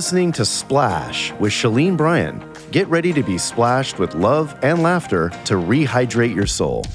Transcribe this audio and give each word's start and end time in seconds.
listening 0.00 0.32
to 0.32 0.46
Splash 0.46 1.30
with 1.32 1.52
Shalene 1.52 1.94
Bryan. 1.94 2.42
Get 2.70 2.88
ready 2.88 3.12
to 3.12 3.22
be 3.22 3.36
splashed 3.36 3.98
with 3.98 4.14
love 4.14 4.58
and 4.62 4.82
laughter 4.82 5.28
to 5.44 5.56
rehydrate 5.56 6.34
your 6.34 6.46
soul. 6.46 6.86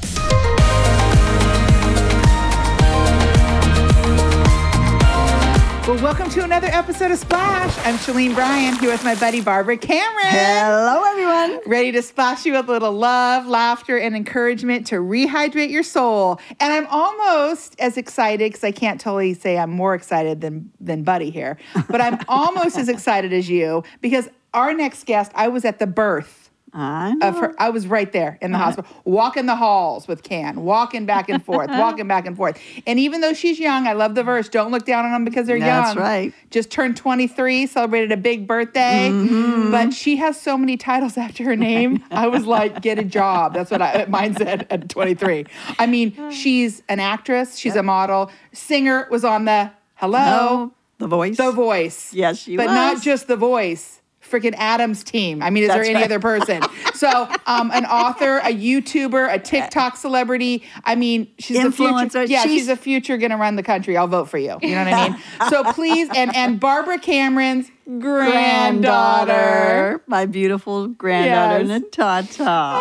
Well, 5.87 6.01
welcome 6.01 6.31
to 6.31 6.43
another 6.43 6.65
episode 6.65 7.11
of 7.11 7.19
Splash. 7.19 7.77
I'm 7.85 7.99
Shalene 7.99 8.33
Bryan 8.33 8.75
here 8.79 8.89
with 8.89 9.03
my 9.03 9.13
buddy 9.13 9.39
Barbara 9.39 9.77
Cameron. 9.77 10.25
Hello, 10.25 11.14
everyone. 11.25 11.61
Ready 11.65 11.91
to 11.91 12.01
splash 12.01 12.45
you 12.45 12.53
with 12.53 12.67
a 12.67 12.71
little 12.71 12.91
love, 12.91 13.47
laughter, 13.47 13.97
and 13.97 14.15
encouragement 14.15 14.87
to 14.87 14.95
rehydrate 14.95 15.71
your 15.71 15.83
soul. 15.83 16.39
And 16.59 16.71
I'm 16.73 16.87
almost 16.87 17.79
as 17.79 17.97
excited 17.97 18.51
because 18.51 18.63
I 18.63 18.71
can't 18.71 18.99
totally 18.99 19.33
say 19.33 19.57
I'm 19.57 19.71
more 19.71 19.95
excited 19.95 20.41
than 20.41 20.71
than 20.79 21.03
Buddy 21.03 21.29
here, 21.29 21.57
but 21.89 22.01
I'm 22.01 22.19
almost 22.27 22.77
as 22.77 22.89
excited 22.89 23.33
as 23.33 23.49
you 23.49 23.83
because 24.01 24.29
our 24.53 24.73
next 24.73 25.05
guest, 25.05 25.31
I 25.35 25.47
was 25.47 25.65
at 25.65 25.79
the 25.79 25.87
birth 25.87 26.44
I 26.75 27.13
know. 27.13 27.29
of 27.29 27.37
her. 27.39 27.55
I 27.57 27.69
was 27.69 27.87
right 27.87 28.11
there 28.11 28.37
in 28.41 28.51
the 28.51 28.57
hospital, 28.57 28.91
walking 29.05 29.45
the 29.45 29.55
halls 29.55 30.07
with 30.07 30.23
Can, 30.23 30.63
walking 30.63 31.05
back 31.05 31.29
and 31.29 31.43
forth, 31.43 31.69
walking 31.71 32.07
back 32.07 32.25
and 32.25 32.35
forth. 32.35 32.59
And 32.85 32.99
even 32.99 33.21
though 33.21 33.33
she's 33.33 33.59
young, 33.59 33.87
I 33.87 33.93
love 33.93 34.13
the 34.13 34.23
verse. 34.23 34.49
Don't 34.49 34.71
look 34.71 34.85
down 34.85 35.05
on 35.05 35.11
them 35.11 35.23
because 35.23 35.47
they're 35.47 35.57
That's 35.57 35.87
young. 35.87 35.95
That's 35.95 35.97
right. 35.97 36.33
Just 36.51 36.69
turned 36.69 36.97
23, 36.97 37.65
celebrated 37.67 38.11
a 38.11 38.17
big 38.17 38.45
birthday. 38.45 39.09
Mm-hmm. 39.09 39.71
But 39.71 39.93
she 39.93 40.17
has 40.17 40.39
so 40.39 40.57
many 40.57 40.75
titles 40.75 41.17
after 41.25 41.45
her 41.45 41.55
name. 41.55 42.03
I 42.11 42.27
was 42.27 42.45
like, 42.55 42.81
get 42.81 42.99
a 42.99 43.05
job. 43.05 43.53
That's 43.53 43.71
what 43.71 43.81
I, 43.81 44.05
mine 44.09 44.35
said 44.35 44.67
at 44.69 44.89
23. 44.89 45.45
I 45.79 45.87
mean, 45.87 46.31
she's 46.31 46.83
an 46.89 46.99
actress. 46.99 47.57
She's 47.57 47.75
a 47.75 47.83
model. 47.83 48.29
Singer 48.51 49.07
was 49.09 49.23
on 49.23 49.45
the 49.45 49.71
Hello, 49.95 50.73
the 50.97 51.07
voice. 51.07 51.37
The 51.37 51.51
Voice. 51.51 52.13
Yes, 52.13 52.39
she 52.39 52.57
was. 52.57 52.65
But 52.65 52.73
not 52.73 53.01
just 53.01 53.27
The 53.27 53.37
Voice. 53.37 54.01
Freaking 54.29 54.55
Adam's 54.57 55.03
team. 55.03 55.41
I 55.43 55.49
mean, 55.49 55.63
is 55.63 55.69
That's 55.69 55.77
there 55.79 55.85
any 55.85 55.95
right. 55.95 56.05
other 56.05 56.19
person? 56.19 56.61
So, 56.95 57.27
um, 57.45 57.71
an 57.71 57.85
author, 57.85 58.37
a 58.37 58.53
YouTuber, 58.55 59.33
a 59.33 59.37
TikTok 59.37 59.97
celebrity. 59.97 60.63
I 60.85 60.95
mean, 60.95 61.27
she's 61.39 61.61
the 61.61 61.69
future. 61.69 61.91
Influencer. 61.91 62.25
Yeah, 62.29 62.43
she's, 62.43 62.51
She's- 62.53 62.67
the 62.67 62.77
future 62.77 63.17
going 63.17 63.31
to 63.31 63.37
run 63.37 63.57
the 63.57 63.63
country. 63.63 63.97
I'll 63.97 64.07
vote 64.07 64.29
for 64.29 64.37
you. 64.37 64.57
You 64.61 64.69
know 64.75 64.85
what 64.85 64.93
I 64.93 65.09
mean? 65.09 65.19
So 65.49 65.65
please, 65.73 66.07
and 66.15 66.33
and 66.33 66.57
Barbara 66.57 66.97
Cameron's 66.97 67.69
granddaughter. 67.85 68.31
granddaughter, 68.31 70.01
my 70.07 70.25
beautiful 70.25 70.87
granddaughter, 70.87 71.65
Yes. 71.65 71.81
Natata. 71.81 72.79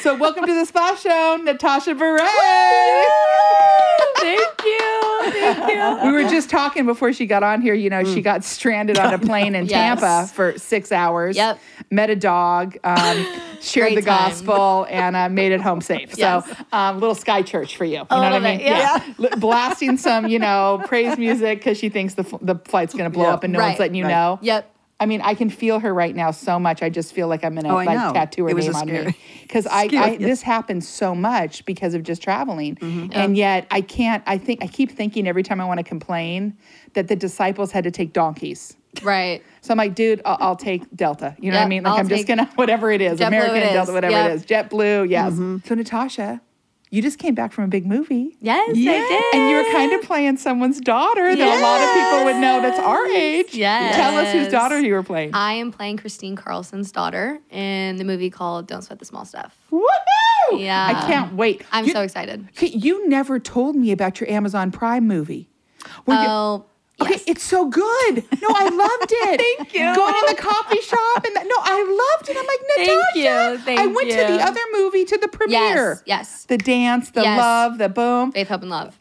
So 0.00 0.14
welcome 0.16 0.46
to 0.46 0.54
the 0.54 0.64
Splash 0.64 1.02
Show, 1.02 1.36
Natasha 1.42 1.94
Bure. 1.94 2.18
Thank 4.16 4.64
you. 4.64 5.07
Thank 5.32 5.68
you. 5.70 5.98
We 6.08 6.12
were 6.12 6.28
just 6.28 6.48
talking 6.50 6.86
before 6.86 7.12
she 7.12 7.26
got 7.26 7.42
on 7.42 7.60
here. 7.60 7.74
You 7.74 7.90
know, 7.90 8.04
she 8.04 8.20
got 8.22 8.44
stranded 8.44 8.98
on 8.98 9.12
a 9.14 9.18
plane 9.28 9.54
in 9.54 9.66
Yes. 9.66 10.00
Tampa 10.00 10.32
for 10.32 10.58
six 10.58 10.90
hours. 10.92 11.36
Yep. 11.36 11.58
Met 11.90 12.10
a 12.10 12.16
dog, 12.16 12.76
um, 12.84 13.26
shared 13.60 13.92
Great 13.92 14.04
the 14.04 14.10
time. 14.10 14.30
gospel, 14.30 14.86
and 14.90 15.16
uh, 15.16 15.28
made 15.28 15.52
it 15.52 15.60
home 15.60 15.80
safe. 15.80 16.16
Yes. 16.16 16.46
So, 16.46 16.54
um, 16.72 17.00
little 17.00 17.14
sky 17.14 17.42
church 17.42 17.76
for 17.76 17.84
you. 17.84 17.92
You 17.92 17.98
know 17.98 18.06
what 18.08 18.32
I 18.32 18.38
mean? 18.40 18.58
bit, 18.58 18.66
yeah. 18.66 19.04
Li- 19.18 19.28
Blasting 19.38 19.96
some, 19.96 20.26
you 20.28 20.38
know, 20.38 20.82
praise 20.86 21.16
music 21.18 21.58
because 21.58 21.78
she 21.78 21.88
thinks 21.88 22.14
the, 22.14 22.24
the 22.42 22.56
flight's 22.66 22.92
going 22.94 23.10
to 23.10 23.10
blow 23.10 23.26
Yeah. 23.26 23.34
up 23.34 23.44
and 23.44 23.52
no 23.52 23.60
one's 23.60 23.78
letting 23.78 23.94
you 23.94 24.04
Right. 24.04 24.10
know. 24.10 24.38
Yep. 24.42 24.74
I 25.00 25.06
mean, 25.06 25.20
I 25.20 25.34
can 25.34 25.48
feel 25.48 25.78
her 25.78 25.94
right 25.94 26.14
now 26.14 26.32
so 26.32 26.58
much. 26.58 26.82
I 26.82 26.88
just 26.90 27.12
feel 27.12 27.28
like 27.28 27.44
I'm 27.44 27.54
gonna 27.54 27.68
Oh, 27.72 27.76
like 27.76 28.12
tattoo 28.14 28.44
her 28.44 28.50
It 28.50 28.54
was 28.54 28.66
name 28.66 28.74
a 28.74 28.78
on 28.78 28.86
me 29.06 29.16
because 29.42 29.66
I, 29.68 29.82
I 29.82 29.86
scary. 29.88 30.16
this 30.16 30.42
happens 30.42 30.88
so 30.88 31.14
much 31.14 31.64
because 31.64 31.94
of 31.94 32.02
just 32.02 32.20
traveling, 32.22 32.74
Mm-hmm. 32.76 33.10
and 33.12 33.36
yet 33.36 33.66
I 33.70 33.80
can't. 33.80 34.24
I 34.26 34.38
think 34.38 34.62
I 34.62 34.66
keep 34.66 34.90
thinking 34.90 35.28
every 35.28 35.42
time 35.44 35.60
I 35.60 35.64
want 35.66 35.78
to 35.78 35.84
complain 35.84 36.56
that 36.94 37.06
the 37.08 37.14
disciples 37.16 37.70
had 37.70 37.84
to 37.84 37.90
take 37.92 38.12
donkeys. 38.12 38.76
Right. 39.02 39.42
So 39.60 39.70
I'm 39.72 39.78
like, 39.78 39.94
dude, 39.94 40.20
I'll, 40.24 40.38
I'll 40.40 40.56
take 40.56 40.82
Delta. 40.96 41.36
You 41.38 41.52
know 41.52 41.58
what 41.58 41.66
I 41.66 41.68
mean? 41.68 41.84
Like 41.84 41.92
I'll 41.92 41.98
I'm 42.00 42.08
just 42.08 42.26
gonna 42.26 42.46
whatever 42.56 42.90
it 42.90 43.00
is, 43.00 43.20
JetBlue 43.20 43.26
American 43.28 43.56
it 43.58 43.72
Delta, 43.72 43.92
whatever 43.92 44.12
Yep. 44.12 44.30
it 44.30 44.34
is, 44.34 44.46
JetBlue. 44.46 45.08
Yes. 45.10 45.32
Mm-hmm. 45.34 45.58
So 45.64 45.74
Natasha, 45.76 46.40
you 46.90 47.02
just 47.02 47.18
came 47.18 47.34
back 47.34 47.52
from 47.52 47.64
a 47.64 47.68
big 47.68 47.86
movie. 47.86 48.36
Yes, 48.40 48.70
I 48.70 48.72
did. 48.72 49.24
And 49.34 49.50
you 49.50 49.56
were 49.56 49.72
kind 49.72 49.92
of 49.92 50.02
playing 50.02 50.36
someone's 50.38 50.80
daughter 50.80 51.34
that 51.36 51.58
a 51.58 51.60
lot 51.62 51.80
of 51.82 51.94
people 51.94 52.24
would 52.24 52.40
know 52.40 52.62
that's 52.62 52.78
our 52.78 53.04
age. 53.06 53.54
Yes. 53.54 53.94
Tell 53.96 54.16
us 54.16 54.32
whose 54.32 54.48
daughter 54.48 54.80
you 54.80 54.94
were 54.94 55.02
playing. 55.02 55.34
I 55.34 55.52
am 55.54 55.70
playing 55.72 55.98
Kristine 55.98 56.36
Carlson's 56.36 56.90
daughter 56.92 57.38
in 57.50 57.96
the 57.96 58.04
movie 58.04 58.30
called 58.30 58.66
Don't 58.66 58.82
Sweat 58.82 58.98
the 58.98 59.04
Small 59.04 59.24
Stuff. 59.24 59.56
Woohoo! 59.70 59.84
Yeah. 60.60 60.86
I 60.96 61.06
can't 61.06 61.34
wait. 61.34 61.62
I'm 61.72 61.84
You- 61.86 61.92
so 61.92 62.00
excited. 62.02 62.48
You 62.60 63.08
never 63.08 63.38
told 63.38 63.76
me 63.76 63.92
about 63.92 64.20
your 64.20 64.30
Amazon 64.30 64.70
Prime 64.70 65.06
movie. 65.06 65.48
Where 66.06 66.20
you- 66.22 66.26
Oh, 66.28 66.64
Okay, 67.00 67.12
yes. 67.12 67.24
it's 67.26 67.42
so 67.44 67.66
good. 67.68 68.24
No, 68.42 68.48
I 68.50 68.68
loved 68.68 69.12
it. 69.12 69.40
Thank 69.58 69.72
you. 69.74 69.94
Going 69.94 70.14
in 70.14 70.34
the 70.34 70.40
coffee 70.40 70.80
shop 70.80 71.24
and 71.24 71.36
that, 71.36 71.44
no, 71.46 71.54
I 71.58 72.16
loved 72.18 72.28
it. 72.28 72.36
I'm 72.36 72.46
like 72.46 72.60
Natasha. 72.76 73.12
Thank 73.14 73.58
you, 73.58 73.64
thank 73.64 73.80
I 73.80 73.86
went 73.86 74.10
to 74.10 74.16
the 74.16 74.42
other 74.42 74.60
movie 74.72 75.04
to 75.04 75.16
the 75.18 75.28
premiere. 75.28 75.58
Yes, 75.58 76.02
yes. 76.06 76.44
The 76.46 76.58
dance, 76.58 77.10
the 77.10 77.22
Yes. 77.22 77.38
love, 77.38 77.78
the 77.78 77.88
boom. 77.88 78.32
Faith, 78.32 78.48
Hope, 78.48 78.62
and 78.62 78.70
Love. 78.70 78.98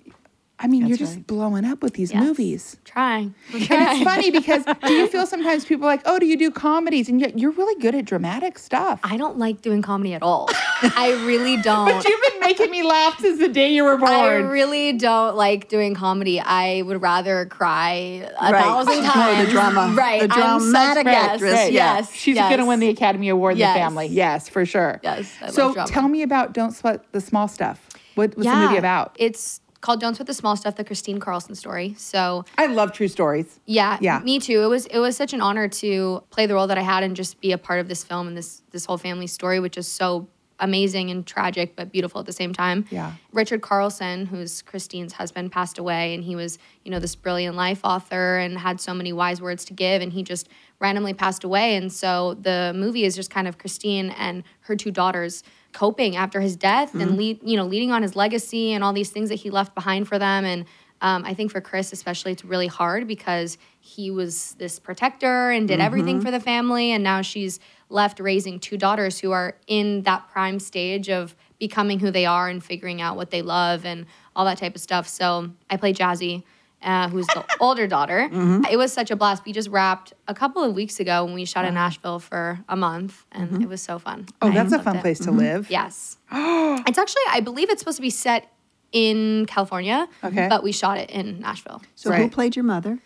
I 0.60 0.66
mean, 0.66 0.88
you're 0.88 0.98
That's 0.98 1.12
just 1.12 1.16
right. 1.18 1.28
blowing 1.28 1.66
up 1.66 1.84
with 1.84 1.94
these 1.94 2.12
Yes. 2.12 2.24
movies. 2.24 2.78
Trying. 2.84 3.36
I'm 3.54 3.62
And 3.62 3.68
it's 3.70 4.04
funny 4.04 4.32
because 4.32 4.64
do 4.88 4.92
you 4.94 5.06
feel 5.08 5.28
sometimes 5.28 5.66
people 5.66 5.86
are 5.86 5.92
like, 5.92 6.02
oh, 6.06 6.18
do 6.18 6.26
you 6.26 6.36
do 6.36 6.50
comedies? 6.50 7.10
And 7.10 7.22
yet 7.22 7.38
you're 7.38 7.52
really 7.52 7.80
good 7.80 7.94
at 7.94 8.06
dramatic 8.06 8.58
stuff. 8.58 9.00
I 9.04 9.18
don't 9.18 9.38
like 9.38 9.62
doing 9.62 9.84
comedy 9.84 10.16
at 10.16 10.24
all. 10.24 10.50
I 10.82 11.12
really 11.28 11.58
don't. 11.62 11.86
but 11.92 12.04
you've 12.04 12.22
been 12.32 12.40
making 12.40 12.72
me 12.72 12.82
laugh 12.82 13.20
since 13.20 13.38
the 13.40 13.50
day 13.50 13.72
you 13.72 13.84
were 13.84 13.98
born. 13.98 14.10
I 14.12 14.34
really 14.38 14.94
don't 14.94 15.36
like 15.36 15.70
doing 15.70 15.94
comedy. 15.94 16.40
I 16.40 16.82
would 16.82 17.04
rather 17.04 17.46
cry 17.46 18.28
a 18.42 18.52
Right. 18.52 18.64
thousand 18.64 19.04
No, 19.04 19.44
the 19.46 19.52
drama- 19.52 19.94
Right. 19.96 20.22
the 20.22 20.28
dramatic 20.28 21.06
actress, 21.06 21.54
right, 21.54 21.72
yeah. 21.72 21.98
Yes. 21.98 22.12
She's 22.14 22.36
yes. 22.36 22.50
going 22.50 22.60
to 22.62 22.66
win 22.66 22.80
the 22.80 22.90
Academy 22.90 23.30
Award 23.30 23.54
in 23.54 23.60
Yes. 23.60 23.76
the 23.76 23.80
family. 23.80 24.08
Yes, 24.08 24.50
for 24.50 24.66
sure. 24.66 25.00
Yes, 25.04 25.32
I 25.40 25.52
so 25.52 25.74
tell 25.86 26.08
me 26.08 26.24
about 26.24 26.54
Don't 26.54 26.72
Sweat 26.72 27.04
the 27.12 27.22
Small 27.22 27.48
Stuff. 27.48 27.88
What 28.16 28.36
was 28.36 28.48
the 28.48 28.56
movie 28.56 28.78
about? 28.78 29.16
It's 29.20 29.62
called 29.88 30.02
Don't 30.02 30.16
Sweat 30.16 30.28
the 30.28 30.34
Small 30.34 30.58
Stuff, 30.58 30.76
the 30.76 30.84
Kristine 30.84 31.18
Carlson 31.22 31.56
story. 31.56 31.96
So 31.98 32.44
I 32.58 32.66
love 32.66 32.92
true 32.92 33.08
stories. 33.08 33.58
yeah, 33.66 33.98
Yeah. 34.02 34.20
me 34.20 34.38
too. 34.38 34.62
It 34.62 34.68
was 34.68 34.86
it 34.88 35.00
was 35.00 35.16
such 35.16 35.32
an 35.32 35.40
honor 35.40 35.70
to 35.82 36.24
play 36.30 36.46
the 36.46 36.56
role 36.56 36.68
that 36.68 36.78
I 36.78 36.82
had 36.82 37.04
and 37.06 37.16
just 37.16 37.40
be 37.40 37.54
a 37.54 37.58
part 37.58 37.80
of 37.80 37.88
this 37.88 38.04
film 38.04 38.28
and 38.28 38.36
this 38.36 38.64
this 38.72 38.84
whole 38.84 38.98
family 38.98 39.28
story, 39.28 39.62
which 39.62 39.78
is 39.78 39.88
so 39.88 40.28
amazing 40.60 41.10
and 41.10 41.26
tragic 41.26 41.76
but 41.78 41.90
beautiful 41.90 42.20
at 42.20 42.26
the 42.26 42.34
same 42.34 42.52
time. 42.52 42.84
Yeah. 42.90 43.14
Richard 43.32 43.62
Carlson, 43.62 44.26
who's 44.26 44.62
Kristine's 44.62 45.14
husband, 45.14 45.54
passed 45.54 45.78
away, 45.78 46.14
and 46.16 46.22
he 46.22 46.36
was, 46.36 46.58
you 46.84 46.92
know, 46.92 47.00
this 47.00 47.16
brilliant 47.16 47.56
life 47.56 47.80
author 47.86 48.40
and 48.40 48.58
had 48.58 48.82
so 48.82 48.94
many 48.94 49.14
wise 49.14 49.40
words 49.42 49.64
to 49.66 49.74
give, 49.74 50.02
and 50.02 50.12
he 50.12 50.22
just 50.22 50.50
randomly 50.80 51.14
passed 51.14 51.46
away. 51.46 51.76
And 51.78 51.94
so 51.94 52.34
the 52.34 52.74
movie 52.76 53.06
is 53.06 53.16
just 53.16 53.30
kind 53.30 53.48
of 53.48 53.58
Christine 53.58 54.10
and 54.10 54.44
her 54.62 54.76
two 54.76 54.92
daughters 54.92 55.44
coping 55.78 56.16
after 56.16 56.42
his 56.42 56.56
death 56.56 56.96
and 56.96 57.18
lead, 57.18 57.40
you 57.44 57.56
know, 57.56 57.66
leading 57.66 57.92
on 57.92 58.02
his 58.02 58.16
legacy 58.16 58.74
and 58.74 58.84
all 58.84 58.94
these 58.94 59.12
things 59.12 59.30
that 59.30 59.36
he 59.36 59.52
left 59.52 59.76
behind 59.76 60.08
for 60.08 60.18
them. 60.18 60.44
And 60.44 60.66
um, 61.02 61.24
I 61.24 61.36
think 61.36 61.52
for 61.52 61.62
Chris 61.62 61.94
especially, 61.94 62.32
it's 62.32 62.44
really 62.44 62.66
hard 62.66 63.08
because 63.08 63.60
he 63.80 64.10
was 64.10 64.56
this 64.58 64.80
protector 64.80 65.52
and 65.52 65.68
did 65.68 65.80
everything 65.80 66.20
for 66.20 66.32
the 66.32 66.40
family, 66.40 66.92
and 66.92 67.04
now 67.04 67.22
she's 67.22 67.60
left 67.90 68.20
raising 68.20 68.60
two 68.60 68.76
daughters 68.76 69.20
who 69.20 69.32
are 69.32 69.56
in 69.68 70.02
that 70.02 70.28
prime 70.30 70.60
stage 70.60 71.10
of 71.10 71.36
becoming 71.60 72.00
who 72.00 72.10
they 72.10 72.26
are 72.26 72.50
and 72.50 72.64
figuring 72.64 73.00
out 73.00 73.16
what 73.16 73.30
they 73.30 73.44
love 73.44 73.86
and 73.86 74.08
all 74.36 74.46
that 74.46 74.58
type 74.58 74.74
of 74.74 74.82
stuff. 74.82 75.08
So 75.08 75.52
I 75.70 75.78
play 75.78 75.94
Jazzy, 75.94 76.44
uh, 76.82 77.10
who's 77.10 77.28
the 77.28 77.46
older 77.60 77.88
daughter. 77.88 78.30
Mm-hmm. 78.32 78.66
It 78.70 78.78
was 78.78 78.94
such 78.94 79.12
a 79.12 79.16
blast. 79.16 79.44
We 79.46 79.54
just 79.54 79.70
wrapped 79.70 80.14
a 80.28 80.34
couple 80.34 80.64
of 80.64 80.76
weeks 80.76 81.00
ago 81.00 81.26
when 81.26 81.34
we 81.34 81.46
shot 81.46 81.66
in 81.66 81.74
Nashville 81.74 82.20
for 82.20 82.60
a 82.70 82.76
month, 82.76 83.26
and 83.32 83.50
mm-hmm. 83.50 83.62
it 83.64 83.70
was 83.70 83.82
so 83.82 84.00
fun. 84.00 84.28
Oh, 84.42 84.50
I 84.50 84.54
that's 84.54 84.74
a 84.74 84.80
fun 84.80 84.98
it. 84.98 85.02
place 85.02 85.20
to 85.20 85.30
mm-hmm. 85.30 85.40
live. 85.40 85.72
Yes. 85.72 86.18
it's 86.32 86.98
actually, 86.98 87.24
I 87.30 87.40
believe 87.40 87.70
it's 87.70 87.82
supposed 87.82 87.98
to 87.98 88.02
be 88.02 88.10
set 88.10 88.52
in 88.92 89.46
California. 89.48 90.08
Okay. 90.24 90.48
But 90.48 90.64
we 90.64 90.72
shot 90.72 90.98
it 90.98 91.10
in 91.10 91.40
Nashville. 91.40 91.82
So 91.96 92.12
who 92.12 92.30
played 92.30 92.56
your 92.56 92.66
mother? 92.66 93.00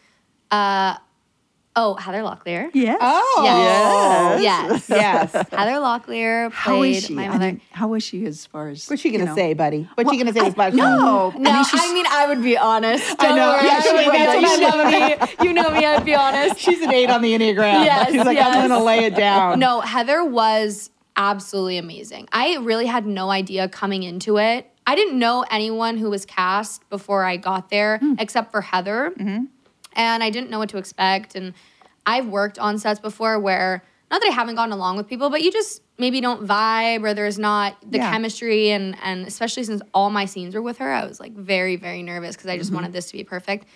Uh, 0.49 0.97
Oh, 1.75 1.93
Heather 1.93 2.19
Locklear. 2.19 2.69
Yes. 2.73 2.97
Oh, 2.99 3.41
Yes. 3.45 4.41
yes. 4.43 4.89
yes 4.89 5.31
Heather 5.51 5.79
Locklear 5.79 6.49
played 6.51 6.53
How 6.53 6.81
is 6.83 7.05
she? 7.05 7.13
my 7.13 7.25
I 7.25 7.27
mother. 7.29 7.45
mean, 7.45 7.61
how 7.71 7.93
is 7.93 8.03
she 8.03 8.25
as 8.25 8.45
far 8.45 8.67
as 8.67 8.87
What's 8.89 9.01
she 9.01 9.09
going 9.09 9.21
you 9.21 9.25
to 9.27 9.31
know? 9.31 9.35
say, 9.35 9.53
buddy? 9.53 9.87
What's 9.95 10.09
she 10.11 10.17
going 10.17 10.27
to 10.27 10.33
say 10.37 10.45
to 10.45 10.51
Splash 10.51 10.73
No, 10.73 11.29
No, 11.37 11.49
I 11.53 11.93
mean, 11.93 12.05
I 12.09 12.25
would 12.27 12.43
be 12.43 12.57
honest. 12.57 13.17
Don't 13.17 13.37
know. 13.37 13.51
worry. 13.53 13.65
Yeah, 13.67 13.77
I 13.77 13.81
she 13.81 13.93
would 13.93 14.05
would. 14.05 14.13
That's 14.15 14.35
you 14.35 14.67
what 14.67 14.85
I 14.85 15.09
know 15.09 15.25
me. 15.25 15.47
You 15.47 15.53
know 15.53 15.69
me. 15.71 15.85
I'd 15.85 16.03
be 16.05 16.13
honest. 16.15 16.59
She's 16.59 16.81
an 16.81 16.91
eight 16.91 17.09
on 17.09 17.21
the 17.21 17.31
Enneagram. 17.33 17.85
Yes, 17.85 18.11
She's 18.11 18.25
like, 18.25 18.35
yes. 18.37 18.47
I'm 18.55 18.67
going 18.67 18.77
to 18.79 18.83
lay 18.85 19.05
it 19.05 19.15
down. 19.15 19.59
No, 19.59 19.79
Heather 19.79 20.25
was 20.25 20.89
absolutely 21.15 21.77
amazing. 21.77 22.27
I 22.33 22.57
really 22.57 22.85
had 22.85 23.05
no 23.05 23.29
idea 23.29 23.69
coming 23.69 24.03
into 24.03 24.37
it. 24.39 24.67
I 24.85 24.95
didn't 24.95 25.17
know 25.19 25.45
anyone 25.49 25.97
who 25.97 26.09
was 26.09 26.25
cast 26.25 26.89
before 26.89 27.23
I 27.23 27.37
got 27.37 27.69
there, 27.69 27.99
hmm. 27.99 28.15
except 28.19 28.51
for 28.51 28.59
Heather. 28.61 29.13
Mm-hmm. 29.17 29.45
And 29.93 30.23
I 30.23 30.29
didn't 30.29 30.49
know 30.49 30.59
what 30.59 30.69
to 30.69 30.77
expect. 30.77 31.35
And 31.35 31.53
I've 32.05 32.27
worked 32.27 32.57
on 32.59 32.77
sets 32.77 32.99
before 32.99 33.39
where, 33.39 33.83
not 34.09 34.21
that 34.21 34.29
I 34.29 34.33
haven't 34.33 34.55
gotten 34.55 34.73
along 34.73 34.97
with 34.97 35.07
people, 35.07 35.29
but 35.29 35.41
you 35.41 35.51
just 35.51 35.81
maybe 35.97 36.19
don't 36.19 36.45
vibe 36.45 37.03
or 37.03 37.13
there's 37.13 37.37
not 37.39 37.77
the 37.89 37.97
Yeah. 37.97 38.11
chemistry. 38.11 38.71
And, 38.71 38.97
and 39.03 39.27
especially 39.27 39.63
since 39.63 39.81
all 39.93 40.09
my 40.09 40.25
scenes 40.25 40.55
were 40.55 40.61
with 40.61 40.79
her, 40.79 40.91
I 40.91 41.05
was 41.05 41.19
like 41.19 41.33
very, 41.33 41.75
very 41.75 42.03
nervous 42.03 42.35
because 42.35 42.49
I 42.49 42.57
just 42.57 42.69
mm-hmm. 42.69 42.77
wanted 42.77 42.93
this 42.93 43.07
to 43.11 43.17
be 43.17 43.23
perfect. 43.23 43.67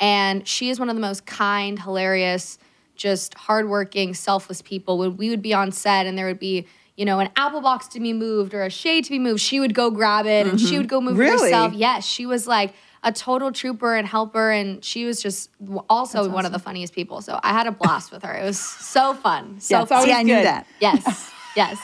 And 0.00 0.46
she 0.46 0.70
is 0.70 0.78
one 0.78 0.88
of 0.88 0.96
the 0.96 1.00
most 1.00 1.26
kind, 1.26 1.80
hilarious, 1.80 2.58
just 2.96 3.34
hardworking, 3.34 4.14
selfless 4.14 4.62
people. 4.62 4.98
When 4.98 5.16
we 5.16 5.30
would 5.30 5.42
be 5.42 5.54
on 5.54 5.72
set 5.72 6.06
and 6.06 6.18
there 6.18 6.26
would 6.26 6.38
be, 6.38 6.66
you 6.96 7.04
know, 7.04 7.20
an 7.20 7.30
apple 7.36 7.60
box 7.60 7.86
to 7.88 8.00
be 8.00 8.12
moved 8.12 8.54
or 8.54 8.62
a 8.62 8.70
shade 8.70 9.04
to 9.04 9.10
be 9.10 9.18
moved, 9.18 9.40
she 9.40 9.60
would 9.60 9.74
go 9.74 9.90
grab 9.90 10.26
it 10.26 10.46
and 10.46 10.60
she 10.60 10.66
mm-hmm. 10.66 10.76
would 10.78 10.88
go 10.88 11.00
move 11.00 11.16
it 11.16 11.22
Really? 11.22 11.50
herself. 11.50 11.72
Yes, 11.72 12.04
she 12.04 12.26
was 12.26 12.46
like 12.46 12.74
a 13.02 13.12
total 13.12 13.52
trooper 13.52 13.94
and 13.94 14.06
helper, 14.06 14.50
and 14.50 14.84
she 14.84 15.04
was 15.04 15.22
just 15.22 15.50
w- 15.60 15.82
also 15.88 16.28
one 16.28 16.44
of 16.46 16.52
the 16.52 16.58
funniest 16.58 16.92
people. 16.92 17.20
So 17.22 17.38
I 17.42 17.52
had 17.52 17.66
a 17.66 17.72
blast 17.72 18.10
with 18.12 18.22
her. 18.22 18.34
It 18.34 18.44
was 18.44 18.58
so 18.58 19.14
fun. 19.14 19.58
So 19.68 19.78
Yeah, 19.80 19.84
fun. 19.84 19.98
always 19.98 20.12
See, 20.12 20.18
I 20.18 20.22
knew 20.22 20.34
good. 20.34 20.46
that. 20.46 20.66
Yes, 20.80 21.30
yes. 21.56 21.78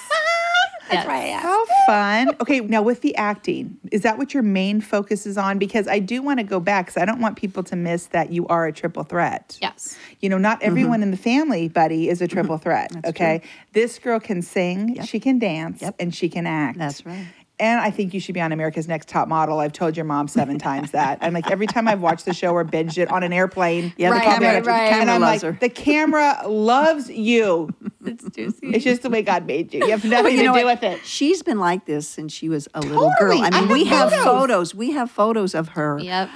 That's 0.91 1.07
right. 1.09 1.33
How 1.33 1.65
fun. 1.87 2.37
Okay, 2.41 2.61
now 2.61 2.83
with 2.83 3.01
the 3.01 3.15
acting, 3.17 3.79
is 3.91 4.03
that 4.03 4.19
what 4.19 4.35
your 4.35 4.43
main 4.43 4.81
focus 4.81 5.27
is 5.27 5.39
on? 5.39 5.59
Because 5.59 5.89
I 5.89 5.99
do 5.99 6.23
want 6.23 6.41
to 6.41 6.45
go 6.45 6.61
back 6.61 6.87
because 6.87 7.01
I 7.01 7.05
don't 7.07 7.21
want 7.21 7.37
people 7.37 7.63
to 7.65 7.77
miss 7.77 8.07
that 8.09 8.31
you 8.31 8.47
are 8.49 8.67
a 8.67 8.73
triple 8.73 9.03
threat. 9.03 9.59
Yes. 9.63 9.97
You 10.21 10.29
know, 10.29 10.39
not 10.39 10.59
mm-hmm. 10.61 10.69
everyone 10.69 11.03
in 11.03 11.11
the 11.11 11.17
family, 11.17 11.69
buddy, 11.69 12.09
is 12.09 12.21
a 12.21 12.27
mm-hmm. 12.27 12.35
triple 12.35 12.59
threat. 12.59 12.93
okay. 13.07 13.41
This 13.73 13.99
girl 13.99 14.21
can 14.21 14.43
sing, 14.43 15.03
she 15.05 15.19
can 15.21 15.39
dance, 15.39 15.81
Yep. 15.81 15.97
and 15.99 16.15
she 16.15 16.29
can 16.29 16.47
act. 16.47 16.79
That's 16.79 17.05
right. 17.07 17.27
And 17.61 17.81
I 17.81 17.91
think 17.93 18.12
you 18.15 18.19
should 18.19 18.35
be 18.35 18.41
on 18.41 18.51
America's 18.51 18.89
Next 18.89 19.09
Top 19.09 19.29
Model. 19.29 19.61
I've 19.61 19.73
told 19.73 19.97
your 19.97 20.05
mom 20.05 20.27
seven 20.27 20.59
times 20.59 20.91
that. 20.91 21.19
I'm 21.21 21.33
like, 21.33 21.49
every 21.53 21.69
time 21.69 21.87
I've 21.87 22.01
watched 22.01 22.25
the 22.25 22.35
show 22.35 22.53
or 22.53 22.65
binged 22.65 22.99
it 22.99 23.09
on 23.12 23.23
an 23.23 23.33
airplane, 23.33 23.93
Yeah, 23.97 24.09
the 24.11 24.17
Right, 24.17 24.25
camera, 24.25 24.49
right, 24.55 24.67
right. 24.67 24.89
camera 24.89 25.01
and 25.03 25.11
I'm 25.11 25.21
loves 25.21 25.43
like, 25.45 25.53
her. 25.55 25.59
the 25.61 25.69
camera 25.69 26.43
loves 26.49 27.09
you. 27.11 27.71
It's 28.06 28.23
juicy. 28.29 28.67
It's 28.75 28.85
just 28.85 29.01
the 29.01 29.09
way 29.09 29.23
God 29.23 29.47
made 29.47 29.73
you. 29.73 29.81
You 29.87 29.93
have 29.93 30.05
nothing 30.05 30.33
you 30.33 30.39
to 30.41 30.49
do 30.49 30.53
what? 30.53 30.67
with 30.67 30.83
it. 30.83 31.06
She's 31.06 31.43
been 31.43 31.59
like 31.59 31.87
this 31.87 32.06
since 32.06 32.35
she 32.35 32.51
was 32.51 32.69
a 32.75 32.81
little 32.83 33.11
girl. 33.19 33.41
I 33.41 33.47
I 33.47 33.51
mean, 33.51 33.53
have 33.62 33.71
we 33.71 33.85
have 33.87 34.11
photos. 34.11 34.25
photos. 34.27 34.75
We 34.75 34.91
have 34.91 35.11
photos 35.11 35.55
of 35.55 35.69
her 35.69 35.99
Yep. 36.01 36.29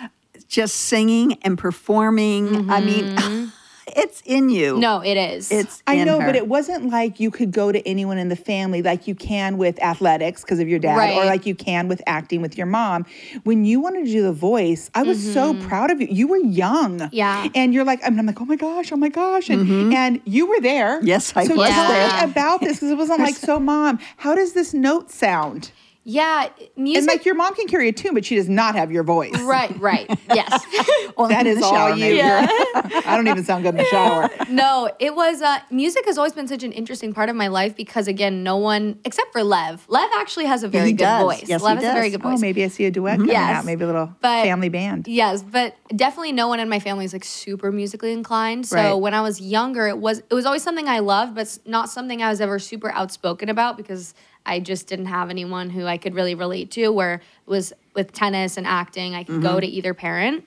just 0.49 0.77
singing 0.77 1.35
and 1.43 1.59
performing. 1.59 2.71
I 2.71 2.81
mean, 2.81 3.05
mm-hmm. 3.17 3.48
It's 3.97 4.23
in 4.25 4.49
you. 4.49 4.79
No, 4.79 5.01
it 5.01 5.17
is. 5.17 5.51
it's 5.51 5.83
I 5.87 5.95
in 5.95 6.07
know, 6.07 6.21
her. 6.21 6.27
but 6.27 6.37
it 6.37 6.49
wasn't 6.49 6.91
like 6.91 7.19
you 7.21 7.31
could 7.31 7.53
go 7.53 7.71
to 7.73 7.87
anyone 7.89 8.19
in 8.19 8.29
the 8.29 8.37
family 8.37 8.83
like 8.83 9.07
you 9.07 9.15
can 9.15 9.59
with 9.59 9.81
athletics 9.83 10.43
because 10.43 10.59
of 10.61 10.69
your 10.69 10.79
dad, 10.79 11.17
or 11.17 11.25
like 11.25 11.47
you 11.47 11.55
can 11.55 11.89
with 11.89 12.03
acting 12.07 12.43
with 12.43 12.57
your 12.57 12.67
mom. 12.67 13.07
When 13.45 13.65
you 13.65 13.81
wanted 13.81 14.05
to 14.07 14.11
do 14.13 14.23
the 14.23 14.33
voice, 14.33 14.91
I 14.95 15.03
was 15.03 15.33
so 15.33 15.55
proud 15.55 15.91
of 15.91 16.01
you. 16.01 16.09
You 16.11 16.29
were 16.29 16.37
young, 16.39 16.99
Mm-hmm. 16.99 17.15
Yeah. 17.15 17.49
and 17.55 17.73
you're 17.75 17.85
like, 17.85 18.01
I'm, 18.05 18.19
I'm 18.19 18.27
like, 18.27 18.41
oh 18.41 18.45
my 18.45 18.57
gosh, 18.57 18.93
oh 18.93 18.97
my 18.97 19.09
gosh, 19.09 19.49
and 19.51 19.93
and 19.95 20.21
you 20.25 20.47
were 20.47 20.61
there. 20.61 20.99
Mm-hmm. 20.99 21.07
Yes, 21.07 21.33
I 21.37 21.45
so 21.45 21.55
was 21.57 21.69
tell 21.69 21.89
there. 21.89 22.27
me 22.27 22.31
about 22.31 22.61
this 22.61 22.77
because 22.77 22.91
it 22.91 22.97
wasn't 22.97 23.21
like, 23.21 23.35
so 23.49 23.59
mom, 23.61 23.99
how 24.17 24.35
does 24.35 24.53
this 24.53 24.73
note 24.75 25.11
sound? 25.11 25.71
Yeah, 26.11 26.49
music. 26.75 26.99
And 27.01 27.07
like 27.07 27.27
your 27.27 27.35
mom 27.35 27.55
can 27.55 27.67
carry 27.69 27.87
a 27.89 27.93
tune, 27.93 28.15
but 28.15 28.25
she 28.25 28.37
does 28.37 28.49
not 28.49 28.75
have 28.75 28.91
your 28.91 29.03
voice. 29.03 29.39
right, 29.43 29.79
right. 29.79 30.09
Yes. 30.35 30.65
Well, 31.17 31.29
That 31.29 31.47
in 31.47 31.53
is 31.55 31.59
the 31.61 31.65
all 31.67 31.91
you. 31.91 31.97
maybe. 31.97 32.19
girl. 32.19 32.47
I 33.07 33.17
don't 33.17 33.27
even 33.29 33.45
sound 33.45 33.63
good 33.65 33.71
in 33.71 33.77
the 33.77 33.85
shower. 33.87 34.31
no, 34.51 34.91
it 34.99 35.15
was 35.15 35.43
uh, 35.43 35.59
music 35.71 36.05
has 36.07 36.17
always 36.17 36.33
been 36.33 36.47
such 36.49 36.63
an 36.63 36.73
interesting 36.73 37.13
part 37.13 37.29
of 37.29 37.37
my 37.37 37.49
life 37.49 37.75
because 37.77 38.09
again, 38.09 38.43
no 38.43 38.57
one 38.57 38.99
except 39.05 39.33
for 39.33 39.43
Lev. 39.43 39.85
Lev 39.89 40.09
actually 40.17 40.45
has 40.47 40.63
a 40.63 40.69
very 40.69 40.87
he 40.89 40.93
good 40.93 41.05
does. 41.05 41.23
voice. 41.23 41.45
Yes, 41.49 41.61
he 41.61 41.67
Lev 41.67 41.79
has 41.79 41.85
a 41.91 41.93
very 41.93 42.11
good 42.11 42.23
voice. 42.23 42.39
Oh, 42.39 42.41
maybe 42.41 42.63
I 42.65 42.69
see 42.69 42.85
a 42.87 42.91
duet 42.91 43.19
coming 43.19 43.31
Yes. 43.33 43.57
out. 43.57 43.65
Maybe 43.65 43.85
a 43.85 43.87
little 43.87 44.15
But- 44.21 44.45
family 44.45 44.69
band. 44.69 45.09
Yes, 45.09 45.43
but 45.43 45.77
definitely 45.95 46.33
no 46.33 46.49
one 46.49 46.61
in 46.61 46.69
my 46.69 46.79
family 46.81 47.05
is 47.05 47.13
like 47.13 47.25
super 47.25 47.71
musically 47.73 48.13
inclined. 48.13 48.67
So 48.67 48.77
Right. 48.77 48.93
when 48.95 49.13
I 49.15 49.21
was 49.23 49.41
younger, 49.41 49.89
it 49.89 49.99
was 49.99 50.19
it 50.19 50.35
was 50.35 50.47
always 50.47 50.63
something 50.63 50.89
I 50.89 51.01
loved, 51.01 51.35
but 51.35 51.43
s- 51.43 51.59
not 51.67 51.91
something 51.91 52.23
I 52.23 52.29
was 52.31 52.41
ever 52.41 52.59
super 52.59 52.91
outspoken 52.93 53.49
about 53.49 53.77
because 53.77 54.15
I 54.47 54.61
just 54.61 54.87
didn't 54.87 55.07
have 55.07 55.31
anyone 55.31 55.71
who 55.71 55.87
I 55.87 55.99
could 55.99 56.15
really 56.15 56.35
relate 56.35 56.71
to. 56.73 56.89
Where 56.89 57.15
it 57.15 57.23
was 57.47 57.73
with 57.95 58.13
tennis 58.13 58.57
and 58.57 58.67
acting, 58.67 59.15
I 59.15 59.25
could 59.25 59.43
go 59.43 59.51
mm-hmm. 59.51 59.61
to 59.61 59.67
either 59.67 59.95
parent. 59.95 60.45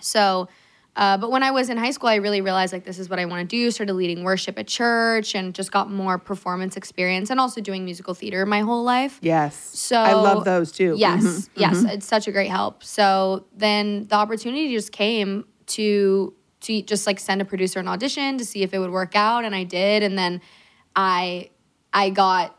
So, 0.00 0.48
uh, 0.96 1.18
but 1.18 1.30
when 1.30 1.42
I 1.42 1.50
was 1.50 1.70
in 1.70 1.76
high 1.76 1.90
school, 1.90 2.08
I 2.08 2.16
really 2.16 2.40
realized 2.40 2.72
like 2.72 2.84
this 2.84 2.98
is 2.98 3.08
what 3.08 3.18
I 3.18 3.24
want 3.24 3.40
to 3.40 3.56
do. 3.56 3.70
Started 3.70 3.94
leading 3.94 4.22
worship 4.22 4.58
at 4.58 4.68
church 4.68 5.34
and 5.34 5.54
just 5.54 5.72
got 5.72 5.90
more 5.90 6.18
performance 6.18 6.76
experience 6.76 7.30
and 7.30 7.40
also 7.40 7.60
doing 7.60 7.84
musical 7.84 8.14
theater 8.14 8.46
my 8.46 8.60
whole 8.60 8.84
life. 8.84 9.18
Yes. 9.20 9.56
So 9.56 9.96
I 9.96 10.12
love 10.12 10.44
those 10.44 10.70
too. 10.70 10.94
Yes, 10.96 11.24
mm-hmm. 11.24 11.60
yes, 11.60 11.78
mm-hmm. 11.78 11.88
it's 11.88 12.06
such 12.06 12.28
a 12.28 12.32
great 12.32 12.50
help. 12.50 12.84
So 12.84 13.46
then 13.56 14.06
the 14.06 14.14
opportunity 14.14 14.72
just 14.72 14.92
came 14.92 15.46
to 15.66 16.34
to 16.60 16.82
just 16.82 17.06
like 17.06 17.18
send 17.18 17.42
a 17.42 17.44
producer 17.44 17.78
an 17.80 17.88
audition 17.88 18.38
to 18.38 18.44
see 18.44 18.62
if 18.62 18.72
it 18.72 18.78
would 18.78 18.92
work 18.92 19.16
out, 19.16 19.44
and 19.44 19.54
I 19.54 19.64
did. 19.64 20.02
And 20.02 20.16
then 20.16 20.40
I 20.94 21.50
I 21.92 22.10
got 22.10 22.56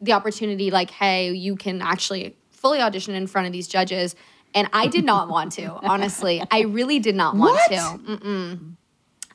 the 0.00 0.12
opportunity 0.12 0.70
like, 0.70 0.90
hey, 0.90 1.32
you 1.32 1.56
can 1.56 1.82
actually 1.82 2.36
fully 2.50 2.80
audition 2.80 3.14
in 3.14 3.26
front 3.26 3.46
of 3.46 3.52
these 3.52 3.68
judges. 3.68 4.14
And 4.54 4.68
I 4.72 4.86
did 4.86 5.04
not 5.04 5.28
want 5.36 5.52
to, 5.52 5.66
honestly. 5.82 6.42
I 6.50 6.62
really 6.62 6.98
did 6.98 7.14
not 7.14 7.36
want 7.36 7.52
What? 7.54 7.70
to. 7.70 7.76
Mm-mm. 7.76 8.74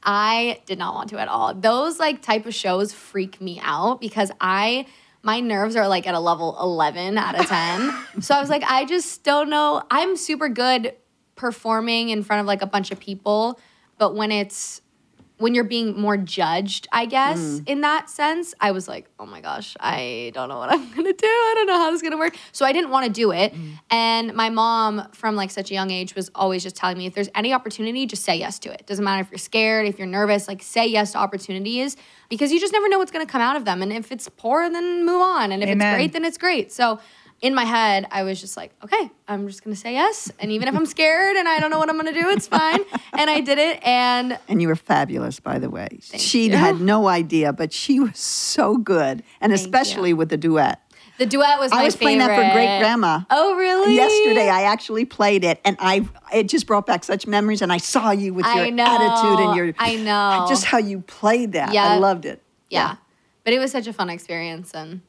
I 0.06 0.60
did 0.66 0.78
not 0.78 0.94
want 0.94 1.10
to 1.12 1.20
at 1.20 1.28
all. 1.30 1.54
Those 1.54 2.00
like 2.00 2.22
type 2.22 2.46
of 2.46 2.54
shows 2.54 2.92
freak 2.94 3.40
me 3.40 3.60
out 3.64 4.02
because 4.02 4.32
I 4.42 4.86
my 5.22 5.40
nerves 5.40 5.78
are 5.78 5.88
like 5.88 6.06
at 6.06 6.14
a 6.16 6.20
level 6.20 6.58
11 6.60 7.18
out 7.18 7.40
of 7.40 7.46
10. 7.46 8.22
so 8.22 8.36
I 8.36 8.42
was 8.42 8.50
like 8.50 8.64
I 8.64 8.84
just 8.86 9.24
don't 9.24 9.50
know. 9.50 9.82
I'm 9.90 10.18
super 10.18 10.50
good 10.50 10.94
performing 11.36 12.10
in 12.10 12.24
front 12.24 12.42
of 12.42 12.46
like 12.48 12.62
a 12.62 12.66
bunch 12.68 12.92
of 12.92 13.00
people, 13.00 13.60
but 13.98 14.16
when 14.16 14.32
it's 14.32 14.82
when 15.38 15.56
you're 15.56 15.64
being 15.64 16.00
more 16.00 16.16
judged, 16.16 16.88
I 16.92 17.06
guess, 17.06 17.40
Mm. 17.40 17.68
in 17.70 17.82
that 17.82 18.10
sense, 18.10 18.54
I 18.62 18.72
was 18.72 18.88
like, 18.88 19.10
oh 19.20 19.26
my 19.26 19.42
gosh, 19.42 19.76
I 19.80 20.32
don't 20.34 20.48
know 20.48 20.58
what 20.60 20.72
I'm 20.72 20.90
gonna 20.96 21.12
do. 21.12 21.28
I 21.28 21.54
don't 21.56 21.68
know 21.68 21.78
how 21.78 21.90
this 21.92 21.98
is 21.98 22.02
gonna 22.04 22.18
work. 22.18 22.36
So 22.52 22.66
I 22.66 22.72
didn't 22.72 22.92
want 22.92 23.08
to 23.08 23.12
do 23.12 23.32
it. 23.32 23.54
Mm. 23.54 23.72
And 23.90 24.34
my 24.36 24.50
mom, 24.50 25.08
from 25.12 25.36
like 25.36 25.52
such 25.52 25.72
a 25.72 25.74
young 25.74 25.90
age, 25.92 26.16
was 26.16 26.30
always 26.36 26.64
just 26.64 26.76
telling 26.76 26.98
me 26.98 27.08
if 27.08 27.14
there's 27.16 27.30
any 27.36 27.52
opportunity, 27.54 28.06
just 28.06 28.24
say 28.24 28.38
yes 28.38 28.60
to 28.60 28.72
it. 28.72 28.86
Doesn't 28.86 29.04
matter 29.04 29.22
if 29.22 29.32
you're 29.32 29.38
scared, 29.40 29.88
if 29.88 29.98
you're 29.98 30.08
nervous, 30.08 30.48
like 30.48 30.62
say 30.62 30.86
yes 30.88 31.12
to 31.14 31.18
opportunities 31.18 31.98
because 32.30 32.52
you 32.52 32.60
just 32.60 32.72
never 32.74 32.88
know 32.88 33.00
what's 33.00 33.12
gonna 33.12 33.26
come 33.26 33.42
out 33.42 33.56
of 33.56 33.66
them. 33.66 33.82
And 33.82 33.92
if 33.92 34.12
it's 34.12 34.30
poor, 34.30 34.70
then 34.70 35.06
move 35.06 35.22
on. 35.22 35.52
And 35.52 35.64
if 35.64 35.70
Amen. 35.70 35.88
it's 35.94 35.98
great, 35.98 36.14
then 36.14 36.26
it's 36.26 36.38
great. 36.38 36.72
So 36.72 37.00
in 37.44 37.54
my 37.54 37.66
head, 37.66 38.08
I 38.10 38.24
was 38.24 38.40
just 38.42 38.56
like, 38.58 38.72
okay, 38.86 39.12
I'm 39.28 39.48
just 39.48 39.64
gonna 39.64 39.76
say 39.76 39.94
yes. 39.94 40.32
And 40.40 40.50
even 40.52 40.68
if 40.70 40.76
I'm 40.76 40.86
scared 40.86 41.36
and 41.36 41.48
I 41.48 41.60
don't 41.60 41.70
know 41.70 41.78
what 41.78 41.90
I'm 41.90 41.98
gonna 41.98 42.14
do, 42.14 42.30
it's 42.30 42.48
fine. 42.48 42.80
And 43.16 43.30
I 43.30 43.42
did 43.42 43.60
it. 43.60 43.80
And 43.86 44.40
And 44.48 44.62
you 44.62 44.68
were 44.70 44.76
fabulous, 44.76 45.40
by 45.40 45.60
the 45.60 45.70
way. 45.70 46.00
she 46.02 46.46
you. 46.50 46.58
had 46.58 46.82
no 46.82 47.08
idea, 47.08 47.54
but 47.54 47.72
she 47.72 48.00
was 48.00 48.18
so 48.18 48.78
good, 48.78 49.22
and 49.42 49.52
you. 49.52 49.56
especially 49.56 50.14
with 50.14 50.30
the 50.30 50.38
duet. 50.38 50.80
the 51.20 51.26
duet 51.28 51.60
was 51.60 51.72
my 51.72 51.82
I 51.82 51.84
was 51.84 51.96
playing 51.96 52.20
that 52.20 52.30
for 52.30 52.54
great 52.56 52.80
grandma. 52.80 53.22
Oh, 53.30 53.56
really? 53.56 53.94
Yesterday, 53.94 54.50
I 54.50 54.64
actually 54.64 55.06
played 55.06 55.44
it, 55.44 55.60
and 55.66 55.76
I 55.80 56.08
it 56.34 56.48
just 56.50 56.66
brought 56.66 56.86
back 56.88 57.04
such 57.04 57.28
memories. 57.28 57.62
And 57.62 57.72
I 57.74 57.78
saw 57.78 58.12
you 58.12 58.34
with 58.34 58.46
your 58.56 58.72
know. 58.72 58.84
attitude 58.86 59.40
and 59.46 59.56
your 59.58 59.74
I 59.78 59.96
know. 59.98 60.46
just 60.50 60.64
how 60.66 60.78
you 60.80 61.02
played 61.02 61.52
that. 61.54 61.74
Yeah. 61.74 61.86
I 61.90 61.98
loved 61.98 62.26
it. 62.26 62.42
yeah. 62.70 62.96
But 63.44 63.52
it 63.54 63.60
was 63.60 63.72
such 63.72 63.88
a 63.88 63.94
fun 63.94 64.10
experience 64.10 64.72
and 64.74 65.02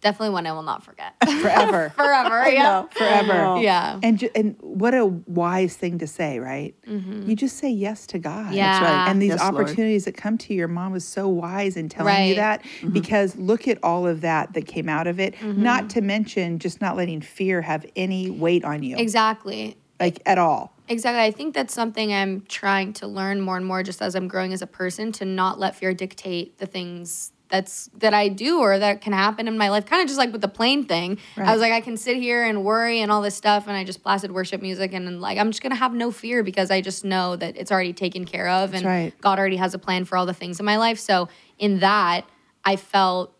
definitely 0.00 0.30
one 0.32 0.46
I 0.46 0.52
will 0.52 0.62
not 0.62 0.82
forget. 0.82 1.14
Forever. 1.40 1.90
Forever. 1.96 2.48
yeah. 2.50 2.82
Forever. 2.90 3.60
Yeah. 3.60 4.00
And 4.02 4.18
ju- 4.18 4.30
and 4.34 4.56
what 4.60 4.94
a 4.94 5.06
wise 5.06 5.76
thing 5.76 5.98
to 5.98 6.06
say, 6.06 6.38
right? 6.38 6.74
You 6.86 7.36
just 7.36 7.56
say 7.58 7.70
yes 7.70 8.06
to 8.08 8.18
God. 8.18 8.46
Mm-hmm. 8.46 8.54
Yeah. 8.54 8.80
That's 8.80 8.82
right. 8.84 9.08
And 9.10 9.22
these 9.22 9.28
Yes, 9.30 9.40
Lord. 9.40 9.54
opportunities 9.54 10.04
that 10.06 10.16
come 10.16 10.38
to 10.38 10.52
you, 10.52 10.58
your 10.58 10.68
mom 10.68 10.92
was 10.92 11.06
so 11.06 11.28
wise 11.28 11.76
in 11.76 11.88
telling 11.88 12.12
you 12.28 12.36
Right. 12.36 12.36
that 12.36 12.92
because 12.92 13.36
look 13.36 13.68
at 13.68 13.78
all 13.82 14.06
of 14.06 14.20
that 14.22 14.52
that 14.54 14.66
came 14.66 14.88
out 14.88 15.06
of 15.06 15.20
it. 15.20 15.34
Mm-hmm. 15.34 15.62
Not 15.62 15.90
to 15.90 16.00
mention 16.00 16.58
just 16.58 16.80
not 16.80 16.96
letting 16.96 17.20
fear 17.20 17.62
have 17.62 17.84
any 17.96 18.30
weight 18.30 18.64
on 18.64 18.82
you, 18.82 18.96
Exactly. 18.96 19.76
like 20.00 20.20
at 20.26 20.38
all. 20.38 20.72
Exactly. 20.88 21.22
I 21.22 21.30
think 21.30 21.54
that's 21.54 21.72
something 21.72 22.12
I'm 22.12 22.40
trying 22.48 22.94
to 22.94 23.06
learn 23.06 23.40
more 23.40 23.56
and 23.56 23.64
more 23.64 23.82
just 23.84 24.02
as 24.02 24.16
I'm 24.16 24.26
growing 24.26 24.52
as 24.52 24.60
a 24.62 24.66
person 24.66 25.12
to 25.12 25.24
not 25.24 25.60
let 25.60 25.76
fear 25.76 25.94
dictate 25.94 26.58
the 26.58 26.66
things 26.66 27.30
that's 27.50 27.90
that 27.98 28.14
I 28.14 28.28
do 28.28 28.60
or 28.60 28.78
that 28.78 29.00
can 29.00 29.12
happen 29.12 29.48
in 29.48 29.58
my 29.58 29.68
life. 29.68 29.86
Kind 29.86 30.02
of 30.02 30.08
just 30.08 30.18
like 30.18 30.32
with 30.32 30.40
the 30.40 30.48
plane 30.48 30.84
thing. 30.84 31.18
I 31.36 31.52
was 31.52 31.60
like, 31.60 31.72
I 31.72 31.80
can 31.80 31.96
sit 31.96 32.16
here 32.16 32.44
and 32.44 32.64
worry 32.64 33.00
and 33.00 33.10
all 33.10 33.22
this 33.22 33.34
stuff 33.34 33.66
and 33.66 33.76
I 33.76 33.84
just 33.84 34.02
blasted 34.02 34.32
worship 34.32 34.62
music 34.62 34.92
and 34.92 35.06
then, 35.06 35.20
like 35.20 35.38
I'm 35.38 35.50
just 35.50 35.62
gonna 35.62 35.74
have 35.74 35.92
no 35.92 36.10
fear 36.10 36.42
because 36.42 36.70
I 36.70 36.80
just 36.80 37.04
know 37.04 37.36
that 37.36 37.56
it's 37.56 37.72
already 37.72 37.92
taken 37.92 38.24
care 38.24 38.48
of 38.48 38.72
and 38.72 38.86
right. 38.86 39.20
God 39.20 39.38
already 39.38 39.56
has 39.56 39.74
a 39.74 39.78
plan 39.78 40.04
for 40.04 40.16
all 40.16 40.26
the 40.26 40.34
things 40.34 40.60
in 40.60 40.66
my 40.66 40.76
life. 40.76 40.98
So 40.98 41.28
in 41.58 41.80
that, 41.80 42.24
I 42.64 42.76
felt 42.76 43.34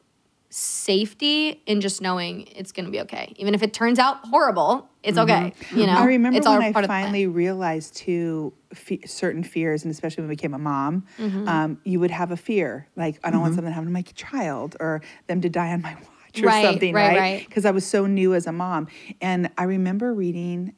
safety 0.50 1.62
in 1.66 1.80
just 1.80 2.02
knowing 2.02 2.48
it's 2.48 2.72
going 2.72 2.84
to 2.84 2.90
be 2.90 3.00
okay. 3.00 3.32
Even 3.36 3.54
if 3.54 3.62
it 3.62 3.72
turns 3.72 3.98
out 3.98 4.18
horrible, 4.26 4.89
it's 5.02 5.18
okay. 5.18 5.52
You 5.74 5.86
know, 5.86 5.94
I 5.96 6.04
remember 6.04 6.36
it's 6.38 6.46
all 6.46 6.54
when 6.54 6.62
I 6.62 6.72
part 6.72 6.84
of 6.84 6.88
the 6.88 6.92
plan. 6.92 7.04
finally 7.04 7.26
realized 7.26 7.96
too 7.96 8.52
fe- 8.74 9.00
certain 9.06 9.42
fears, 9.42 9.82
and 9.84 9.90
especially 9.90 10.22
when 10.22 10.30
I 10.30 10.34
became 10.34 10.54
a 10.54 10.58
mom, 10.58 11.06
Mm-hmm. 11.18 11.48
um, 11.48 11.78
you 11.84 12.00
would 12.00 12.10
have 12.10 12.30
a 12.30 12.36
fear 12.36 12.88
like 12.96 13.18
I 13.24 13.30
don't 13.30 13.40
want 13.40 13.54
something 13.54 13.70
to 13.70 13.74
happen 13.74 13.86
to 13.88 13.92
my 13.92 14.02
child 14.02 14.76
or 14.80 15.00
them 15.26 15.40
to 15.40 15.48
die 15.48 15.72
on 15.72 15.82
my 15.82 15.94
watch 15.94 16.42
or 16.42 16.46
Right, 16.46 16.64
something, 16.64 16.94
right, 16.94 17.08
right? 17.08 17.18
right. 17.18 17.48
Because 17.48 17.64
I 17.64 17.70
was 17.70 17.84
so 17.86 18.06
new 18.06 18.34
as 18.34 18.46
a 18.46 18.52
mom, 18.52 18.88
and 19.20 19.50
I 19.58 19.64
remember 19.64 20.12
reading 20.14 20.74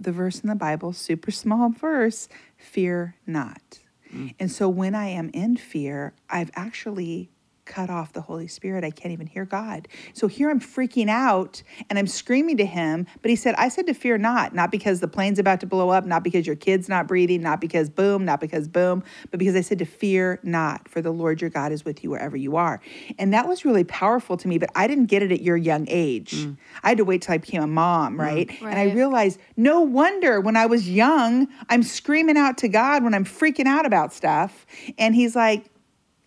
the 0.00 0.12
verse 0.12 0.38
in 0.40 0.48
the 0.48 0.54
Bible, 0.54 0.92
super 0.92 1.30
small 1.32 1.70
verse, 1.70 2.28
fear 2.56 3.16
not. 3.26 3.80
Mm. 4.14 4.34
And 4.38 4.50
so 4.52 4.68
when 4.68 4.94
I 4.94 5.08
am 5.08 5.28
in 5.34 5.56
fear, 5.56 6.14
I've 6.30 6.50
actually 6.54 7.30
cut 7.68 7.90
off 7.90 8.12
the 8.12 8.22
Holy 8.22 8.48
Spirit. 8.48 8.82
I 8.82 8.90
can't 8.90 9.12
even 9.12 9.26
hear 9.26 9.44
God. 9.44 9.86
So 10.14 10.26
here 10.26 10.50
I'm 10.50 10.58
freaking 10.58 11.08
out 11.08 11.62
and 11.88 11.98
I'm 11.98 12.08
screaming 12.08 12.56
to 12.56 12.64
him. 12.64 13.06
But 13.22 13.28
he 13.28 13.36
said, 13.36 13.54
I 13.56 13.68
said 13.68 13.86
to 13.86 13.94
fear 13.94 14.18
not, 14.18 14.54
not 14.54 14.72
because 14.72 15.00
the 15.00 15.06
plane's 15.06 15.38
about 15.38 15.60
to 15.60 15.66
blow 15.66 15.90
up, 15.90 16.04
not 16.06 16.24
because 16.24 16.46
your 16.46 16.56
kid's 16.56 16.88
not 16.88 17.06
breathing, 17.06 17.42
not 17.42 17.60
because 17.60 17.90
boom, 17.90 18.24
not 18.24 18.40
because 18.40 18.66
boom, 18.66 19.04
but 19.30 19.38
because 19.38 19.54
I 19.54 19.60
said 19.60 19.78
to 19.78 19.84
fear 19.84 20.40
not, 20.42 20.88
for 20.88 21.02
the 21.02 21.12
Lord 21.12 21.40
your 21.40 21.50
God 21.50 21.70
is 21.70 21.84
with 21.84 22.02
you 22.02 22.10
wherever 22.10 22.36
you 22.36 22.56
are. 22.56 22.80
And 23.18 23.32
that 23.34 23.46
was 23.46 23.64
really 23.64 23.84
powerful 23.84 24.36
to 24.38 24.48
me, 24.48 24.58
but 24.58 24.70
I 24.74 24.88
didn't 24.88 25.06
get 25.06 25.22
it 25.22 25.30
at 25.30 25.42
your 25.42 25.56
young 25.56 25.86
age. 25.88 26.32
Mm. 26.32 26.56
I 26.82 26.88
had 26.88 26.98
to 26.98 27.04
wait 27.04 27.22
till 27.22 27.34
I 27.34 27.38
became 27.38 27.62
a 27.62 27.66
mom, 27.66 28.16
mm. 28.16 28.20
right? 28.20 28.50
And 28.62 28.78
I 28.78 28.92
realized 28.94 29.38
no 29.56 29.82
wonder 29.82 30.40
when 30.40 30.56
I 30.56 30.66
was 30.66 30.88
young, 30.88 31.48
I'm 31.68 31.82
screaming 31.82 32.38
out 32.38 32.56
to 32.58 32.68
God 32.68 33.04
when 33.04 33.14
I'm 33.14 33.24
freaking 33.24 33.66
out 33.66 33.84
about 33.84 34.14
stuff. 34.14 34.66
And 34.96 35.14
he's 35.14 35.36
like, 35.36 35.66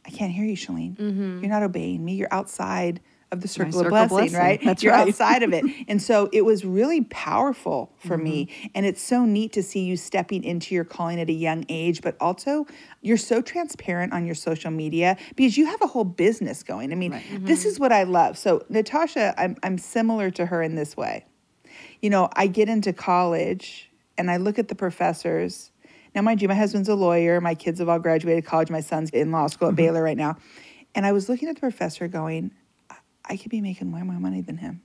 I 0.06 0.10
can't 0.10 0.32
hear 0.32 0.46
you, 0.46 0.56
Shalene. 0.56 0.98
Mm-hmm. 0.98 1.40
You're 1.42 1.50
not 1.50 1.64
obeying 1.64 2.04
me. 2.04 2.16
You're 2.16 2.34
outside 2.34 3.02
of 3.32 3.40
the 3.40 3.48
circle, 3.48 3.72
circle 3.72 3.98
of 3.98 4.10
blessing, 4.10 4.18
blessing. 4.18 4.38
right? 4.38 4.62
That's 4.64 4.84
You're 4.84 4.94
right. 4.94 5.08
outside 5.08 5.44
of 5.44 5.54
it. 5.54 5.64
And 5.88 6.02
so 6.02 6.30
it 6.32 6.44
was 6.44 6.64
really 6.66 7.02
powerful 7.06 7.94
for 7.98 8.18
me. 8.18 8.46
Mm-hmm. 8.46 8.68
And 8.76 8.86
it's 8.86 9.02
so 9.02 9.26
neat 9.26 9.54
to 9.54 9.64
see 9.64 9.84
you 9.84 9.98
stepping 9.98 10.44
into 10.44 10.76
your 10.76 10.84
calling 10.84 11.20
at 11.20 11.30
a 11.30 11.34
young 11.34 11.66
age, 11.70 12.02
but 12.02 12.16
also 12.20 12.66
you're 13.02 13.18
so 13.18 13.42
transparent 13.42 14.14
on 14.14 14.26
your 14.26 14.36
social 14.36 14.72
media 14.72 15.18
because 15.36 15.58
you 15.58 15.66
have 15.66 15.82
a 15.82 15.88
whole 15.88 16.04
business 16.04 16.62
going. 16.64 16.92
I 16.92 16.96
mean, 16.96 17.22
this 17.42 17.66
is 17.66 17.76
mm-hmm. 17.76 17.84
what 17.84 17.92
I 17.92 18.04
love. 18.04 18.38
So, 18.38 18.66
Natasha, 18.70 19.34
I'm, 19.38 19.58
I'm 19.64 19.78
similar 19.78 20.30
to 20.32 20.46
her 20.46 20.62
in 20.62 20.76
this 20.76 20.96
way. 20.96 21.26
You 22.02 22.10
know, 22.10 22.30
I 22.34 22.48
get 22.48 22.70
into 22.70 22.94
college 22.94 23.90
and 24.18 24.30
I 24.30 24.38
look 24.38 24.60
at 24.60 24.68
the 24.68 24.76
professors. 24.76 25.71
Now, 26.14 26.22
mind 26.22 26.42
you, 26.42 26.48
my 26.48 26.56
husband's 26.56 26.90
a 26.90 26.96
lawyer. 26.96 27.40
My 27.40 27.56
kids 27.56 27.80
have 27.80 27.90
all 27.90 28.00
graduated 28.00 28.46
college. 28.46 28.70
My 28.70 28.82
son's 28.82 29.10
in 29.12 29.32
law 29.32 29.48
school 29.48 29.70
at 29.70 29.72
mm-hmm. 29.72 29.78
Baylor 29.78 30.04
right 30.04 30.18
now. 30.18 30.38
And 30.94 31.06
I 31.06 31.14
was 31.14 31.30
looking 31.30 31.48
at 31.48 31.56
the 31.56 31.62
professor 31.62 32.08
going, 32.08 32.52
I- 32.90 32.96
I 33.26 33.38
could 33.38 33.50
be 33.50 33.62
making 33.62 33.92
way 33.92 34.02
more 34.02 34.20
money 34.20 34.42
than 34.42 34.58
him. 34.58 34.82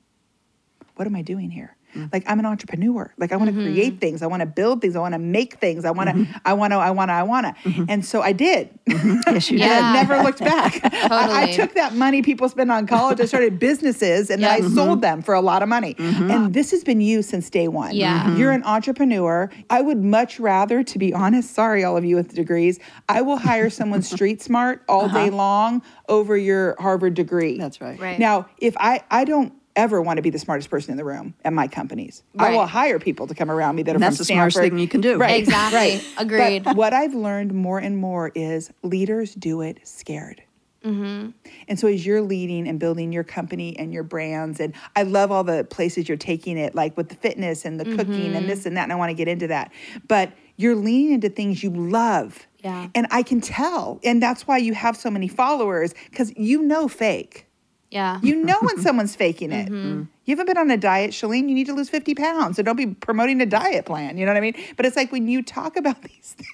What 0.95 1.06
am 1.06 1.16
I 1.16 1.23
doing 1.23 1.50
here? 1.50 1.76
Mm-hmm. 1.96 2.06
Like 2.12 2.24
I'm 2.26 2.38
an 2.38 2.46
entrepreneur. 2.46 3.12
Like 3.16 3.32
I 3.32 3.36
want 3.36 3.48
to 3.48 3.56
mm-hmm. 3.56 3.72
create 3.72 4.00
things. 4.00 4.22
I 4.22 4.26
want 4.26 4.40
to 4.40 4.46
build 4.46 4.80
things. 4.80 4.96
I 4.96 5.00
want 5.00 5.14
to 5.14 5.18
make 5.18 5.58
things. 5.58 5.84
I 5.84 5.90
want 5.90 6.10
to. 6.10 6.16
Mm-hmm. 6.16 6.38
I 6.44 6.52
want 6.52 6.72
to. 6.72 6.76
I 6.76 6.90
want 6.90 7.08
to. 7.08 7.14
I 7.14 7.22
want 7.22 7.46
to. 7.64 7.86
And 7.88 8.04
so 8.04 8.22
I 8.22 8.32
did. 8.32 8.70
Yes, 8.86 9.50
you 9.50 9.58
And 9.60 9.70
Yeah. 9.70 9.80
I 9.82 9.92
never 9.94 10.22
looked 10.22 10.40
back. 10.40 10.80
I, 11.10 11.44
I 11.44 11.52
took 11.52 11.74
that 11.74 11.94
money 11.94 12.22
people 12.22 12.48
spend 12.48 12.70
on 12.70 12.86
college. 12.86 13.20
I 13.20 13.24
started 13.24 13.58
businesses 13.58 14.30
and 14.30 14.42
then 14.42 14.50
I 14.50 14.66
sold 14.68 15.00
them 15.00 15.22
for 15.22 15.34
a 15.34 15.40
lot 15.40 15.62
of 15.62 15.68
money. 15.68 15.94
And 15.98 16.52
this 16.54 16.70
has 16.70 16.84
been 16.84 17.00
you 17.00 17.22
since 17.22 17.50
day 17.50 17.68
one. 17.68 17.94
Yeah. 17.94 18.36
You're 18.36 18.52
an 18.52 18.64
entrepreneur. 18.64 19.50
I 19.70 19.80
would 19.80 20.02
much 20.02 20.38
rather, 20.38 20.82
to 20.82 20.98
be 20.98 21.12
honest, 21.12 21.54
sorry, 21.54 21.84
all 21.84 21.96
of 21.96 22.04
you 22.04 22.16
with 22.16 22.34
degrees, 22.34 22.78
I 23.08 23.22
will 23.22 23.36
hire 23.36 23.70
someone 23.70 24.02
street 24.16 24.42
smart 24.42 24.82
all 24.88 25.08
day 25.08 25.28
uh-huh. 25.28 25.36
long 25.36 25.82
over 26.08 26.36
your 26.36 26.76
Harvard 26.78 27.14
degree. 27.14 27.58
That's 27.58 27.80
right. 27.80 27.98
Right. 27.98 28.18
Now, 28.18 28.48
if 28.58 28.76
I, 28.78 29.02
I 29.10 29.24
don't 29.24 29.52
ever 29.76 30.02
want 30.02 30.16
to 30.16 30.23
be 30.23 30.30
the 30.30 30.38
smartest 30.38 30.71
person 30.71 30.90
in 30.90 30.97
the 30.97 31.04
room 31.04 31.35
at 31.45 31.52
my 31.52 31.68
companies. 31.68 32.23
I 32.38 32.50
will 32.50 32.66
hire 32.66 32.99
people 32.99 33.26
to 33.28 33.35
come 33.35 33.50
around 33.50 33.76
me 33.76 33.83
that 33.85 33.92
are 33.92 33.95
And 33.95 34.02
that's 34.02 34.16
from 34.16 34.23
the 34.23 34.33
smartest 34.33 34.59
thing 34.59 34.78
you 34.78 34.88
can 34.88 35.00
do. 35.00 35.18
Right. 35.18 35.37
Exactly. 35.47 35.78
Right. 35.78 36.04
Agreed. 36.18 36.64
But 36.64 36.76
what 36.76 36.92
I've 36.92 37.14
learned 37.14 37.52
more 37.52 37.78
and 37.78 37.99
more 37.99 38.33
is 38.35 38.73
leaders 38.83 39.35
do 39.35 39.61
it 39.61 39.87
scared. 39.87 40.42
Mm-hmm. 40.85 41.30
And 41.68 41.78
so 41.78 41.88
as 41.88 42.06
you're 42.06 42.23
leading 42.23 42.68
and 42.68 42.78
building 42.78 43.12
your 43.12 43.25
company 43.25 43.76
and 43.78 43.92
your 43.92 44.02
brands, 44.02 44.61
and 44.61 44.73
I 44.95 45.02
love 45.02 45.30
all 45.30 45.45
the 45.45 45.64
places 45.64 46.09
you're 46.09 46.16
taking 46.16 46.56
it, 46.56 46.75
like 46.75 46.97
with 46.97 47.09
the 47.09 47.16
fitness 47.16 47.64
and 47.64 47.78
the 47.78 47.85
cooking 47.85 48.06
Mm-hmm. 48.06 48.37
and 48.37 48.49
this 48.49 48.66
and 48.66 48.76
that, 48.76 48.85
and 48.85 48.92
I 48.92 48.97
want 48.97 49.11
to 49.11 49.14
get 49.14 49.28
into 49.28 49.49
that. 49.49 49.73
But 50.09 50.33
you're 50.56 50.76
leaning 50.76 51.12
into 51.12 51.28
things 51.28 51.62
you 51.62 51.71
love. 51.71 52.47
Yeah. 52.62 52.88
And 52.95 53.06
I 53.11 53.23
can 53.23 53.40
tell. 53.40 54.00
And 54.04 54.23
that's 54.23 54.47
why 54.47 54.59
you 54.59 54.75
have 54.75 54.97
so 54.97 55.11
many 55.11 55.28
followers, 55.28 55.92
because 56.11 56.33
you 56.37 56.62
know 56.62 56.88
fake. 56.88 57.47
Yeah. 57.90 58.18
You 58.22 58.36
know 58.44 58.56
when 58.62 58.78
someone's 58.82 59.14
faking 59.16 59.52
it. 59.52 59.68
Mm-hmm. 59.68 60.02
You 60.24 60.32
haven't 60.32 60.46
been 60.46 60.58
on 60.58 60.70
a 60.70 60.76
diet, 60.76 61.12
Shalene. 61.12 61.48
You 61.48 61.54
need 61.54 61.66
to 61.66 61.72
lose 61.74 61.88
50 61.88 62.14
pounds. 62.14 62.56
So 62.56 62.62
don't 62.62 62.76
be 62.76 62.86
promoting 62.88 63.40
a 63.40 63.46
diet 63.46 63.86
plan. 63.86 64.18
You 64.18 64.26
know 64.26 64.32
what 64.32 64.38
I 64.38 64.40
mean? 64.40 64.54
But 64.76 64.86
it's 64.86 64.96
like 64.96 65.12
when 65.12 65.28
you 65.28 65.42
talk 65.42 65.76
about 65.76 66.02
these 66.10 66.34
things, 66.36 66.50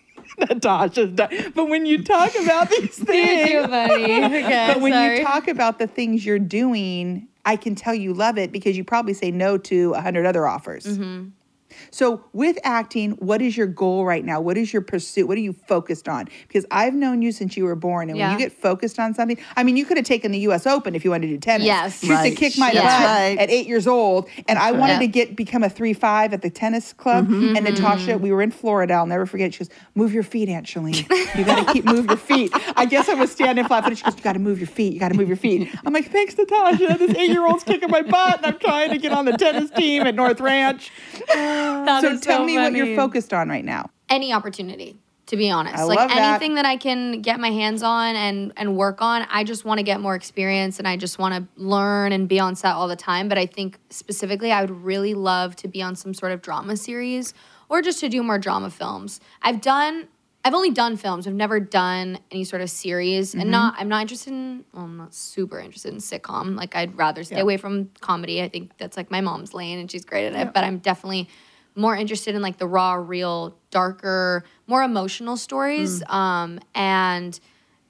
Natasha's 0.51 1.13
di- 1.13 1.49
but 1.55 1.69
when 1.69 1.85
you 1.87 2.03
talk 2.05 2.35
about 2.43 2.71
these 2.71 2.97
things, 2.99 3.51
Too 3.51 3.67
funny. 3.69 4.25
Okay, 4.25 4.71
but 4.73 4.81
when 4.81 4.93
sorry. 4.93 5.19
you 5.19 5.25
talk 5.25 5.49
about 5.49 5.79
the 5.79 5.87
things 5.87 6.25
you're 6.25 6.39
doing, 6.39 7.29
I 7.45 7.57
can 7.57 7.75
tell 7.75 7.95
you 7.95 8.15
love 8.15 8.39
it 8.39 8.53
because 8.53 8.77
you 8.77 8.85
probably 8.85 9.15
say 9.15 9.31
no 9.31 9.59
to 9.59 9.93
a 9.95 10.01
hundred 10.01 10.27
other 10.27 10.47
offers. 10.47 10.85
Mm-hmm. 10.87 11.29
So 11.91 12.25
with 12.33 12.59
acting, 12.65 13.13
what 13.13 13.43
is 13.43 13.57
your 13.57 13.67
goal 13.67 14.05
right 14.05 14.25
now? 14.25 14.41
What 14.41 14.57
is 14.57 14.73
your 14.73 14.83
pursuit? 14.83 15.27
What 15.29 15.37
are 15.37 15.41
you 15.43 15.53
focused 15.53 16.09
on? 16.09 16.29
Because 16.49 16.67
I've 16.71 16.95
known 16.95 17.23
you 17.23 17.33
since 17.33 17.57
you 17.57 17.65
were 17.65 17.75
born, 17.77 18.11
and 18.11 18.19
when 18.19 18.31
you 18.33 18.39
get 18.39 18.53
focused 18.53 18.99
on 18.99 19.15
something, 19.15 19.39
I 19.57 19.63
mean, 19.63 19.77
you 19.77 19.85
could 19.85 19.97
have 19.97 20.07
taken 20.07 20.33
the 20.33 20.39
U.S. 20.41 20.67
Open 20.67 20.95
if 20.95 21.05
you 21.05 21.11
wanted 21.11 21.27
to 21.29 21.33
do 21.35 21.39
tennis. 21.39 21.67
Yes. 21.67 22.01
She 22.01 22.07
used 22.09 22.23
to 22.23 22.31
kick 22.35 22.59
my 22.59 22.73
That's 22.73 22.85
butt 22.85 23.07
right. 23.07 23.39
at 23.39 23.51
eight 23.51 23.67
years 23.67 23.87
old, 23.87 24.29
and 24.49 24.59
I 24.59 24.73
wanted 24.73 24.95
Yeah. 24.95 24.99
to 25.01 25.07
get 25.07 25.37
become 25.37 25.63
a 25.63 25.69
three 25.71 25.93
five 25.93 26.33
at 26.33 26.43
the 26.43 26.51
tennis 26.51 26.93
club. 26.93 27.27
Mm-hmm. 27.29 27.57
And 27.57 27.65
Natasha, 27.65 28.19
we 28.19 28.33
were 28.33 28.43
in 28.43 28.51
Florida. 28.51 28.95
I'll 28.95 29.07
never 29.07 29.27
forget. 29.27 29.55
She 29.55 29.61
goes, 29.61 29.71
"Move 29.95 30.13
your 30.13 30.23
feet, 30.23 30.49
Aunt 30.49 30.67
Shalene. 30.67 31.09
You 31.37 31.45
got 31.45 31.67
to 31.67 31.73
keep 31.73 31.85
move 31.85 32.07
your 32.07 32.17
feet." 32.17 32.51
I 32.77 32.85
guess 32.87 33.09
I 33.09 33.15
was 33.15 33.31
standing 33.33 33.65
flat 33.65 33.85
footed. 33.85 33.99
She 33.99 34.05
goes, 34.05 34.17
"You 34.17 34.23
got 34.23 34.33
to 34.35 34.39
move 34.39 34.59
your 34.59 34.67
feet. 34.69 34.93
You 34.95 35.01
got 35.01 35.09
to 35.09 35.15
move 35.17 35.29
your 35.29 35.37
feet." 35.37 35.69
I'm 35.85 35.93
like, 35.93 36.11
"Thanks, 36.11 36.37
Natasha. 36.37 36.97
This 36.99 37.15
eight 37.17 37.31
year 37.31 37.47
old's 37.47 37.65
kicking 37.65 37.91
my 37.91 38.03
butt, 38.03 38.39
and 38.39 38.47
I'm 38.47 38.59
trying 38.59 38.91
to 38.91 38.99
get 38.99 39.13
on 39.13 39.25
the 39.25 39.33
tennis 39.37 39.71
team 39.71 40.03
at 40.03 40.15
North 40.15 40.41
Ranch." 40.41 40.91
That 41.87 42.03
so 42.03 42.13
is 42.13 42.21
tell 42.21 42.45
me 42.45 42.57
what 42.59 42.73
you're 42.73 42.97
focused 42.97 43.33
on 43.33 43.49
right 43.49 43.65
now. 43.65 43.91
any 44.09 44.33
opportunity 44.33 44.97
to 45.27 45.37
be 45.37 45.51
honest. 45.51 45.77
I 45.79 45.85
like 45.85 45.99
love 45.99 46.09
that. 46.11 46.19
anything 46.19 46.57
that. 46.57 46.67
i 46.67 46.77
can 46.77 47.23
get 47.23 47.41
my 47.41 47.51
hands 47.51 47.83
on 47.83 48.17
and 48.17 48.53
and 48.57 48.77
work 48.77 49.01
on 49.01 49.25
i 49.31 49.45
just 49.45 49.65
want 49.65 49.79
to 49.79 49.83
get 49.83 49.99
more 50.01 50.15
experience 50.15 50.79
and 50.79 50.87
i 50.87 50.97
just 50.97 51.19
want 51.19 51.35
to 51.35 51.63
learn 51.63 52.13
and 52.13 52.29
be 52.29 52.39
on 52.39 52.55
set 52.55 52.75
all 52.75 52.87
the 52.89 52.97
time. 52.97 53.29
But 53.29 53.39
i 53.39 53.47
think 53.47 53.79
specifically 53.91 54.53
i 54.53 54.61
would 54.61 54.71
really 54.71 55.15
love 55.15 55.57
to 55.57 55.69
be 55.69 55.81
on 55.81 55.97
some 55.97 56.13
sort 56.13 56.33
of 56.33 56.43
drama 56.43 56.77
series 56.77 57.33
or 57.71 57.81
just 57.81 58.01
to 58.01 58.09
do 58.11 58.23
more 58.23 58.39
drama 58.39 58.69
films. 58.69 59.21
I've 59.41 59.61
done 59.63 60.09
i've 60.45 60.55
only 60.55 60.71
done 60.71 60.97
films. 60.97 61.27
I've 61.27 61.35
never 61.47 61.61
done 61.61 62.19
any 62.31 62.45
sort 62.45 62.61
of 62.61 62.69
series 62.69 63.31
Mm-hmm. 63.31 63.41
and 63.43 63.51
not 63.51 63.75
i'm 63.79 63.89
not 63.89 64.03
interested 64.03 64.33
in 64.33 64.65
well 64.75 64.85
i'm 64.85 64.97
not 64.99 65.15
super 65.15 65.59
interested 65.61 65.93
in 65.95 65.99
sitcom. 66.01 66.57
Like 66.57 66.77
i'd 66.77 66.99
rather 66.99 67.23
stay 67.25 67.41
away 67.41 67.57
from 67.57 67.91
comedy. 68.01 68.43
I 68.43 68.49
think 68.49 68.73
that's 68.77 68.97
like 68.99 69.11
my 69.11 69.21
mom's 69.23 69.55
lane 69.55 69.79
and 69.79 69.91
she's 69.91 70.05
great 70.05 70.27
at 70.27 70.35
it. 70.35 70.53
But 70.53 70.65
i'm 70.65 70.79
definitely 70.79 71.29
more 71.75 71.97
interested 71.97 72.35
in 72.35 72.43
like 72.43 72.59
the 72.59 72.67
raw, 72.67 72.95
real, 72.95 73.57
darker, 73.71 74.45
more 74.67 74.83
emotional 74.83 75.37
stories. 75.37 76.03
Um, 76.09 76.61
and 76.75 77.39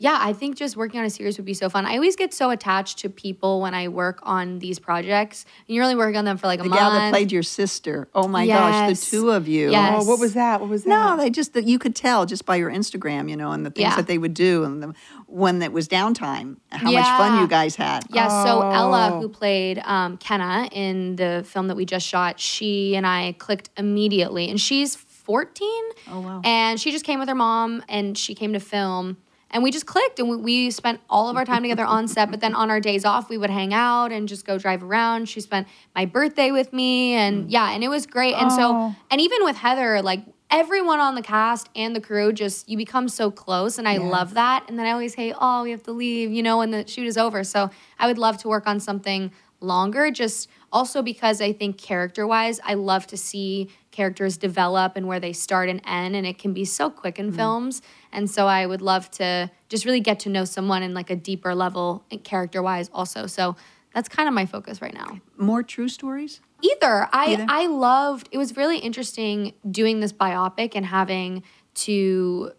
yeah, 0.03 0.19
I 0.21 0.33
think 0.33 0.57
just 0.57 0.77
working 0.77 0.99
on 0.99 1.07
a 1.07 1.11
series 1.11 1.37
would 1.39 1.47
be 1.47 1.55
so 1.55 1.69
fun. 1.69 1.87
I 1.87 1.95
always 1.95 2.17
get 2.17 2.35
so 2.35 2.51
attached 2.51 2.99
to 2.99 3.09
people 3.09 3.61
when 3.61 3.73
I 3.73 3.87
work 3.87 4.19
on 4.25 4.59
these 4.59 4.81
projects. 4.81 5.45
And 5.69 5.77
you're 5.77 5.85
only 5.85 5.95
working 5.95 6.17
on 6.17 6.25
them 6.25 6.39
for 6.39 6.49
like 6.49 6.59
a 6.59 6.65
The 6.65 6.71
month. 6.71 6.81
gal 6.81 6.91
that 6.91 7.11
played 7.13 7.31
your 7.31 7.45
sister. 7.45 8.09
Oh 8.13 8.27
my 8.27 8.45
gosh, 8.47 8.99
the 8.99 9.07
two 9.17 9.31
of 9.31 9.47
you. 9.47 9.71
Yes. 9.71 10.03
Oh, 10.03 10.09
what 10.09 10.19
was 10.19 10.35
that? 10.35 10.61
What 10.61 10.69
was 10.69 10.83
that? 10.83 10.89
No, 10.89 11.17
they 11.17 11.31
just 11.31 11.55
that 11.55 11.65
you 11.69 11.79
could 11.79 11.95
tell 11.95 12.27
just 12.27 12.45
by 12.45 12.57
your 12.57 12.69
Instagram, 12.71 13.31
you 13.31 13.37
know, 13.37 13.53
and 13.53 13.65
the 13.65 13.71
things 13.71 13.91
Yeah. 13.91 13.97
that 13.97 14.09
they 14.09 14.19
would 14.19 14.35
do, 14.35 14.65
and 14.65 14.83
the, 14.83 14.95
when 15.27 15.63
it 15.63 15.73
was 15.73 15.87
downtime, 15.87 16.57
how 16.71 16.91
much 16.91 17.05
fun 17.07 17.41
you 17.41 17.47
guys 17.47 17.77
had. 17.77 18.05
Yeah, 18.11 18.27
so 18.45 18.61
Ella, 18.71 19.11
Oh. 19.13 19.21
who 19.21 19.29
played 19.29 19.79
um, 19.85 20.17
Kenna 20.17 20.69
in 20.73 21.15
the 21.15 21.45
film 21.47 21.69
that 21.69 21.77
we 21.77 21.85
just 21.85 22.07
shot, 22.07 22.41
she 22.41 22.97
and 22.97 23.07
I 23.07 23.37
clicked 23.39 23.71
immediately. 23.79 24.51
And 24.51 24.61
she's 24.61 24.97
14. 24.97 25.69
Oh, 26.11 26.21
wow. 26.21 26.41
And 26.45 26.81
she 26.81 26.91
just 26.91 27.05
came 27.05 27.21
with 27.21 27.29
her 27.29 27.35
mom 27.37 27.85
and 27.89 28.19
she 28.19 28.35
came 28.35 28.53
to 28.55 28.61
film. 28.61 29.17
And 29.53 29.63
we 29.63 29.71
just 29.71 29.87
clicked 29.87 30.19
and 30.19 30.29
we, 30.29 30.37
we 30.37 30.71
spent 30.71 31.01
all 31.11 31.29
of 31.29 31.37
our 31.37 31.45
time 31.45 31.63
together 31.63 31.85
on 31.85 32.09
set. 32.09 32.31
But 32.31 32.41
then 32.41 32.55
on 32.55 32.71
our 32.71 32.81
days 32.81 33.05
off, 33.05 33.29
we 33.29 33.37
would 33.37 33.51
hang 33.51 33.75
out 33.75 34.11
and 34.11 34.27
just 34.29 34.47
go 34.47 34.59
drive 34.59 34.83
around. 34.83 35.29
She 35.29 35.41
spent 35.41 35.69
my 35.95 36.07
birthday 36.07 36.51
with 36.51 36.73
me. 36.73 37.13
And 37.15 37.45
mm. 37.45 37.53
yeah, 37.53 37.71
and 37.71 37.85
it 37.85 37.89
was 37.89 38.07
great. 38.07 38.35
And 38.35 38.51
so, 38.51 38.73
Oh. 38.75 38.95
and 39.11 39.21
even 39.21 39.45
with 39.45 39.57
Heather, 39.57 40.01
like 40.03 40.25
everyone 40.51 41.01
on 41.01 41.15
the 41.15 41.23
cast 41.23 41.69
and 41.77 41.95
the 41.95 42.01
crew, 42.01 42.33
just 42.33 42.69
you 42.69 42.77
become 42.77 43.09
so 43.09 43.31
close. 43.31 43.79
And 43.79 43.87
I 43.89 43.99
love 43.99 44.35
that. 44.35 44.65
And 44.69 44.79
then 44.79 44.87
I 44.87 44.93
always 44.93 45.15
say, 45.15 45.35
oh, 45.39 45.63
we 45.63 45.71
have 45.71 45.83
to 45.85 45.93
leave, 45.93 46.31
you 46.31 46.43
know, 46.43 46.59
when 46.59 46.71
the 46.71 46.87
shoot 46.87 47.07
is 47.07 47.17
over. 47.19 47.45
So 47.45 47.71
I 47.99 48.07
would 48.07 48.19
love 48.19 48.39
to 48.39 48.49
work 48.49 48.67
on 48.67 48.81
something 48.81 49.33
longer, 49.61 50.11
just 50.11 50.49
also 50.73 51.03
because 51.03 51.41
I 51.41 51.53
think 51.53 51.79
character 51.79 52.27
wise, 52.27 52.61
I 52.65 52.75
love 52.75 53.07
to 53.09 53.17
see 53.17 53.69
characters 53.93 54.37
develop 54.37 54.97
and 54.97 55.07
where 55.07 55.21
they 55.21 55.33
start 55.33 55.69
and 55.69 55.81
end. 55.87 56.17
And 56.17 56.27
it 56.27 56.39
can 56.39 56.53
be 56.53 56.65
so 56.65 56.91
quick 56.91 57.19
in 57.19 57.31
mm. 57.31 57.37
films. 57.37 57.83
And 58.11 58.29
so 58.29 58.47
I 58.47 58.67
would 58.67 58.83
love 58.83 59.11
to 59.13 59.51
just 59.69 59.85
really 59.85 60.01
get 60.01 60.19
to 60.21 60.29
know 60.29 60.45
someone 60.45 60.83
in 60.83 60.95
like 60.95 61.11
a 61.11 61.17
deeper 61.17 61.55
level 61.55 62.05
eh, 62.11 62.17
character 62.17 62.63
wise 62.63 62.91
also. 62.93 63.27
So 63.27 63.55
that's 63.95 64.09
kind 64.09 64.29
of 64.29 64.35
my 64.35 64.47
focus 64.47 64.83
right 64.83 64.95
now. 64.95 65.21
More 65.37 65.63
true 65.63 65.89
stories. 65.89 66.41
Either. 66.63 67.09
I 67.13 67.33
Either? 67.33 67.47
I 67.49 67.67
loved 67.67 68.29
it 68.33 68.39
was 68.39 68.57
really 68.57 68.79
interesting 68.79 69.53
doing 69.71 70.01
this 70.01 70.13
biopic 70.13 70.73
and 70.75 70.87
having 70.87 71.43
to 71.75 72.53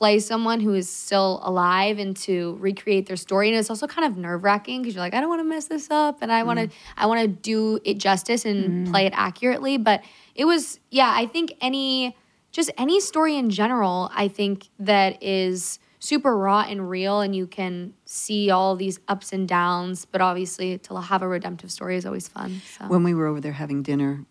play 0.00 0.18
someone 0.18 0.60
who 0.60 0.72
is 0.72 0.88
still 0.88 1.40
alive 1.44 1.98
and 1.98 2.16
to 2.16 2.56
recreate 2.58 3.06
their 3.06 3.18
story. 3.18 3.50
And 3.50 3.58
it's 3.58 3.68
also 3.68 3.86
kind 3.86 4.10
of 4.10 4.16
nerve 4.16 4.42
wracking 4.42 4.80
because 4.80 4.94
you're 4.94 5.04
like, 5.04 5.12
I 5.12 5.20
don't 5.20 5.28
want 5.28 5.40
to 5.40 5.44
mess 5.44 5.66
this 5.66 5.90
up 5.90 6.22
and 6.22 6.32
I 6.32 6.42
want 6.42 6.58
to 6.58 6.68
mm. 6.68 6.72
I 6.96 7.04
want 7.04 7.20
to 7.20 7.28
do 7.28 7.78
it 7.84 7.98
justice 7.98 8.46
and 8.46 8.88
mm. 8.88 8.90
play 8.90 9.04
it 9.04 9.12
accurately. 9.14 9.76
But 9.76 10.02
it 10.34 10.46
was 10.46 10.80
yeah, 10.90 11.12
I 11.14 11.26
think 11.26 11.52
any 11.60 12.16
just 12.50 12.70
any 12.78 12.98
story 12.98 13.36
in 13.36 13.50
general, 13.50 14.10
I 14.14 14.28
think 14.28 14.70
that 14.78 15.22
is 15.22 15.78
super 15.98 16.34
raw 16.34 16.62
and 16.62 16.88
real 16.88 17.20
and 17.20 17.36
you 17.36 17.46
can 17.46 17.92
see 18.06 18.50
all 18.50 18.74
these 18.74 18.98
ups 19.06 19.34
and 19.34 19.46
downs 19.46 20.06
but 20.06 20.22
obviously 20.22 20.78
to 20.78 20.98
have 20.98 21.20
a 21.20 21.28
redemptive 21.28 21.70
story 21.70 21.94
is 21.94 22.06
always 22.06 22.26
fun 22.26 22.62
so 22.78 22.86
When 22.86 23.02
we 23.02 23.12
were 23.12 23.26
over 23.26 23.38
there 23.38 23.52
having 23.52 23.82
dinner, 23.82 24.24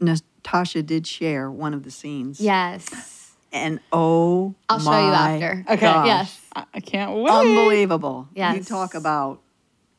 Natasha 0.00 0.82
did 0.82 1.06
share 1.06 1.48
one 1.48 1.72
of 1.72 1.84
the 1.84 1.92
scenes. 1.92 2.40
yes 2.40 3.13
And 3.54 3.78
oh, 3.92 4.54
I'll 4.68 4.80
show 4.80 4.90
you 4.90 5.12
after. 5.12 5.64
Okay. 5.70 5.80
gosh. 5.80 6.06
yes 6.06 6.40
I, 6.54 6.64
I 6.74 6.80
can't 6.80 7.12
wait. 7.12 7.30
Unbelievable. 7.30 8.28
You 8.34 8.62
talk 8.62 8.94
about 8.94 9.40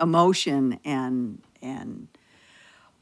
emotion 0.02 0.78
and 0.84 1.42
and 1.62 2.10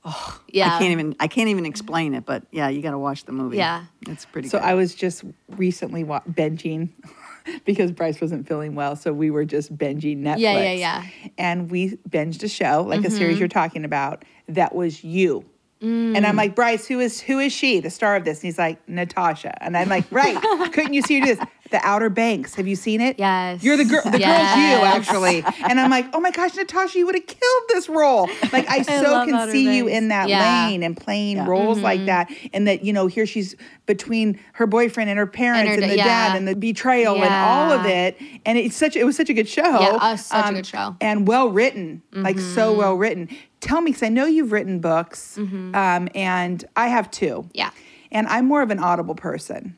oh 0.06 0.42
yeah 0.48 0.76
I 0.76 0.80
can't 0.80 0.92
even 0.92 1.16
I 1.20 1.28
can't 1.28 1.50
even 1.50 1.66
explain 1.66 2.14
it, 2.14 2.26
but 2.26 2.44
yeah, 2.52 2.70
you 2.70 2.82
got 2.82 2.92
to 2.92 3.00
watch 3.00 3.26
the 3.26 3.32
movie. 3.32 3.58
Yeah. 3.58 3.86
It's 4.08 4.26
pretty 4.26 4.48
So 4.48 4.60
good. 4.60 4.66
I 4.66 4.76
was 4.76 4.94
just 4.94 5.24
recently 5.50 6.04
wa- 6.04 6.22
binging 6.30 6.90
because 7.66 7.92
Bryce 7.92 8.22
wasn't 8.22 8.48
feeling 8.48 8.76
well. 8.76 8.96
So 8.96 9.12
we 9.12 9.32
were 9.32 9.46
just 9.46 9.76
binging 9.76 10.20
Netflix. 10.20 10.40
Yeah, 10.40 10.60
yeah, 10.60 10.74
yeah. 10.74 11.06
And 11.38 11.72
we 11.72 11.98
binged 12.10 12.44
a 12.44 12.48
show, 12.48 12.86
like 12.88 13.04
a 13.04 13.10
series 13.10 13.34
mm-hmm. 13.34 13.40
you're 13.40 13.48
talking 13.48 13.86
about, 13.86 14.24
that 14.48 14.76
was 14.76 15.04
you. 15.04 15.46
And 15.84 16.26
I'm 16.26 16.36
like, 16.36 16.56
Bryce, 16.56 16.88
who 16.88 17.00
is 17.00 17.20
who 17.20 17.40
is 17.40 17.52
she, 17.52 17.80
the 17.82 17.90
star 17.90 18.16
of 18.16 18.24
this? 18.26 18.40
And 18.40 18.46
he's 18.46 18.58
like, 18.58 18.88
Natasha. 18.88 19.62
And 19.64 19.76
I'm 19.78 19.90
like, 19.90 20.06
right. 20.12 20.38
Couldn't 20.74 20.94
you 20.94 21.02
see 21.02 21.20
who 21.20 21.26
it 21.26 21.30
is? 21.32 21.40
The 21.72 21.80
Outer 21.84 22.10
Banks. 22.10 22.54
Have 22.56 22.68
you 22.68 22.76
seen 22.76 23.02
it? 23.02 23.18
Yes. 23.18 23.64
You're 23.64 23.78
the 23.78 23.86
girl. 23.86 24.02
The 24.04 24.12
girl's 24.12 24.22
you, 24.22 24.24
actually. 24.28 25.44
And 25.68 25.80
I'm 25.80 25.90
like, 25.90 26.06
oh 26.14 26.20
my 26.20 26.30
gosh, 26.30 26.56
Natasha, 26.56 27.00
you 27.00 27.06
would 27.08 27.16
have 27.16 27.26
killed 27.26 27.64
this 27.70 27.90
role. 27.90 28.30
Like 28.52 28.70
I 28.70 28.82
so 28.84 29.26
can 29.26 29.34
Outer 29.34 29.52
see 29.52 29.76
you 29.76 29.88
in 29.88 30.10
that 30.10 30.30
Yeah. 30.30 30.68
lane 30.68 30.84
and 30.84 30.96
playing 30.96 31.44
roles 31.46 31.78
Mm-hmm. 31.78 31.84
like 31.84 32.06
that. 32.06 32.32
And 32.54 32.68
that 32.68 32.84
you 32.86 32.94
know, 32.94 33.08
here 33.08 33.26
she's 33.26 33.56
between 33.88 34.40
her 34.54 34.68
boyfriend 34.68 35.10
and 35.10 35.18
her 35.18 35.26
parents 35.28 35.72
and, 35.72 35.82
her 35.84 35.90
the 35.90 35.96
da- 35.98 36.04
dad 36.04 36.38
and 36.38 36.48
the 36.48 36.56
betrayal 36.56 37.16
and 37.16 37.34
all 37.34 37.72
of 37.72 37.86
it. 37.88 38.18
And 38.46 38.58
it's 38.58 38.76
such 38.76 38.96
it 38.96 39.04
was 39.06 39.18
such 39.18 39.30
a 39.30 39.34
good 39.34 39.50
show. 39.50 39.64
Um, 39.64 39.82
Yeah, 39.82 39.98
uh, 40.00 40.16
such 40.16 40.52
a 40.52 40.54
good 40.54 40.66
show. 40.68 40.78
Mm-hmm. 40.78 40.98
And 41.02 41.28
well 41.28 41.50
written, 41.50 42.04
like 42.14 42.40
so 42.40 42.74
well 42.74 42.94
written. 42.94 43.30
Tell 43.64 43.82
me, 43.82 43.92
because 43.92 44.04
I 44.04 44.10
know 44.10 44.26
you've 44.26 44.52
written 44.52 44.80
books, 44.80 45.38
um, 45.38 46.10
and 46.14 46.66
I 46.76 46.88
have 46.88 47.10
two. 47.10 47.26
Mm-hmm. 47.26 47.48
Yeah. 47.54 47.72
And 48.12 48.28
I'm 48.28 48.46
more 48.46 48.62
of 48.62 48.70
an 48.72 48.80
audible 48.80 49.16
person. 49.16 49.78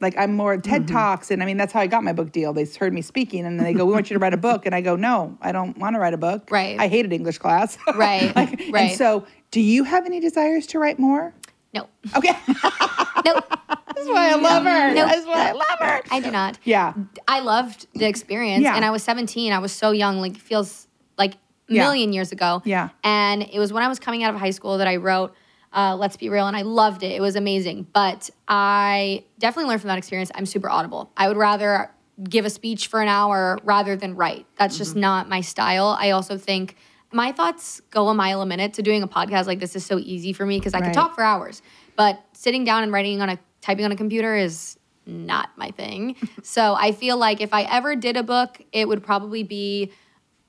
Like 0.00 0.16
I'm 0.18 0.34
more 0.36 0.56
TED 0.58 0.82
Mm-hmm. 0.86 0.94
Talks, 0.94 1.30
and 1.30 1.42
I 1.42 1.46
mean 1.46 1.56
that's 1.56 1.72
how 1.72 1.80
I 1.80 1.86
got 1.86 2.04
my 2.04 2.12
book 2.12 2.30
deal. 2.32 2.52
They 2.52 2.66
heard 2.66 2.92
me 2.92 3.00
speaking, 3.00 3.46
and 3.46 3.58
then 3.58 3.64
they 3.64 3.72
go, 3.72 3.86
"We 3.86 3.92
want 3.92 4.10
you 4.10 4.14
to 4.14 4.18
write 4.18 4.34
a 4.34 4.38
book," 4.38 4.66
and 4.66 4.74
I 4.74 4.82
go, 4.82 4.94
"No, 4.94 5.38
I 5.40 5.52
don't 5.52 5.76
want 5.78 5.94
to 5.94 6.00
write 6.00 6.12
a 6.12 6.18
book. 6.18 6.50
Right. 6.50 6.78
I 6.78 6.88
hated 6.88 7.12
English 7.12 7.38
class. 7.38 7.78
Right, 7.94 8.30
Like, 8.36 8.60
right. 8.70 8.90
And 8.90 8.98
so, 8.98 9.26
do 9.50 9.60
you 9.60 9.84
have 9.84 10.04
any 10.04 10.20
desires 10.20 10.66
to 10.68 10.78
write 10.78 10.98
more? 10.98 11.32
no 11.72 11.88
Okay, 12.14 12.32
nope 13.24 13.44
that's 13.96 14.08
why 14.08 14.30
I 14.30 14.34
love 14.34 14.64
her. 14.64 14.94
Nope. 14.94 15.08
That's 15.08 15.26
why 15.26 15.48
I 15.48 15.52
love 15.52 15.78
her. 15.80 16.02
i 16.10 16.20
do 16.20 16.30
not 16.30 16.58
Yeah, 16.64 16.92
I 17.26 17.40
loved 17.40 17.86
the 17.94 18.06
experience. 18.06 18.62
Yeah. 18.62 18.76
And 18.76 18.84
I 18.84 18.90
was 18.90 19.02
17. 19.02 19.52
I 19.52 19.58
was 19.58 19.72
so 19.72 19.90
young, 19.92 20.20
like, 20.20 20.34
it 20.36 20.42
feels 20.42 20.86
like 21.16 21.34
Yeah. 21.68 21.82
million 21.84 22.12
years 22.12 22.32
ago. 22.32 22.62
Yeah. 22.64 22.90
And 23.02 23.42
it 23.42 23.58
was 23.58 23.72
when 23.72 23.82
I 23.82 23.88
was 23.88 23.98
coming 23.98 24.22
out 24.22 24.32
of 24.34 24.40
high 24.40 24.50
school 24.50 24.78
that 24.78 24.86
I 24.88 24.96
wrote 24.96 25.34
uh, 25.72 25.94
Let's 25.96 26.16
Be 26.16 26.28
Real, 26.28 26.46
and 26.46 26.56
I 26.56 26.62
loved 26.62 27.02
it. 27.02 27.12
It 27.12 27.20
was 27.20 27.36
amazing. 27.36 27.86
But 27.92 28.30
I 28.48 29.24
definitely 29.38 29.68
learned 29.68 29.80
from 29.82 29.88
that 29.88 29.98
experience. 29.98 30.30
I'm 30.34 30.46
super 30.46 30.70
audible. 30.70 31.10
I 31.16 31.28
would 31.28 31.36
rather 31.36 31.90
give 32.22 32.44
a 32.46 32.50
speech 32.50 32.86
for 32.86 33.02
an 33.02 33.08
hour 33.08 33.58
rather 33.62 33.94
than 33.96 34.16
write. 34.16 34.46
That's 34.56 34.78
just 34.78 34.96
not 34.96 35.28
my 35.28 35.42
style. 35.42 35.96
I 36.00 36.10
also 36.12 36.38
think 36.38 36.76
my 37.12 37.30
thoughts 37.32 37.80
go 37.90 38.08
a 38.08 38.14
mile 38.14 38.40
a 38.40 38.46
minute. 38.46 38.74
To 38.74 38.82
doing 38.82 39.02
a 39.02 39.08
podcast 39.08 39.46
like 39.46 39.58
this 39.58 39.76
is 39.76 39.84
so 39.84 39.98
easy 39.98 40.32
for 40.32 40.46
me 40.46 40.58
because 40.58 40.72
I 40.72 40.78
Right. 40.78 40.84
can 40.86 40.94
talk 40.94 41.14
for 41.14 41.22
hours. 41.22 41.60
But 41.96 42.20
sitting 42.32 42.64
down 42.64 42.82
and 42.84 42.92
writing 42.92 43.20
on 43.20 43.28
a 43.28 43.38
typing 43.60 43.84
on 43.84 43.92
a 43.92 43.96
computer 43.96 44.34
is 44.34 44.78
not 45.04 45.50
my 45.56 45.70
thing. 45.72 46.16
so 46.42 46.74
I 46.74 46.92
feel 46.92 47.16
like 47.18 47.40
if 47.42 47.52
I 47.52 47.62
ever 47.64 47.96
did 47.96 48.16
a 48.16 48.22
book, 48.22 48.62
it 48.72 48.88
would 48.88 49.02
probably 49.02 49.42
be 49.42 49.92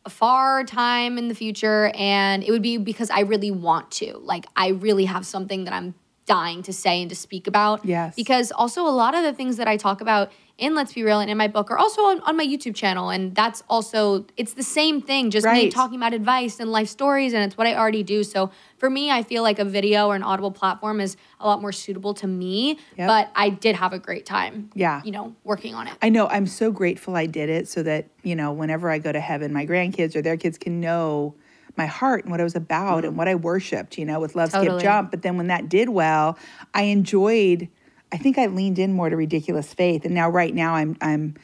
far 0.10 0.64
time 0.64 1.18
in 1.18 1.28
the 1.28 1.36
future 1.36 1.92
and 1.96 2.44
it 2.44 2.52
would 2.52 2.62
be 2.62 2.78
because 2.78 3.10
I 3.10 3.22
really 3.22 3.52
want 3.52 3.92
to. 3.92 4.18
Like 4.18 4.46
I 4.56 4.70
really 4.70 5.06
have 5.06 5.26
something 5.26 5.66
that 5.66 5.74
I'm 5.74 5.96
dying 6.26 6.62
to 6.64 6.74
say 6.74 7.02
and 7.02 7.10
to 7.10 7.16
speak 7.16 7.48
about. 7.48 7.86
Yes. 7.86 8.16
Because 8.16 8.52
also 8.52 8.86
a 8.86 8.92
lot 8.92 9.16
of 9.16 9.24
the 9.24 9.34
things 9.34 9.58
that 9.58 9.68
I 9.68 9.78
talk 9.78 10.02
about 10.02 10.32
in 10.58 10.74
Let's 10.74 10.94
Be 10.94 11.04
Real 11.04 11.20
and 11.20 11.30
in 11.30 11.38
my 11.38 11.48
book 11.48 11.70
are 11.70 11.78
also 11.78 12.02
on, 12.04 12.20
on 12.22 12.36
my 12.36 12.46
YouTube 12.46 12.74
channel. 12.74 13.10
And 13.10 13.36
that's 13.36 13.64
also 13.70 14.26
it's 14.38 14.54
the 14.54 14.64
same 14.64 15.02
thing, 15.02 15.30
just 15.30 15.46
me 15.46 15.70
talking 15.70 15.98
about 15.98 16.14
advice 16.14 16.60
and 16.60 16.72
life 16.72 16.88
stories, 16.88 17.34
and 17.34 17.44
it's 17.44 17.58
what 17.58 17.68
I 17.68 17.76
already 17.76 18.04
do. 18.04 18.24
So 18.24 18.52
for 18.78 18.90
me, 18.90 19.12
I 19.12 19.22
feel 19.24 19.44
like 19.44 19.60
a 19.60 19.66
video 19.66 20.08
or 20.08 20.16
an 20.16 20.24
audible 20.24 20.52
platform 20.52 21.00
is 21.00 21.16
a 21.40 21.48
lot 21.48 21.62
more 21.62 21.72
suitable 21.72 22.14
to 22.16 22.28
me. 22.28 22.80
Yep. 22.98 23.08
But 23.08 23.32
I 23.36 23.50
did 23.50 23.76
have 23.76 23.94
a 23.94 24.00
great 24.00 24.26
time. 24.26 24.72
Yeah. 24.74 25.02
You 25.04 25.12
know, 25.12 25.36
working 25.44 25.76
on 25.76 25.88
it. 25.88 25.94
I 26.02 26.10
know. 26.10 26.28
I'm 26.28 26.48
so 26.48 26.72
grateful 26.72 27.16
I 27.16 27.28
did 27.28 27.50
it, 27.50 27.68
so 27.68 27.84
that 27.84 28.08
you 28.24 28.36
know, 28.36 28.52
whenever 28.52 28.90
I 28.90 28.98
go 28.98 29.12
to 29.12 29.20
heaven, 29.20 29.54
my 29.54 29.66
grandkids 29.66 30.16
or 30.16 30.22
their 30.22 30.38
kids 30.38 30.58
can 30.58 30.80
know 30.82 31.36
my 31.76 31.86
heart 31.86 32.24
and 32.24 32.32
what 32.32 32.42
I 32.42 32.44
was 32.44 32.56
about 32.56 33.00
mm-hmm. 33.00 33.10
and 33.10 33.18
what 33.18 33.28
I 33.28 33.36
worshipped. 33.36 34.00
You 34.00 34.06
know, 34.06 34.20
with 34.20 34.36
love, 34.36 34.50
skip, 34.50 34.64
Totally. 34.64 34.82
jump. 34.82 35.12
But 35.12 35.22
then 35.22 35.38
when 35.38 35.48
that 35.48 35.70
did 35.70 35.90
well, 35.90 36.38
I 36.74 36.84
enjoyed. 36.84 37.70
I 38.12 38.18
think 38.18 38.38
I 38.38 38.48
leaned 38.48 38.80
in 38.80 38.94
more 38.94 39.10
to 39.10 39.16
ridiculous 39.16 39.74
faith, 39.74 40.06
and 40.06 40.14
now 40.14 40.30
right 40.30 40.54
now 40.54 40.76
I'm 40.76 40.98
I'm 41.02 41.36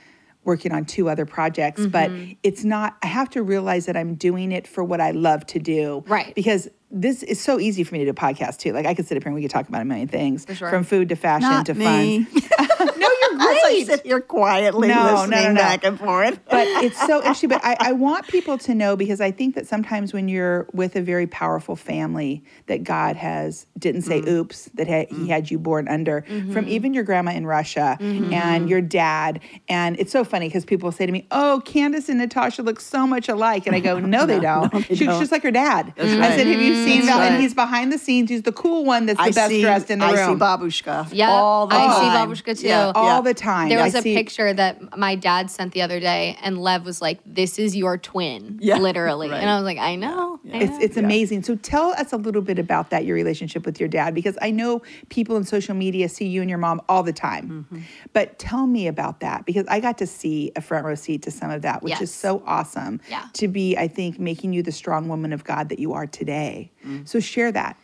working 0.44 0.72
on 0.72 0.86
two 0.86 1.10
other 1.10 1.26
projects. 1.26 1.86
But 1.86 2.10
mm-hmm. 2.10 2.34
it's 2.44 2.64
not. 2.64 2.98
I 3.02 3.08
have 3.08 3.30
to 3.32 3.44
realize 3.44 3.86
that 3.86 3.98
I'm 3.98 4.16
doing 4.16 4.52
it 4.52 4.68
for 4.68 4.84
what 4.84 5.02
I 5.02 5.12
love 5.12 5.46
to 5.48 5.60
do. 5.60 6.04
Right. 6.08 6.34
Because 6.36 6.70
this 6.92 7.24
is 7.24 7.42
so 7.42 7.60
easy 7.60 7.84
for 7.84 7.96
me 7.96 8.00
to 8.00 8.06
do 8.06 8.12
a 8.12 8.14
podcast 8.14 8.58
too. 8.60 8.72
Like 8.72 8.86
I 8.86 8.94
could 8.94 9.08
sit 9.08 9.18
up 9.18 9.24
here 9.24 9.30
and 9.30 9.36
we 9.36 9.42
could 9.42 9.52
talk 9.52 9.68
about 9.68 9.82
a 9.82 9.86
million 9.86 10.08
things, 10.08 10.46
sure. 10.54 10.70
from 10.70 10.84
food 10.84 11.10
to 11.10 11.16
fashion 11.16 11.50
Not 11.50 11.66
to 11.66 11.74
me. 11.74 12.24
fun. 12.26 12.42
no, 12.98 13.08
As 13.40 13.48
I 13.48 13.62
great. 13.62 13.88
sit 13.88 14.06
here 14.06 14.22
quietly 14.22 14.88
No, 14.88 14.96
no, 14.96 15.04
no, 15.04 15.22
listening 15.22 15.54
no. 15.54 15.60
back 15.62 15.84
and 15.84 16.00
forth. 16.00 16.40
but 16.50 16.68
it's 16.68 17.00
so 17.06 17.18
interesting. 17.18 17.50
But 17.50 17.64
I, 17.64 17.76
I 17.80 17.92
want 17.94 18.28
people 18.28 18.58
to 18.60 18.74
know 18.76 18.96
because 18.96 19.22
I 19.22 19.32
think 19.32 19.56
that 19.56 19.68
sometimes 19.68 20.14
when 20.14 20.28
you're 20.28 20.68
with 20.74 20.96
a 20.96 21.02
very 21.02 21.28
powerful 21.28 21.76
family 21.76 22.44
that 22.68 22.84
God 22.84 23.16
has 23.16 23.66
didn't 23.78 24.04
say 24.04 24.22
mm-hmm. 24.22 24.30
oops 24.30 24.70
that 24.76 24.88
ha- 24.88 25.06
He 25.10 25.16
mm-hmm. 25.16 25.26
had 25.28 25.52
you 25.52 25.60
born 25.60 25.88
under 25.88 26.22
from 26.24 26.42
mm-hmm. 26.42 26.68
even 26.68 26.94
your 26.94 27.04
grandma 27.04 27.32
in 27.32 27.46
Russia 27.46 27.98
and 28.00 28.70
your 28.70 28.82
dad. 28.82 29.40
And 29.68 30.00
it's 30.00 30.12
so 30.12 30.24
funny 30.24 30.48
because 30.48 30.66
people 30.66 30.92
say 30.92 31.06
to 31.06 31.12
me, 31.12 31.28
"Oh, 31.32 31.62
Candace 31.66 32.10
and 32.10 32.20
Natasha 32.20 32.62
look 32.64 32.80
so 32.80 33.06
much 33.08 33.30
alike," 33.30 33.68
and 33.68 33.76
I 33.76 33.80
go, 33.80 34.00
"No, 34.14 34.26
they 34.26 34.40
don't. 34.40 34.72
they 34.72 34.82
she 34.96 35.06
looks 35.06 35.16
don't. 35.16 35.20
just 35.22 35.32
like 35.32 35.44
her 35.44 35.52
dad." 35.52 35.94
That's 35.96 36.12
I 36.12 36.20
right. 36.20 36.36
said, 36.38 36.48
"Have 36.48 36.62
you 36.62 36.76
seen 36.86 37.06
That's 37.06 37.18
that?" 37.18 37.32
And 37.34 37.42
he's 37.42 37.54
behind 37.54 37.92
the 37.92 37.98
scenes. 37.98 38.30
He's 38.30 38.44
the 38.44 38.52
cool 38.52 38.86
one 38.86 39.06
that's 39.06 39.18
the 39.18 39.24
I 39.24 39.32
best 39.32 39.50
see, 39.50 39.62
dressed 39.62 39.90
in 39.90 40.00
the 40.00 40.06
I 40.06 40.14
room. 40.14 40.38
see 40.38 40.44
Babushka 40.44 41.10
Yeah, 41.12 41.30
all 41.30 41.68
the 41.68 41.76
I 41.76 41.86
time. 41.88 42.36
see 42.36 42.42
Babushka 42.44 42.60
too. 42.60 42.68
Yeah, 42.68 42.92
all 42.96 43.23
yeah. 43.23 43.23
The 43.24 43.34
time. 43.34 43.70
There 43.70 43.84
was 43.84 43.96
a 43.96 44.02
see- 44.02 44.14
picture 44.14 44.54
that 44.54 44.98
my 44.98 45.16
dad 45.16 45.50
sent 45.50 45.74
the 45.74 45.82
other 45.82 46.00
day, 46.00 46.38
and 46.44 46.58
Lev 46.58 46.86
was 46.86 47.02
like, 47.02 47.20
"This 47.26 47.58
is 47.58 47.76
your 47.76 47.98
twin," 47.98 48.60
Yeah, 48.62 48.78
literally, 48.78 49.30
right. 49.30 49.40
and 49.42 49.50
I 49.50 49.56
was 49.56 49.64
like, 49.66 49.78
"I 49.80 49.96
know." 49.96 50.40
I 50.54 50.58
It's 50.58 50.72
know. 50.72 50.80
it's 50.82 50.98
amazing. 50.98 51.44
So 51.44 51.56
tell 51.56 51.92
us 51.92 52.12
a 52.14 52.18
little 52.18 52.42
bit 52.42 52.60
about 52.60 52.90
that 52.92 53.06
your 53.06 53.16
relationship 53.16 53.66
with 53.66 53.80
your 53.80 53.90
dad 53.90 54.14
because 54.14 54.38
I 54.42 54.52
know 54.52 54.82
people 55.10 55.38
in 55.38 55.44
social 55.46 55.74
media 55.76 56.10
see 56.10 56.26
you 56.28 56.42
and 56.42 56.50
your 56.50 56.60
mom 56.60 56.82
all 56.90 57.02
the 57.04 57.14
time. 57.14 57.66
Mm-hmm. 57.72 57.84
But 58.12 58.38
tell 58.40 58.68
me 58.68 58.88
about 58.88 59.22
that 59.22 59.46
because 59.46 59.66
I 59.68 59.80
got 59.80 59.98
to 60.00 60.08
see 60.08 60.52
a 60.56 60.62
front 60.62 60.86
row 60.86 60.96
seat 60.96 61.22
to 61.24 61.32
some 61.32 61.50
of 61.50 61.62
that, 61.64 61.82
which 61.82 62.02
is 62.02 62.14
so 62.14 62.44
awesome. 62.46 63.00
Yeah. 63.10 63.26
To 63.34 63.48
be 63.48 63.78
I 63.78 63.88
think 63.88 64.20
making 64.20 64.54
you 64.54 64.62
the 64.64 64.72
strong 64.72 65.08
woman 65.08 65.32
of 65.34 65.44
God 65.44 65.70
that 65.70 65.80
you 65.80 65.94
are 65.94 66.06
today. 66.06 66.72
Mm. 66.86 67.08
So 67.08 67.20
share 67.20 67.52
that. 67.54 67.78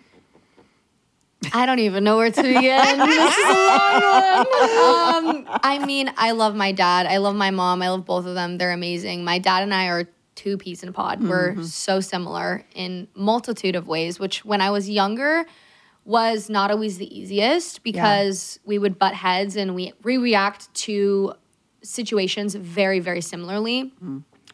I 1.54 1.66
don't 1.66 1.80
even 1.80 2.04
know 2.04 2.18
where 2.18 2.32
to 2.32 2.42
begin. 2.42 2.62
this 3.00 3.38
is 3.38 3.46
a 3.46 3.54
long 3.54 4.46
one. 4.46 5.48
Um, 5.48 5.60
I 5.64 5.84
mean, 5.86 6.12
I 6.18 6.32
love 6.32 6.56
my 6.56 6.72
dad. 6.72 7.06
I 7.06 7.18
love 7.18 7.36
my 7.36 7.52
mom. 7.52 7.82
I 7.82 7.90
love 7.90 8.06
both 8.06 8.26
of 8.26 8.36
them. 8.36 8.58
They're 8.58 8.72
amazing. 8.74 9.24
My 9.24 9.40
dad 9.40 9.64
and 9.64 9.74
I 9.74 9.88
are 9.88 10.10
two 10.36 10.58
peas 10.58 10.84
in 10.84 10.90
a 10.90 10.92
pod. 10.92 11.22
We're 11.24 11.62
so 11.64 12.00
similar 12.02 12.66
in 12.76 13.08
multitude 13.16 13.76
of 13.76 13.88
ways, 13.88 14.20
which 14.20 14.44
when 14.46 14.62
I 14.62 14.70
was 14.72 14.90
younger 14.90 15.46
was 16.06 16.50
not 16.50 16.72
always 16.72 16.98
the 16.98 17.18
easiest 17.18 17.84
because 17.84 18.60
we 18.66 18.78
would 18.80 18.98
butt 18.98 19.14
heads 19.14 19.56
and 19.56 19.76
we 19.76 19.94
re-react 20.04 20.74
to 20.74 21.34
situations 21.84 22.56
very, 22.56 23.00
very 23.00 23.22
similarly. 23.22 23.94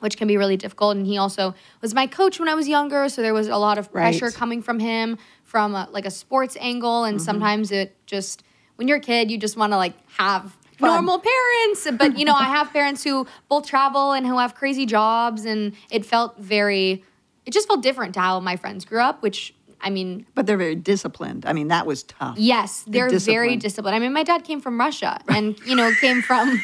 Which 0.02 0.18
can 0.18 0.28
be 0.28 0.36
really 0.38 0.58
difficult. 0.58 0.98
And 0.98 1.08
he 1.08 1.18
also 1.18 1.56
was 1.82 1.94
my 1.96 2.06
coach 2.06 2.38
when 2.40 2.50
I 2.50 2.54
was 2.54 2.68
younger. 2.68 3.08
So 3.08 3.22
there 3.22 3.34
was 3.34 3.48
a 3.48 3.56
lot 3.58 3.78
of 3.78 3.92
pressure 3.92 4.26
Right. 4.26 4.34
coming 4.36 4.62
from 4.62 4.80
him 4.80 5.18
from 5.56 5.74
a, 5.74 5.88
like 5.94 6.06
a 6.06 6.12
sports 6.12 6.58
angle 6.60 7.06
and 7.06 7.16
mm-hmm. 7.18 7.24
sometimes 7.24 7.72
it 7.72 7.96
just 8.06 8.44
when 8.76 8.90
you're 8.90 8.98
a 8.98 9.00
kid 9.00 9.32
you 9.32 9.38
just 9.38 9.56
want 9.56 9.72
to 9.72 9.78
like 9.78 9.94
have 10.18 10.58
normal 10.82 11.18
parents 11.18 11.88
but 11.98 12.20
you 12.20 12.26
know 12.26 12.34
i 12.34 12.44
have 12.44 12.74
parents 12.74 13.06
who 13.06 13.26
both 13.48 13.66
travel 13.66 14.12
and 14.12 14.28
who 14.28 14.38
have 14.38 14.54
crazy 14.54 14.86
jobs 14.86 15.46
and 15.46 15.72
it 15.90 16.06
felt 16.06 16.38
very 16.38 17.02
it 17.46 17.54
just 17.54 17.70
felt 17.70 17.82
different 17.82 18.14
to 18.14 18.20
how 18.20 18.38
my 18.42 18.58
friends 18.58 18.84
grew 18.84 19.00
up 19.00 19.22
which 19.24 19.56
i 19.80 19.90
mean 19.90 20.26
But 20.36 20.46
they're 20.46 20.58
very 20.58 20.76
disciplined. 20.76 21.46
I 21.46 21.54
mean, 21.54 21.70
that 21.70 21.86
was 21.86 22.04
tough. 22.04 22.38
yes 22.38 22.84
they're 22.86 23.08
very 23.08 23.56
discipline. 23.56 23.60
disciplined 23.60 23.96
i 23.96 24.00
mean 24.00 24.12
my 24.12 24.24
dad 24.24 24.44
came 24.44 24.60
from 24.60 24.78
russia 24.78 25.22
and 25.30 25.58
you 25.66 25.78
know 25.78 25.90
came 26.02 26.22
from 26.22 26.62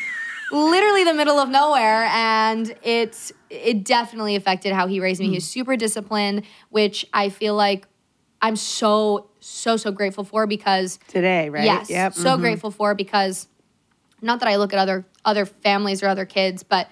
literally 0.52 1.06
the 1.06 1.14
middle 1.14 1.40
of 1.40 1.48
nowhere 1.48 2.04
and 2.12 2.76
it's 2.84 3.32
it 3.50 3.86
definitely 3.86 4.36
affected 4.36 4.74
how 4.74 4.86
he 4.86 5.00
raised 5.00 5.22
me 5.22 5.28
he 5.28 5.32
mm. 5.32 5.36
was 5.36 5.46
super 5.46 5.78
disciplined 5.78 6.44
which 6.72 7.06
i 7.14 7.30
feel 7.30 7.56
like 7.56 7.88
i'm 8.42 8.56
so 8.56 9.30
so 9.42 9.76
so 9.76 9.92
grateful 9.92 10.24
for 10.24 10.48
because 10.48 11.00
Today, 11.08 11.50
right? 11.50 11.66
Yes. 11.66 11.90
Yep. 11.90 12.14
So 12.14 12.24
mm-hmm. 12.24 12.42
grateful 12.42 12.72
for 12.72 12.96
because 12.96 13.48
not 14.22 14.40
that 14.40 14.48
I 14.48 14.56
look 14.58 14.72
at 14.72 14.80
other 14.80 15.06
other 15.26 15.46
families 15.46 16.02
or 16.02 16.08
other 16.08 16.26
kids, 16.26 16.64
but 16.64 16.88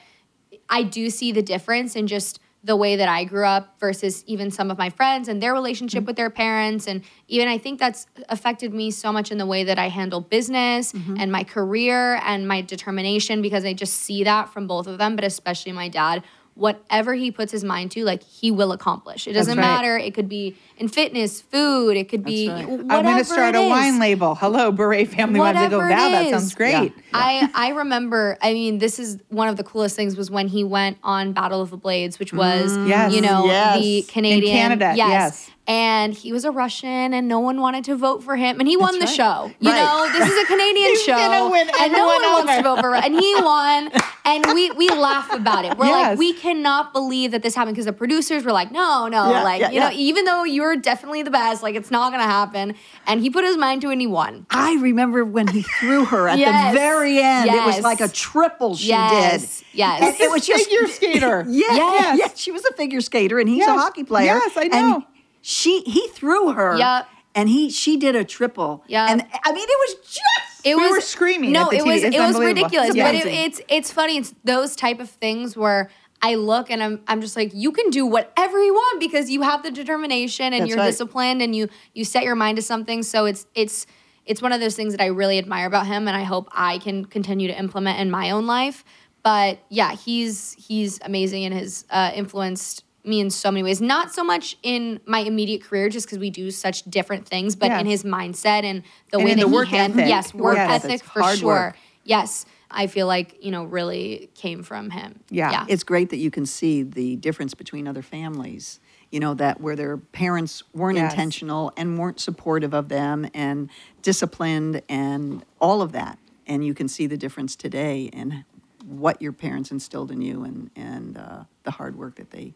I 0.69 0.83
do 0.83 1.09
see 1.09 1.31
the 1.31 1.41
difference 1.41 1.95
in 1.95 2.07
just 2.07 2.39
the 2.61 2.75
way 2.75 2.97
that 2.97 3.07
I 3.07 3.23
grew 3.23 3.45
up 3.45 3.79
versus 3.79 4.23
even 4.27 4.51
some 4.51 4.69
of 4.69 4.77
my 4.77 4.89
friends 4.89 5.29
and 5.29 5.41
their 5.41 5.53
relationship 5.53 6.01
mm-hmm. 6.01 6.07
with 6.07 6.17
their 6.17 6.29
parents. 6.29 6.87
And 6.87 7.03
even 7.29 7.47
I 7.47 7.57
think 7.57 7.79
that's 7.79 8.05
affected 8.27 8.73
me 8.73 8.91
so 8.91 9.13
much 9.13 9.31
in 9.31 9.37
the 9.37 9.45
way 9.45 9.63
that 9.63 9.79
I 9.79 9.87
handle 9.87 10.19
business 10.19 10.91
mm-hmm. 10.91 11.15
and 11.19 11.31
my 11.31 11.45
career 11.45 12.19
and 12.25 12.47
my 12.47 12.61
determination 12.61 13.41
because 13.41 13.63
I 13.63 13.73
just 13.73 13.93
see 13.93 14.25
that 14.25 14.51
from 14.51 14.67
both 14.67 14.87
of 14.87 14.97
them, 14.97 15.15
but 15.15 15.23
especially 15.23 15.71
my 15.71 15.87
dad. 15.87 16.23
Whatever 16.59 17.13
he 17.13 17.31
puts 17.31 17.51
his 17.51 17.63
mind 17.63 17.91
to, 17.91 18.03
like 18.03 18.21
he 18.21 18.51
will 18.51 18.71
accomplish. 18.71 19.27
It 19.27 19.33
doesn't 19.33 19.57
right. 19.57 19.63
matter. 19.63 19.97
It 19.97 20.13
could 20.13 20.27
be 20.27 20.57
in 20.77 20.87
fitness, 20.89 21.39
food. 21.41 21.95
It 21.95 22.09
could 22.09 22.23
be 22.23 22.49
right. 22.49 22.67
whatever 22.67 22.93
I'm 22.93 23.03
going 23.03 23.17
to 23.17 23.25
start 23.25 23.55
a 23.55 23.67
wine 23.67 23.99
label. 23.99 24.35
Hello, 24.35 24.71
Bure 24.71 25.05
family 25.05 25.39
wines. 25.39 25.57
I 25.57 25.69
go, 25.69 25.77
Whatever 25.77 25.89
wow, 25.89 26.09
that 26.09 26.29
sounds 26.29 26.53
great. 26.53 26.93
I 27.13 27.49
I 27.53 27.69
remember. 27.69 28.37
I 28.41 28.53
mean, 28.53 28.77
this 28.79 28.99
is 28.99 29.17
one 29.29 29.47
of 29.47 29.57
the 29.57 29.63
coolest 29.63 29.95
things 29.95 30.17
was 30.17 30.29
when 30.29 30.47
he 30.47 30.63
went 30.63 30.97
on 31.01 31.33
Battle 31.33 31.61
of 31.61 31.69
the 31.69 31.77
Blades, 31.77 32.19
which 32.19 32.33
was 32.33 32.77
mm. 32.77 32.89
Yes. 32.89 33.13
you 33.13 33.21
know 33.21 33.45
Yes. 33.45 33.79
the 33.79 33.99
In 33.99 34.05
Canadian 34.05 34.53
Canada, 34.53 34.93
yes. 34.95 35.49
And 35.69 36.15
he 36.15 36.33
was 36.33 36.45
a 36.45 36.51
Russian, 36.51 37.13
and 37.13 37.27
no 37.27 37.39
one 37.39 37.61
wanted 37.61 37.83
to 37.85 37.95
vote 37.95 38.23
for 38.23 38.35
him, 38.35 38.59
and 38.59 38.67
he 38.67 38.75
won 38.75 38.95
the 38.97 39.05
right. 39.05 39.15
show. 39.15 39.51
You 39.59 39.69
Right. 39.69 39.77
know, 39.83 40.09
this 40.11 40.27
is 40.27 40.43
a 40.43 40.45
Canadian 40.53 40.95
show, 40.97 41.13
and 41.13 41.93
no 41.93 42.07
one 42.07 42.21
wants 42.23 42.55
to 42.55 42.63
vote 42.63 42.79
for, 42.79 42.95
and 42.95 43.13
he 43.13 43.35
won. 43.35 43.91
And 44.25 44.45
we 44.53 44.69
we 44.71 44.87
laugh 44.89 45.33
about 45.33 45.65
it. 45.65 45.75
We're 45.75 45.87
Yes. 45.87 46.09
like, 46.09 46.19
we 46.19 46.33
cannot 46.33 46.93
believe 46.93 47.31
that 47.31 47.41
this 47.41 47.55
happened 47.55 47.73
because 47.75 47.87
the 47.87 47.93
producers 47.93 48.43
were 48.45 48.51
like, 48.51 48.71
no, 48.71 49.07
no, 49.07 49.31
Yeah, 49.31 49.41
like 49.43 49.59
yeah, 49.61 49.71
you 49.71 49.79
know, 49.79 49.89
even 49.91 50.23
though 50.25 50.43
you're 50.43 50.75
definitely 50.75 51.23
the 51.23 51.31
best, 51.31 51.63
like 51.63 51.73
it's 51.73 51.89
not 51.89 52.11
gonna 52.11 52.23
happen. 52.25 52.75
And 53.07 53.21
he 53.21 53.31
put 53.31 53.43
his 53.43 53.57
mind 53.57 53.81
to 53.81 53.89
it, 53.89 53.93
and 53.93 54.01
he 54.01 54.05
won. 54.05 54.45
I 54.51 54.75
remember 54.81 55.25
when 55.25 55.47
he 55.47 55.63
threw 55.63 56.05
her 56.05 56.29
at 56.29 56.37
Yes. 56.37 56.73
the 56.73 56.79
very 56.79 57.17
end. 57.19 57.49
It 57.49 57.65
was 57.65 57.79
like 57.81 58.01
a 58.01 58.07
triple 58.07 58.75
she 58.75 58.89
Yes. 58.89 59.61
did. 59.61 59.65
Yes. 59.79 60.01
And 60.03 60.21
it 60.21 60.29
was 60.29 60.45
just 60.45 60.65
figure 60.69 60.87
skater. 60.89 61.45
yes, 61.49 61.75
Yes. 61.75 62.19
yeah. 62.19 62.27
She 62.35 62.51
was 62.51 62.63
a 62.65 62.73
figure 62.73 63.01
skater, 63.01 63.39
and 63.39 63.49
he's 63.49 63.65
a 63.65 63.73
hockey 63.73 64.03
player. 64.03 64.39
Yes, 64.45 64.51
I 64.55 64.67
know. 64.67 65.05
She 65.41 65.81
he 65.81 66.07
threw 66.09 66.51
her. 66.53 66.77
Yep. 66.77 67.07
And 67.35 67.47
he 67.49 67.69
she 67.69 67.95
did 67.97 68.15
a 68.15 68.23
triple. 68.23 68.83
Yep. 68.87 69.09
And 69.09 69.21
I 69.45 69.51
mean, 69.53 69.67
it 69.69 69.77
was 69.97 70.07
just. 70.07 70.65
It 70.65 70.75
We 70.75 70.81
was 70.83 70.91
were 70.91 71.01
screaming 71.01 71.53
No, 71.53 71.65
at 71.65 71.69
the 71.69 71.75
it 71.77 71.81
TV. 71.83 71.85
was 71.85 72.03
It's 72.03 72.15
it 72.15 72.19
was 72.19 72.39
ridiculous. 72.39 72.89
It's 72.89 72.97
But 72.97 73.15
it, 73.15 73.25
it's 73.27 73.61
it's 73.69 73.91
funny. 73.91 74.17
It's 74.17 74.33
those 74.43 74.75
type 74.75 74.99
of 74.99 75.09
things 75.09 75.55
where 75.55 75.89
I 76.21 76.35
look 76.35 76.69
and 76.69 76.83
I'm 76.83 77.01
I'm 77.07 77.21
just 77.21 77.37
like 77.37 77.51
you 77.53 77.71
can 77.71 77.89
do 77.91 78.05
whatever 78.05 78.61
you 78.61 78.73
want 78.73 78.99
because 78.99 79.29
you 79.29 79.41
have 79.43 79.63
the 79.63 79.71
determination 79.71 80.47
and 80.51 80.61
That's 80.63 80.69
you're 80.69 80.77
right. 80.79 80.87
disciplined 80.87 81.41
and 81.41 81.55
you 81.55 81.69
you 81.93 82.03
set 82.03 82.23
your 82.23 82.35
mind 82.35 82.57
to 82.57 82.61
something. 82.61 83.03
So 83.03 83.25
it's 83.25 83.45
it's 83.55 83.85
it's 84.25 84.41
one 84.41 84.51
of 84.51 84.59
those 84.59 84.75
things 84.75 84.93
that 84.93 85.01
I 85.01 85.07
really 85.07 85.37
admire 85.37 85.65
about 85.65 85.87
him 85.87 86.07
and 86.09 86.17
I 86.17 86.23
hope 86.23 86.49
I 86.51 86.79
can 86.79 87.05
continue 87.05 87.47
to 87.47 87.57
implement 87.57 87.99
in 87.99 88.11
my 88.11 88.31
own 88.31 88.45
life. 88.47 88.83
But 89.23 89.59
yeah, 89.69 89.93
he's 89.95 90.53
he's 90.59 90.99
amazing 91.03 91.45
and 91.45 91.53
has 91.53 91.85
uh, 91.89 92.11
influenced 92.13 92.83
me 93.03 93.19
in 93.19 93.29
so 93.29 93.49
many 93.51 93.63
ways. 93.63 93.81
Not 93.81 94.13
so 94.13 94.23
much 94.23 94.57
in 94.63 94.99
my 95.05 95.19
immediate 95.19 95.63
career, 95.63 95.89
just 95.89 96.05
because 96.05 96.19
we 96.19 96.29
do 96.29 96.51
such 96.51 96.83
different 96.83 97.27
things, 97.27 97.55
but 97.55 97.67
Yes. 97.69 97.81
in 97.81 97.87
his 97.87 98.03
mindset 98.03 98.63
and 98.63 98.83
the 99.11 99.17
And 99.17 99.25
way 99.25 99.33
that 99.35 99.41
the 99.41 99.47
he 99.47 99.53
work 99.53 99.67
hand- 99.69 99.93
ethic. 99.93 100.07
Yes, 100.09 100.33
work 100.33 100.55
Yes. 100.57 100.83
ethic 100.83 101.03
for 101.03 101.23
sure. 101.35 101.47
work. 101.47 101.77
Yes, 102.03 102.45
I 102.71 102.87
feel 102.87 103.07
like 103.07 103.37
you 103.41 103.51
know 103.51 103.63
really 103.65 104.29
came 104.35 104.63
from 104.63 104.89
him. 104.91 105.21
Yeah. 105.29 105.51
yeah. 105.51 105.65
It's 105.69 105.83
great 105.83 106.09
that 106.09 106.17
you 106.17 106.29
can 106.31 106.45
see 106.45 106.83
the 106.83 107.15
difference 107.15 107.53
between 107.53 107.87
other 107.87 108.01
families. 108.01 108.79
You 109.11 109.19
know 109.19 109.33
that 109.35 109.59
where 109.59 109.75
their 109.75 109.97
parents 109.97 110.61
weren't 110.73 110.97
Yes. 110.97 111.11
intentional 111.11 111.71
and 111.77 111.97
weren't 111.97 112.19
supportive 112.19 112.73
of 112.75 112.89
them 112.89 113.27
and 113.33 113.69
disciplined 114.03 114.81
and 114.89 115.43
all 115.59 115.81
of 115.81 115.91
that, 115.93 116.19
and 116.45 116.65
you 116.65 116.73
can 116.73 116.87
see 116.87 117.07
the 117.07 117.17
difference 117.17 117.55
today 117.55 118.03
in 118.13 118.43
what 118.85 119.21
your 119.21 119.31
parents 119.31 119.71
instilled 119.71 120.11
in 120.11 120.21
you 120.21 120.43
and 120.43 120.69
and 120.75 121.17
uh, 121.17 121.43
the 121.63 121.71
hard 121.71 121.95
work 121.95 122.15
that 122.15 122.31
they 122.31 122.53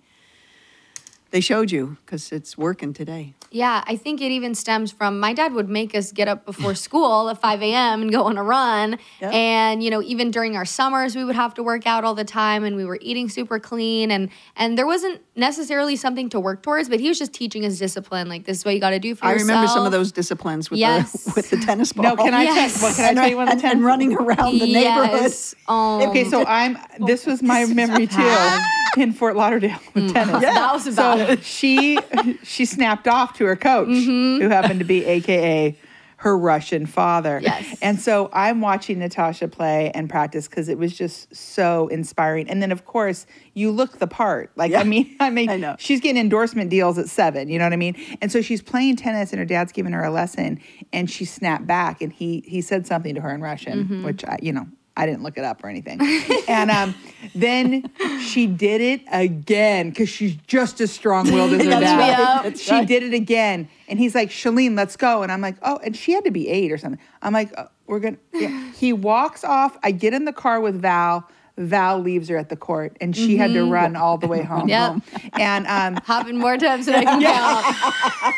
they 1.34 1.42
showed 1.42 1.72
you 1.72 1.98
because 2.06 2.32
it's 2.32 2.56
working 2.60 2.94
today. 2.94 3.34
Yeah, 3.50 3.84
I 3.88 3.96
think 3.96 4.22
it 4.22 4.32
even 4.32 4.54
stems 4.54 4.92
from 4.92 5.20
my 5.20 5.34
dad 5.34 5.54
would 5.54 5.68
make 5.68 5.96
us 5.96 6.12
get 6.12 6.28
up 6.28 6.46
before 6.46 6.76
school 6.88 7.28
at 7.28 7.42
5 7.42 7.62
a.m. 7.64 8.04
and 8.04 8.12
go 8.12 8.26
on 8.26 8.38
a 8.38 8.44
run. 8.44 9.00
Yep. 9.20 9.34
And, 9.34 9.84
you 9.84 9.90
know, 9.90 10.04
even 10.04 10.30
during 10.30 10.56
our 10.56 10.64
summers, 10.64 11.16
we 11.16 11.24
would 11.24 11.36
have 11.36 11.56
to 11.56 11.64
work 11.64 11.88
out 11.88 12.04
all 12.04 12.14
the 12.14 12.24
time 12.24 12.64
and 12.64 12.76
we 12.76 12.86
were 12.86 13.00
eating 13.02 13.30
super 13.30 13.60
clean. 13.60 14.12
And 14.12 14.30
and 14.56 14.78
there 14.78 14.86
wasn't 14.86 15.22
necessarily 15.36 15.96
something 15.96 16.30
to 16.30 16.40
work 16.40 16.62
towards, 16.62 16.88
but 16.88 17.00
he 17.00 17.10
was 17.10 17.18
just 17.18 17.34
teaching 17.34 17.66
us 17.66 17.80
discipline. 17.80 18.30
Like, 18.30 18.46
this 18.46 18.60
is 18.60 18.66
what 18.66 18.76
you 18.76 18.80
got 18.80 18.92
to 18.92 19.00
do 19.00 19.16
for 19.16 19.26
yourself. 19.26 19.30
I 19.30 19.34
yourself. 19.34 19.50
remember 19.50 19.68
some 19.74 19.86
of 19.88 19.92
those 19.92 20.12
disciplines 20.12 20.70
with 20.70 20.80
Yes. 20.80 21.24
the 21.24 21.34
with 21.36 21.50
the 21.50 21.58
tennis 21.58 21.94
ball. 21.94 22.04
No, 22.04 22.16
can 22.16 22.36
I 22.36 22.44
Yes. 22.44 22.80
tell, 22.80 22.90
well, 22.90 22.96
can 22.96 23.18
I 23.18 23.22
tell 23.22 23.30
you 23.30 23.38
one 23.38 23.48
of 23.48 23.54
and, 23.54 23.60
the 23.60 23.66
and 23.68 23.78
ten? 23.80 23.84
running 23.84 24.14
around 24.14 24.60
the 24.60 24.72
neighborhood. 24.72 25.22
Yes. 25.22 25.56
Oh, 25.68 26.10
Okay, 26.10 26.26
so 26.30 26.46
I'm. 26.46 26.78
This 27.08 27.26
was 27.26 27.42
my 27.42 27.66
memory 27.82 28.06
too 28.06 28.60
in 28.98 29.14
Fort 29.14 29.36
Lauderdale 29.36 29.80
with 29.94 30.10
mm. 30.10 30.14
tennis. 30.14 30.42
Yeah. 30.42 30.54
that 30.54 30.74
was 30.74 30.88
about 30.88 31.18
So 31.18 31.23
she 31.42 31.98
she 32.44 32.66
snapped 32.66 33.08
off 33.08 33.34
to 33.38 33.46
her 33.46 33.56
coach, 33.56 33.88
who 33.90 34.50
happened 34.50 34.80
to 34.80 34.86
be 34.86 35.06
AKA 35.06 35.78
her 36.18 36.38
Russian 36.38 36.86
father. 36.86 37.40
Yes. 37.44 37.78
And 37.82 38.00
so 38.00 38.30
I'm 38.32 38.62
watching 38.62 39.00
Natasha 39.00 39.50
play 39.50 39.92
and 39.94 40.10
practice 40.10 40.48
because 40.48 40.70
it 40.70 40.78
was 40.78 40.96
just 40.98 41.36
so 41.36 41.90
inspiring. 41.90 42.48
And 42.50 42.62
then 42.62 42.72
of 42.72 42.86
course 42.86 43.26
you 43.56 43.72
look 43.72 43.98
the 44.00 44.08
part. 44.08 44.50
Like 44.56 44.72
Yeah. 44.72 44.80
I 44.80 44.84
mean, 44.86 45.18
I 45.20 45.30
mean, 45.30 45.50
I 45.50 45.58
know. 45.58 45.76
she's 45.80 46.00
getting 46.00 46.22
endorsement 46.22 46.70
deals 46.70 46.98
at 46.98 47.10
seven. 47.10 47.50
You 47.50 47.60
know 47.60 47.66
what 47.66 47.74
I 47.74 47.78
mean? 47.78 47.98
And 48.22 48.32
so 48.32 48.42
she's 48.42 48.62
playing 48.62 48.96
tennis, 48.96 49.34
and 49.34 49.40
her 49.40 49.46
dad's 49.46 49.74
giving 49.74 49.92
her 49.92 50.04
a 50.04 50.12
lesson, 50.12 50.62
and 50.94 51.10
she 51.12 51.26
snapped 51.26 51.68
back, 51.68 52.02
and 52.02 52.14
he 52.14 52.42
he 52.48 52.62
said 52.62 52.88
something 52.88 53.16
to 53.16 53.22
her 53.22 53.34
in 53.36 53.42
Russian, 53.42 53.84
Mm-hmm. 53.84 54.06
which 54.06 54.24
I, 54.24 54.40
you 54.42 54.54
know. 54.54 54.68
I 54.96 55.06
didn't 55.06 55.24
look 55.24 55.38
it 55.38 55.44
up 55.44 55.64
or 55.64 55.70
anything. 55.70 56.00
and 56.48 56.70
um, 56.70 56.96
then 57.34 57.90
she 58.22 58.46
did 58.46 58.80
it 58.82 59.02
again 59.12 59.90
because 59.90 60.10
she's 60.10 60.36
just 60.48 60.82
as 60.82 60.92
strong 60.92 61.32
willed 61.32 61.54
as 61.54 61.64
her 61.64 61.70
dad. 61.70 62.44
right. 62.46 62.58
She 62.58 62.72
right. 62.72 62.88
did 62.88 63.04
it 63.04 63.14
again. 63.14 63.68
And 63.88 63.98
he's 64.00 64.14
like, 64.14 64.30
Shalene, 64.30 64.76
let's 64.78 64.96
go. 64.96 65.24
And 65.24 65.32
I'm 65.32 65.42
like, 65.42 65.56
oh, 65.64 65.80
and 65.84 65.96
she 65.96 66.12
had 66.12 66.26
to 66.26 66.32
be 66.32 66.48
eight 66.48 66.72
or 66.72 66.78
something. 66.78 67.00
I'm 67.22 67.34
like, 67.34 67.52
oh, 67.58 67.70
we're 67.88 68.00
going 68.00 68.18
to, 68.34 68.40
yeah. 68.40 68.72
He 68.74 68.94
walks 68.94 69.44
off. 69.44 69.78
I 69.84 69.92
get 69.92 70.14
in 70.14 70.26
the 70.26 70.34
car 70.34 70.62
with 70.62 70.82
Val. 70.82 71.28
Val 71.58 72.00
leaves 72.00 72.30
her 72.30 72.38
at 72.38 72.50
the 72.50 72.56
court 72.56 72.98
and 73.00 73.16
she 73.16 73.38
had 73.38 73.54
to 73.54 73.64
run 73.70 73.96
all 73.96 74.18
the 74.18 74.28
way 74.28 74.42
home. 74.44 74.68
Yep. 74.68 75.02
And 75.34 75.68
um, 75.68 75.96
happened 76.04 76.40
more 76.40 76.58
times 76.58 76.88
than 76.88 76.96
I 76.96 77.04
can 77.04 77.22
count. 78.34 78.36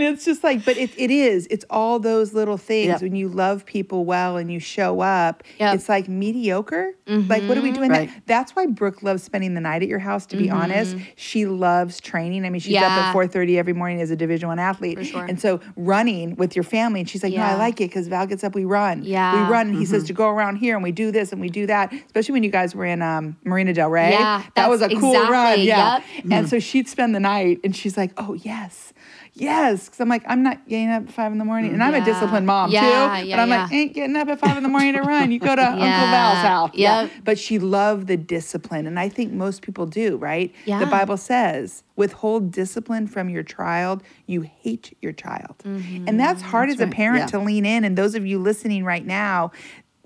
And 0.00 0.14
it's 0.14 0.24
just 0.24 0.44
like, 0.44 0.64
but 0.64 0.76
it, 0.76 0.90
it 0.96 1.10
is. 1.10 1.46
It's 1.50 1.64
all 1.70 1.98
those 1.98 2.34
little 2.34 2.56
things. 2.56 2.88
Yep. 2.88 3.02
When 3.02 3.16
you 3.16 3.28
love 3.28 3.64
people 3.66 4.04
well 4.04 4.36
and 4.36 4.50
you 4.52 4.60
show 4.60 5.00
up, 5.00 5.42
Yep. 5.58 5.74
it's 5.74 5.88
like 5.88 6.08
mediocre. 6.08 6.92
Like, 7.06 7.42
what 7.44 7.56
are 7.56 7.62
we 7.62 7.68
mm-hmm. 7.68 7.78
doing? 7.78 7.90
Right. 7.90 8.08
That? 8.08 8.22
That's 8.26 8.52
why 8.56 8.66
Brooke 8.66 9.02
loves 9.02 9.22
spending 9.22 9.54
the 9.54 9.60
night 9.60 9.82
at 9.82 9.88
your 9.88 9.98
house. 9.98 10.26
To 10.26 10.36
be 10.36 10.46
mm-hmm. 10.46 10.56
honest, 10.56 10.96
she 11.16 11.46
loves 11.46 12.00
training. 12.00 12.44
I 12.44 12.50
mean, 12.50 12.60
she's 12.60 12.76
up 12.76 12.82
at 12.82 13.12
four 13.12 13.26
thirty 13.26 13.58
every 13.58 13.72
morning 13.72 14.00
as 14.00 14.10
a 14.10 14.16
Division 14.16 14.48
One 14.48 14.58
athlete, 14.58 15.06
sure. 15.06 15.24
and 15.24 15.40
so 15.40 15.60
running 15.76 16.36
with 16.36 16.54
your 16.54 16.64
family. 16.64 17.00
And 17.00 17.08
she's 17.08 17.22
like, 17.22 17.32
"No, 17.32 17.42
I 17.42 17.54
like 17.54 17.80
it 17.80 17.88
because 17.88 18.08
Val 18.08 18.26
gets 18.26 18.44
up, 18.44 18.54
we 18.54 18.64
run. 18.64 19.02
Yeah. 19.02 19.46
we 19.46 19.50
run." 19.50 19.68
And 19.68 19.78
he 19.78 19.86
says 19.86 20.02
mm-hmm. 20.02 20.08
to 20.08 20.12
go 20.12 20.28
around 20.28 20.56
here 20.56 20.74
and 20.74 20.82
we 20.82 20.92
do 20.92 21.10
this 21.10 21.32
and 21.32 21.40
we 21.40 21.48
do 21.48 21.66
that. 21.66 21.92
Especially 21.92 22.32
when 22.32 22.42
you 22.42 22.50
guys 22.50 22.74
were 22.74 22.84
in 22.84 23.00
um, 23.00 23.36
Marina 23.44 23.72
Del 23.72 23.88
Rey. 23.88 24.10
Yeah, 24.10 24.44
that 24.54 24.68
was 24.68 24.82
a 24.82 24.88
cool 24.88 25.14
run. 25.14 25.60
Yeah, 25.60 26.02
yep. 26.14 26.24
and 26.30 26.48
so 26.48 26.58
she'd 26.58 26.88
spend 26.88 27.14
the 27.14 27.20
night, 27.20 27.60
and 27.64 27.74
she's 27.74 27.96
like, 27.96 28.12
"Oh 28.16 28.34
yes." 28.34 28.92
Yes, 29.40 29.86
because 29.86 30.00
I'm 30.00 30.08
like, 30.08 30.22
I'm 30.26 30.42
not 30.42 30.68
getting 30.68 30.90
up 30.90 31.04
at 31.04 31.12
five 31.12 31.32
in 31.32 31.38
the 31.38 31.44
morning, 31.44 31.72
and 31.72 31.82
I'm 31.82 31.94
a 31.94 32.04
disciplined 32.04 32.46
mom 32.46 32.70
Yeah, 32.70 32.80
too. 33.20 33.28
yeah, 33.28 33.36
but 33.36 33.42
I'm 33.42 33.48
like, 33.48 33.72
ain't 33.72 33.94
getting 33.94 34.16
up 34.16 34.28
at 34.28 34.40
five 34.40 34.56
in 34.56 34.62
the 34.62 34.68
morning 34.68 34.94
to 34.94 35.02
run. 35.02 35.30
You 35.30 35.38
go 35.38 35.54
to 35.54 35.62
Uncle 35.66 35.84
Val's 35.84 36.38
house. 36.38 36.70
yep. 36.74 37.10
But 37.24 37.38
she 37.38 37.58
loved 37.58 38.06
the 38.06 38.16
discipline, 38.16 38.86
and 38.86 38.98
I 38.98 39.08
think 39.08 39.32
most 39.32 39.62
people 39.62 39.86
do, 39.86 40.16
right? 40.16 40.54
Yeah. 40.64 40.80
The 40.80 40.86
Bible 40.86 41.16
says, 41.16 41.84
withhold 41.96 42.50
discipline 42.50 43.06
from 43.06 43.28
your 43.28 43.42
child, 43.42 44.02
you 44.26 44.42
hate 44.42 44.96
your 45.00 45.12
child, 45.12 45.58
mm-hmm. 45.64 46.08
and 46.08 46.18
that's 46.18 46.42
hard 46.42 46.70
as 46.70 46.80
a 46.80 46.86
parent 46.86 47.20
yeah. 47.20 47.26
to 47.26 47.38
lean 47.38 47.64
in. 47.64 47.84
And 47.84 47.96
those 47.96 48.14
of 48.14 48.26
you 48.26 48.38
listening 48.38 48.84
right 48.84 49.06
now. 49.06 49.52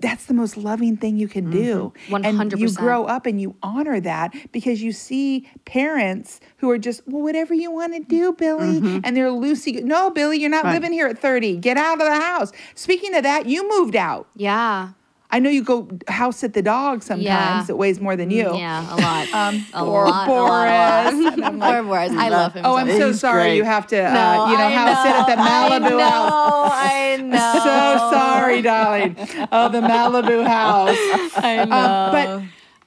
That's 0.03 0.25
the 0.25 0.33
most 0.33 0.57
loving 0.57 0.97
thing 0.97 1.15
you 1.17 1.29
can 1.29 1.49
do. 1.49 1.93
And 2.11 2.25
you 2.51 2.67
100%. 2.67 2.75
grow 2.77 3.05
up 3.05 3.25
and 3.25 3.39
you 3.39 3.55
honor 3.63 4.01
that 4.01 4.35
because 4.51 4.83
you 4.83 4.91
see 4.91 5.47
parents 5.63 6.41
who 6.57 6.69
are 6.69 6.77
just, 6.77 7.07
well, 7.07 7.23
whatever 7.23 7.53
you 7.53 7.71
want 7.71 7.93
to 7.93 8.01
do, 8.01 8.33
Billy. 8.33 8.99
And 9.03 9.15
they're 9.15 9.29
loosey. 9.29 9.81
No, 9.81 10.09
Billy, 10.09 10.37
you're 10.39 10.49
not 10.49 10.65
Right. 10.65 10.73
living 10.73 10.91
here 10.91 11.07
at 11.07 11.17
30. 11.17 11.55
Get 11.57 11.77
out 11.77 11.93
of 12.01 12.05
the 12.05 12.19
house. 12.19 12.51
Speaking 12.75 13.15
of 13.15 13.23
that, 13.23 13.45
you 13.45 13.67
moved 13.79 13.95
out. 13.95 14.27
Yeah. 14.35 14.89
I 15.35 15.39
know 15.39 15.49
you 15.49 15.63
go 15.63 15.87
house 16.07 16.37
sit 16.37 16.53
the 16.53 16.61
dog 16.61 17.01
sometimes. 17.03 17.23
Yeah. 17.25 17.65
It 17.67 17.77
weighs 17.77 17.99
more 17.99 18.15
than 18.15 18.29
you. 18.29 18.55
Yeah, 18.55 18.85
a 18.93 18.97
lot. 19.01 19.27
Um, 19.33 19.65
a 19.73 19.83
poor 19.83 20.05
lot, 20.07 20.27
Boris. 20.27 21.13
a 21.13 21.17
lot, 21.17 21.37
a 21.37 21.41
lot. 21.41 21.43
I'm 21.49 21.59
like, 21.63 21.73
Poor 21.73 21.83
Boris. 21.83 22.11
I 22.13 22.29
love 22.29 22.53
him. 22.53 22.65
oh, 22.65 22.75
I'm 22.75 22.87
so 22.87 22.99
so 22.99 23.11
sorry 23.13 23.41
great. 23.43 23.55
you 23.57 23.63
have 23.63 23.87
to, 23.87 23.97
uh, 23.99 24.13
No, 24.13 24.51
you 24.51 24.57
know, 24.59 24.67
I 24.67 24.71
house 24.71 25.03
sit 25.03 25.15
at 25.15 25.25
the 25.25 25.41
Malibu 25.41 25.99
I 25.99 26.09
house. 26.09 26.29
know, 26.29 26.69
I 26.71 27.17
know. 27.17 27.53
So 27.63 28.11
sorry, 28.15 28.61
darling. 28.61 29.15
Oh, 29.51 29.69
the 29.69 29.81
Malibu 29.81 30.45
house. 30.45 30.97
I 31.37 31.65
know. 31.65 31.75
Um, 31.75 32.11
but 32.11 32.43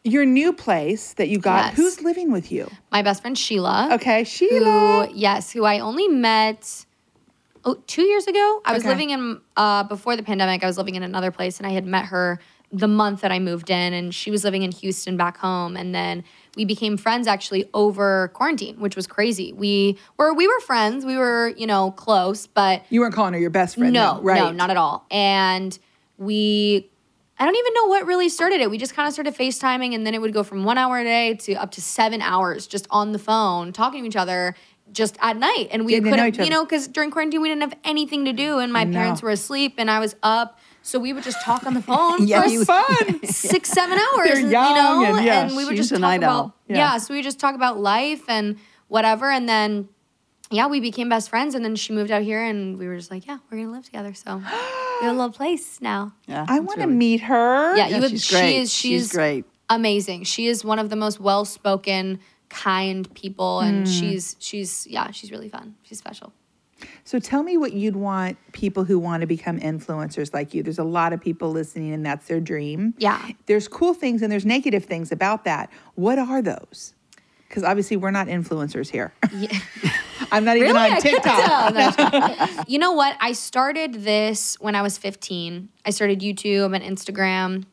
your 0.08 0.24
new 0.24 0.52
place 0.52 1.14
that 1.14 1.28
you 1.28 1.38
got, 1.38 1.64
Yes. 1.66 1.76
who's 1.76 2.00
living 2.02 2.30
with 2.30 2.52
you? 2.52 2.70
my 2.92 3.02
best 3.02 3.22
friend 3.22 3.36
Sheila. 3.36 3.88
Okay, 3.94 4.22
Sheila. 4.22 5.08
Who, 5.08 5.14
yes, 5.14 5.50
who 5.50 5.64
I 5.64 5.80
only 5.80 6.06
met 6.06 6.85
oh, 7.66 7.74
two 7.86 8.02
years 8.02 8.26
ago. 8.26 8.62
I 8.64 8.72
was 8.72 8.82
Okay. 8.82 8.88
living 8.88 9.10
in 9.10 9.40
uh, 9.56 9.82
before 9.84 10.16
the 10.16 10.22
pandemic. 10.22 10.62
I 10.64 10.66
was 10.66 10.78
living 10.78 10.94
in 10.94 11.02
another 11.02 11.30
place, 11.30 11.58
and 11.58 11.66
I 11.66 11.70
had 11.70 11.84
met 11.84 12.06
her 12.06 12.38
the 12.72 12.88
month 12.88 13.20
that 13.20 13.30
I 13.30 13.38
moved 13.38 13.70
in, 13.70 13.92
and 13.92 14.14
she 14.14 14.30
was 14.30 14.42
living 14.42 14.62
in 14.62 14.72
Houston 14.72 15.16
back 15.16 15.36
home. 15.36 15.76
And 15.76 15.94
then 15.94 16.24
we 16.56 16.64
became 16.64 16.96
friends 16.96 17.26
actually 17.28 17.68
over 17.74 18.28
quarantine, 18.34 18.80
which 18.80 18.96
was 18.96 19.06
crazy. 19.06 19.52
We 19.52 19.98
were 20.16 20.32
we 20.34 20.46
were 20.48 20.60
friends. 20.60 21.04
We 21.04 21.16
were 21.16 21.52
you 21.56 21.66
know 21.66 21.90
close, 21.92 22.46
but 22.46 22.84
You 22.88 23.00
weren't 23.00 23.14
calling 23.14 23.34
her 23.34 23.40
your 23.40 23.50
best 23.50 23.76
friend. 23.76 23.92
no, 23.92 24.16
though, 24.16 24.22
right? 24.22 24.36
no, 24.40 24.50
not 24.52 24.70
at 24.70 24.76
all. 24.76 25.04
And 25.10 25.78
we, 26.18 26.90
I 27.38 27.44
don't 27.44 27.54
even 27.54 27.74
know 27.74 27.86
what 27.88 28.06
really 28.06 28.28
started 28.30 28.60
it. 28.62 28.70
We 28.70 28.78
just 28.78 28.94
kind 28.94 29.06
of 29.06 29.12
started 29.12 29.34
FaceTiming, 29.34 29.94
and 29.94 30.06
then 30.06 30.14
it 30.14 30.20
would 30.20 30.32
go 30.32 30.42
from 30.42 30.64
one 30.64 30.78
hour 30.78 30.98
a 30.98 31.04
day 31.04 31.34
to 31.34 31.54
up 31.54 31.70
to 31.72 31.80
seven 31.82 32.20
hours 32.22 32.66
just 32.66 32.86
on 32.90 33.12
the 33.12 33.18
phone, 33.18 33.72
talking 33.72 34.02
to 34.02 34.08
each 34.08 34.16
other 34.16 34.56
just 34.92 35.16
at 35.20 35.36
night. 35.36 35.68
And 35.70 35.84
we 35.84 35.92
Getting 35.92 36.04
to 36.04 36.10
couldn't, 36.10 36.26
each 36.28 36.38
you 36.38 36.50
know, 36.50 36.64
because 36.64 36.88
during 36.88 37.10
quarantine, 37.10 37.40
we 37.42 37.48
didn't 37.48 37.62
have 37.62 37.74
anything 37.84 38.24
to 38.26 38.32
do, 38.32 38.58
and 38.58 38.72
my 38.72 38.84
know. 38.84 38.92
parents 38.98 39.22
were 39.22 39.30
asleep, 39.30 39.74
and 39.78 39.90
I 39.90 39.98
was 40.00 40.16
up. 40.22 40.58
So 40.82 40.98
we 41.00 41.12
would 41.12 41.24
just 41.24 41.42
talk 41.42 41.66
on 41.66 41.74
the 41.74 41.82
phone 41.90 42.26
Yeah, 42.26 42.42
for 42.42 42.48
you- 42.48 42.64
Fun. 42.64 43.24
six, 43.24 43.70
seven 43.70 43.98
hours. 44.14 44.28
They're 44.28 44.38
you 44.40 44.48
young 44.50 44.74
know, 44.74 45.16
and, 45.16 45.26
yeah, 45.26 45.54
we 45.56 45.64
would 45.64 45.76
just 45.76 45.90
talk 45.90 46.16
about. 46.16 46.52
Yeah. 46.68 46.76
yeah. 46.76 46.98
So 46.98 47.12
we 47.14 47.22
just 47.22 47.40
talk 47.40 47.54
about 47.54 47.78
life 47.78 48.22
and 48.28 48.56
whatever, 48.88 49.30
and 49.30 49.48
then 49.48 49.88
yeah, 50.50 50.68
we 50.68 50.78
became 50.78 51.08
best 51.08 51.28
friends. 51.28 51.56
And 51.56 51.64
then 51.64 51.74
she 51.74 51.92
moved 51.92 52.12
out 52.12 52.22
here, 52.22 52.40
and 52.42 52.78
we 52.78 52.86
were 52.86 52.96
just 52.96 53.10
like, 53.10 53.26
yeah, 53.26 53.38
we're 53.50 53.58
gonna 53.58 53.72
live 53.72 53.84
together. 53.84 54.14
So 54.14 54.36
we 54.36 54.42
have 54.44 55.10
a 55.10 55.12
little 55.12 55.32
place 55.32 55.80
now. 55.80 56.14
Yeah, 56.28 56.46
I 56.48 56.60
want 56.60 56.78
to 56.80 56.86
really- 56.86 56.96
meet 56.96 57.20
her. 57.22 57.76
Yeah, 57.76 57.88
Yeah, 57.88 57.96
you 57.96 58.02
would. 58.02 58.10
she's 58.12 58.24
She 58.24 58.34
great. 58.36 58.56
is. 58.60 58.72
She's, 58.72 59.02
She's 59.02 59.12
great. 59.12 59.44
Amazing. 59.68 60.22
She 60.22 60.46
is 60.46 60.64
one 60.64 60.78
of 60.78 60.90
the 60.90 60.94
most 60.96 61.18
well-spoken, 61.18 62.20
kind 62.48 63.12
people, 63.14 63.60
and 63.60 63.86
hmm. 63.86 63.92
she's 63.92 64.36
she's 64.38 64.86
yeah, 64.86 65.10
she's 65.10 65.30
really 65.30 65.48
fun. 65.48 65.76
She's 65.82 65.98
special. 65.98 66.32
So 67.04 67.18
tell 67.18 67.42
me 67.42 67.56
what 67.56 67.72
you'd 67.72 67.96
want 67.96 68.36
people 68.52 68.84
who 68.84 68.98
want 68.98 69.22
to 69.22 69.26
become 69.26 69.58
influencers 69.58 70.34
like 70.34 70.54
you. 70.54 70.62
There's 70.62 70.78
a 70.78 70.84
lot 70.84 71.12
of 71.12 71.20
people 71.20 71.50
listening 71.50 71.92
and 71.92 72.04
that's 72.04 72.26
their 72.26 72.40
dream. 72.40 72.94
Yeah. 72.98 73.30
There's 73.46 73.68
cool 73.68 73.94
things 73.94 74.22
and 74.22 74.30
there's 74.30 74.44
negative 74.44 74.84
things 74.84 75.12
about 75.12 75.44
that. 75.44 75.70
What 75.94 76.18
are 76.18 76.42
those? 76.42 76.94
Because 77.48 77.62
obviously 77.62 77.96
we're 77.96 78.10
not 78.10 78.26
influencers 78.26 78.90
here. 78.90 79.14
I'm 80.32 80.44
not 80.44 80.56
even 80.56 80.74
Really? 80.74 80.90
on 80.90 81.00
TikTok. 81.00 81.44
tell. 81.44 81.72
No, 81.72 81.80
I'm 81.80 81.92
just 82.38 82.48
kidding. 82.48 82.64
you 82.68 82.78
know 82.78 82.92
what? 82.92 83.16
I 83.20 83.32
started 83.32 83.94
this 83.94 84.58
when 84.60 84.74
I 84.74 84.82
was 84.82 84.98
15. 84.98 85.68
I 85.84 85.90
started 85.90 86.20
YouTube 86.20 86.74
and 86.74 86.84
Instagram 86.84 87.64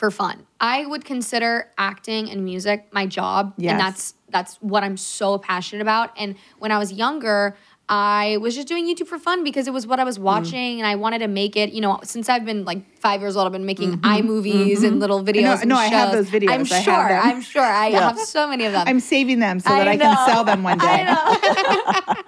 for 0.00 0.10
fun. 0.10 0.46
I 0.58 0.86
would 0.86 1.04
consider 1.04 1.68
acting 1.76 2.30
and 2.30 2.42
music 2.42 2.88
my 2.90 3.04
job, 3.06 3.52
Yes. 3.58 3.72
and 3.72 3.80
that's 3.80 4.14
that's 4.30 4.56
what 4.62 4.82
I'm 4.82 4.96
so 4.96 5.36
passionate 5.38 5.82
about. 5.82 6.10
And 6.16 6.36
when 6.58 6.72
I 6.72 6.78
was 6.78 6.90
younger, 6.92 7.56
I 7.92 8.36
was 8.36 8.54
just 8.54 8.68
doing 8.68 8.86
YouTube 8.86 9.08
for 9.08 9.18
fun 9.18 9.42
because 9.42 9.66
it 9.66 9.72
was 9.72 9.84
what 9.84 9.98
I 9.98 10.04
was 10.04 10.14
mm-hmm. 10.14 10.24
watching, 10.26 10.78
and 10.78 10.86
I 10.86 10.94
wanted 10.94 11.18
to 11.18 11.28
make 11.28 11.56
it. 11.56 11.72
You 11.72 11.80
know, 11.80 11.98
since 12.04 12.28
I've 12.28 12.44
been 12.44 12.64
like 12.64 12.88
five 13.00 13.20
years 13.20 13.36
old, 13.36 13.46
I've 13.46 13.52
been 13.52 13.66
making 13.66 13.98
mm-hmm. 13.98 14.28
iMovies 14.28 14.76
and 14.76 14.84
mm-hmm. 14.84 14.98
little 14.98 15.24
videos. 15.24 15.60
and 15.62 15.68
no, 15.68 15.74
I 15.74 15.86
have 15.86 16.12
those 16.12 16.30
videos. 16.30 16.50
I'm 16.50 16.64
sure. 16.64 16.94
I'm 16.94 17.40
sure. 17.40 17.62
I 17.62 17.90
have 17.90 18.16
so 18.20 18.46
many 18.46 18.64
of 18.64 18.72
them. 18.72 18.86
I'm 18.86 19.00
saving 19.00 19.40
them 19.40 19.58
so 19.58 19.70
that 19.70 19.88
I, 19.88 19.92
I 19.92 19.96
can 19.96 20.28
sell 20.28 20.44
them 20.44 20.62
one 20.62 20.78
day. 20.78 20.86
I 20.86 22.14
know. 22.14 22.22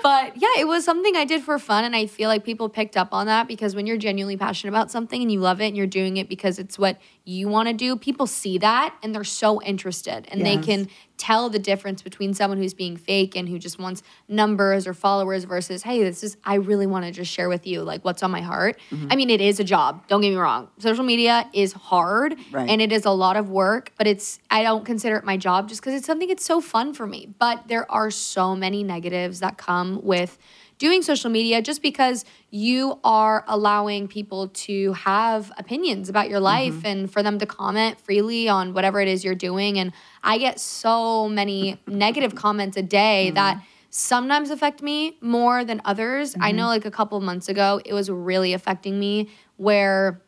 but 0.02 0.40
yeah, 0.40 0.60
it 0.60 0.66
was 0.66 0.82
something 0.82 1.14
I 1.14 1.26
did 1.26 1.42
for 1.42 1.58
fun. 1.58 1.84
And 1.84 1.94
I 1.94 2.06
feel 2.06 2.30
like 2.30 2.42
people 2.42 2.70
picked 2.70 2.96
up 2.96 3.12
on 3.12 3.26
that 3.26 3.48
because 3.48 3.76
when 3.76 3.86
you're 3.86 3.98
genuinely 3.98 4.38
passionate 4.38 4.70
about 4.70 4.90
something 4.90 5.20
and 5.20 5.30
you 5.30 5.40
love 5.40 5.60
it 5.60 5.66
and 5.66 5.76
you're 5.76 5.86
doing 5.86 6.16
it 6.16 6.26
because 6.26 6.58
it's 6.58 6.78
what 6.78 6.98
you 7.26 7.48
want 7.48 7.68
to 7.68 7.74
do, 7.74 7.96
people 7.96 8.26
see 8.26 8.56
that 8.58 8.94
and 9.02 9.14
they're 9.14 9.24
so 9.24 9.60
interested 9.60 10.26
and 10.30 10.46
they 10.46 10.56
can 10.56 10.88
tell 11.18 11.48
the 11.48 11.58
difference 11.58 12.02
between 12.02 12.34
someone 12.34 12.58
who's 12.58 12.74
being 12.74 12.96
fake 12.96 13.36
and 13.36 13.48
who 13.48 13.58
just 13.58 13.78
wants 13.78 14.02
numbers 14.28 14.86
or 14.86 14.94
followers 14.94 15.44
versus, 15.44 15.82
hey, 15.82 16.02
this 16.02 16.22
is, 16.22 16.36
I 16.44 16.54
really 16.54 16.86
want 16.86 17.04
to 17.06 17.10
just 17.10 17.30
share 17.32 17.48
with 17.48 17.66
you 17.66 17.82
like 17.82 18.04
what's 18.04 18.22
on 18.22 18.30
my 18.30 18.40
heart. 18.42 18.78
Mm-hmm. 18.90 19.08
I 19.10 19.16
mean, 19.16 19.30
it 19.30 19.40
is 19.40 19.58
a 19.60 19.64
job. 19.64 20.06
Don't 20.08 20.20
get 20.20 20.30
me 20.30 20.36
wrong. 20.36 20.68
Social 20.78 21.04
media 21.04 21.48
is 21.52 21.72
hard 21.72 22.36
Right. 22.52 22.68
and 22.68 22.80
it 22.82 22.92
is 22.92 23.04
a 23.04 23.10
lot 23.10 23.36
of 23.36 23.48
work, 23.50 23.92
but 23.98 24.06
it's, 24.06 24.38
I 24.50 24.62
don't 24.62 24.84
consider 24.84 25.16
it 25.16 25.24
my 25.24 25.36
job 25.36 25.68
just 25.68 25.80
because 25.80 25.94
it's 25.94 26.06
something 26.06 26.28
it's 26.30 26.44
so 26.44 26.60
fun 26.60 26.92
for 26.94 27.06
me. 27.06 27.28
But 27.38 27.68
there 27.68 27.90
are 27.90 28.10
so 28.10 28.54
many 28.54 28.82
negatives 28.82 29.40
that 29.40 29.56
come 29.56 30.00
with 30.02 30.38
doing 30.78 31.02
social 31.02 31.30
media 31.30 31.62
just 31.62 31.82
because 31.82 32.24
you 32.50 32.98
are 33.02 33.44
allowing 33.48 34.08
people 34.08 34.48
to 34.48 34.92
have 34.92 35.52
opinions 35.58 36.08
about 36.08 36.28
your 36.28 36.38
mm-hmm. 36.38 36.74
life 36.74 36.84
and 36.84 37.10
for 37.10 37.22
them 37.22 37.38
to 37.38 37.46
comment 37.46 37.98
freely 38.00 38.48
on 38.48 38.74
whatever 38.74 39.00
it 39.00 39.08
is 39.08 39.24
you're 39.24 39.34
doing. 39.34 39.78
And 39.78 39.92
I 40.22 40.38
get 40.38 40.60
so 40.60 41.28
many 41.28 41.80
negative 41.86 42.34
comments 42.34 42.76
a 42.76 42.82
day 42.82 43.30
mm. 43.30 43.34
that 43.34 43.62
sometimes 43.90 44.50
affect 44.50 44.82
me 44.82 45.16
more 45.20 45.64
than 45.64 45.80
others. 45.84 46.34
I 46.34 46.48
mm-hmm. 46.48 46.56
know 46.56 46.66
like 46.66 46.84
a 46.84 46.90
couple 46.90 47.18
months 47.20 47.48
ago, 47.48 47.80
it 47.84 47.94
was 47.94 48.10
really 48.10 48.52
affecting 48.52 48.98
me 48.98 49.30
where 49.56 50.22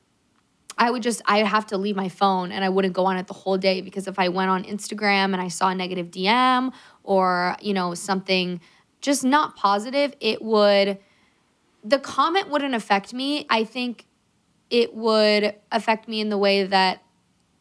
I 0.78 0.90
would 0.90 1.02
just 1.02 1.20
I 1.26 1.38
would 1.38 1.48
have 1.48 1.66
to 1.66 1.76
leave 1.76 1.96
my 1.96 2.08
phone 2.08 2.52
and 2.52 2.64
I 2.64 2.68
wouldn't 2.68 2.94
go 2.94 3.04
on 3.06 3.16
it 3.16 3.26
the 3.26 3.34
whole 3.34 3.58
day 3.58 3.80
because 3.80 4.06
if 4.06 4.18
I 4.18 4.28
went 4.28 4.48
on 4.48 4.64
Instagram 4.64 5.32
and 5.32 5.40
I 5.40 5.48
saw 5.48 5.68
a 5.68 5.74
negative 5.74 6.10
DM 6.10 6.72
or 7.02 7.56
you 7.60 7.74
know 7.74 7.94
something 7.94 8.60
just 9.00 9.24
not 9.24 9.56
positive, 9.56 10.14
it 10.20 10.42
would 10.42 10.98
the 11.84 11.98
comment 11.98 12.50
wouldn't 12.50 12.74
affect 12.74 13.14
me. 13.14 13.46
I 13.48 13.64
think 13.64 14.06
it 14.68 14.94
would 14.94 15.54
affect 15.70 16.08
me 16.08 16.20
in 16.20 16.28
the 16.28 16.38
way 16.38 16.64
that 16.64 17.02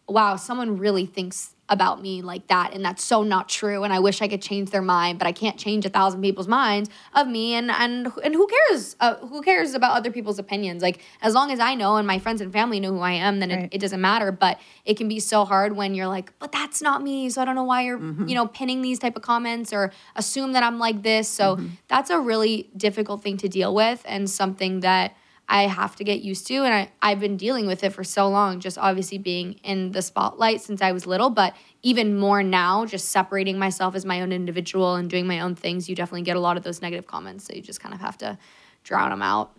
wow, 0.08 0.36
someone 0.38 0.78
really 0.78 1.06
thinks 1.06 1.54
about 1.70 2.02
me 2.02 2.22
like 2.22 2.48
that 2.48 2.74
and 2.74 2.84
that's 2.86 3.04
so 3.04 3.24
not 3.24 3.50
true 3.50 3.84
and 3.84 3.92
I 3.92 4.00
wish 4.00 4.22
I 4.22 4.28
could 4.28 4.42
change 4.42 4.70
their 4.70 4.82
mind, 4.82 5.20
but 5.20 5.28
I 5.28 5.32
can't 5.34 5.58
change 5.58 5.86
a 5.86 5.90
thousand 5.90 6.22
people's 6.22 6.48
minds 6.48 6.90
of 7.14 7.28
me 7.28 7.56
and 7.56 7.70
and 7.70 8.08
and 8.24 8.34
who 8.34 8.48
cares? 8.48 8.96
Uh, 9.00 9.16
who 9.18 9.42
cares 9.42 9.74
about 9.74 9.96
other 9.98 10.10
people's 10.12 10.40
opinions? 10.40 10.82
Like 10.82 11.02
as 11.22 11.34
long 11.34 11.52
as 11.52 11.60
I 11.60 11.76
know 11.76 11.98
and 11.98 12.08
my 12.08 12.20
friends 12.20 12.40
and 12.42 12.54
family 12.54 12.80
know 12.80 12.92
who 12.94 13.00
I 13.02 13.12
am, 13.14 13.40
then 13.40 13.50
Right. 13.50 13.64
it, 13.66 13.76
it 13.76 13.78
doesn't 13.80 14.00
matter, 14.02 14.32
but 14.32 14.60
it 14.86 14.96
can 14.98 15.08
be 15.08 15.20
so 15.20 15.44
hard 15.46 15.76
when 15.76 15.94
you're 15.94 16.08
like, 16.08 16.32
but 16.40 16.52
that's 16.52 16.82
not 16.82 17.04
me, 17.04 17.30
so 17.30 17.42
I 17.42 17.46
don't 17.46 17.56
know 17.56 17.64
why 17.64 17.82
you're, 17.84 18.00
you 18.28 18.36
know, 18.36 18.48
pinning 18.48 18.82
these 18.82 19.00
type 19.00 19.16
of 19.16 19.22
comments 19.22 19.74
or 19.74 19.92
assume 20.16 20.54
that 20.54 20.64
I'm 20.64 20.80
like 20.80 21.04
this. 21.04 21.28
So 21.28 21.60
that's 21.88 22.10
a 22.10 22.20
really 22.20 22.70
difficult 22.78 23.24
thing 23.24 23.38
to 23.38 23.48
deal 23.50 23.74
with 23.76 24.02
and 24.06 24.30
something 24.30 24.80
that 24.82 25.16
I 25.50 25.64
have 25.64 25.96
to 25.98 26.04
get 26.04 26.22
used 26.22 26.46
to. 26.48 26.56
And 26.64 26.74
I, 26.74 26.92
I've 27.02 27.20
been 27.20 27.38
dealing 27.38 27.68
with 27.68 27.84
it 27.84 27.94
for 27.94 28.04
so 28.04 28.28
long, 28.28 28.60
just 28.60 28.78
obviously 28.78 29.18
being 29.18 29.54
in 29.64 29.92
the 29.92 30.02
spotlight 30.02 30.62
since 30.62 30.82
I 30.82 30.92
was 30.92 31.08
little, 31.08 31.30
but 31.30 31.56
even 31.84 32.18
more 32.18 32.44
now, 32.44 32.86
just 32.86 33.10
separating 33.10 33.58
myself 33.58 33.96
as 33.96 34.06
my 34.06 34.22
own 34.22 34.32
individual 34.32 34.96
and 34.96 35.10
doing 35.10 35.26
my 35.26 35.40
own 35.40 35.56
things, 35.56 35.88
you 35.88 35.96
definitely 35.96 36.24
get 36.24 36.36
a 36.36 36.40
lot 36.42 36.58
of 36.58 36.64
those 36.64 36.82
negative 36.82 37.08
comments. 37.08 37.46
So 37.46 37.54
you 37.54 37.62
just 37.62 37.80
kind 37.80 37.96
of 37.96 38.02
have 38.02 38.18
to 38.20 38.38
drown 38.84 39.10
them 39.10 39.22
out. 39.22 39.52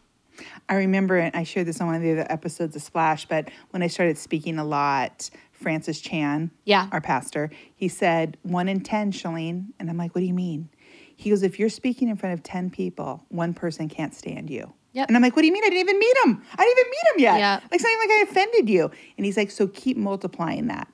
I 0.69 0.75
remember, 0.77 1.17
and 1.17 1.35
I 1.35 1.43
shared 1.43 1.67
this 1.67 1.81
on 1.81 1.87
one 1.89 1.97
of 1.97 2.03
the 2.03 2.13
other 2.13 2.27
episodes 2.31 2.77
of 2.77 2.83
Splash, 2.83 3.27
but 3.27 3.49
when 3.71 3.83
I 3.83 3.89
started 3.89 4.19
speaking 4.19 4.59
a 4.59 4.65
lot, 4.65 5.31
Francis 5.53 6.01
Chan, 6.01 6.51
Yeah. 6.65 6.89
our 6.93 7.01
pastor, 7.01 7.51
he 7.75 7.89
said, 7.89 8.37
one 8.43 8.69
in 8.69 8.81
10, 8.81 9.13
Shalene. 9.13 9.67
And 9.81 9.91
I'm 9.91 9.97
like, 9.97 10.15
what 10.15 10.21
do 10.21 10.27
you 10.27 10.35
mean? 10.35 10.69
He 11.17 11.31
goes, 11.31 11.43
if 11.43 11.59
you're 11.59 11.69
speaking 11.69 12.09
in 12.09 12.17
front 12.17 12.35
of 12.35 12.45
10 12.45 12.71
people, 12.71 13.25
one 13.29 13.53
person 13.55 13.89
can't 13.89 14.15
stand 14.15 14.51
you. 14.51 14.73
Yep. 14.99 15.09
And 15.09 15.17
I'm 15.17 15.23
like, 15.23 15.35
what 15.37 15.43
do 15.43 15.47
you 15.47 15.53
mean? 15.53 15.65
I 15.65 15.69
didn't 15.71 15.81
even 15.89 15.99
meet 15.99 16.17
him. 16.25 16.43
I 16.59 16.63
didn't 16.65 16.79
even 16.79 16.91
meet 16.91 17.15
him 17.15 17.21
yet. 17.21 17.39
Yeah. 17.39 17.55
Like, 17.63 17.75
it's 17.75 17.85
not 17.85 17.91
even 17.93 18.01
like 18.09 18.11
I 18.19 18.23
offended 18.31 18.69
you. 18.71 18.91
And 19.17 19.25
he's 19.27 19.37
like, 19.37 19.51
so 19.51 19.67
keep 19.69 19.97
multiplying 19.97 20.67
that. 20.69 20.89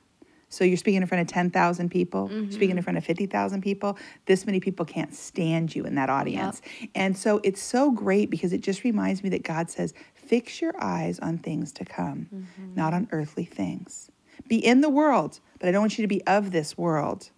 So 0.51 0.62
you're 0.62 0.77
speaking 0.77 1.01
in 1.03 1.09
front 1.09 1.21
of 1.23 1.27
10,000 1.27 1.88
people, 1.90 2.29
Mm-hmm. 2.29 2.51
speaking 2.53 2.77
in 2.77 2.83
front 2.83 2.97
of 2.97 3.05
50,000 3.05 3.61
people. 3.62 3.99
This 4.27 4.47
many 4.47 4.61
people 4.61 4.85
can't 4.85 5.12
stand 5.14 5.75
you 5.75 5.85
in 5.85 5.95
that 5.97 6.11
audience. 6.11 6.61
And 6.95 7.17
so 7.19 7.40
it's 7.43 7.61
so 7.62 7.90
great 7.90 8.31
because 8.31 8.53
it 8.53 8.61
just 8.61 8.85
reminds 8.85 9.25
me 9.25 9.31
that 9.31 9.43
God 9.43 9.69
says, 9.71 9.95
fix 10.14 10.61
your 10.61 10.75
eyes 10.81 11.19
on 11.19 11.38
things 11.38 11.73
to 11.73 11.85
come, 11.85 12.29
Mm-hmm. 12.33 12.75
not 12.77 12.95
on 12.95 13.09
earthly 13.11 13.45
things. 13.45 14.11
Be 14.49 14.59
in 14.64 14.81
the 14.81 14.90
world, 14.90 15.40
but 15.59 15.69
I 15.69 15.73
don't 15.73 15.81
want 15.83 15.99
you 15.99 16.03
to 16.03 16.09
be 16.09 16.23
of 16.27 16.51
this 16.53 16.77
world. 16.79 17.31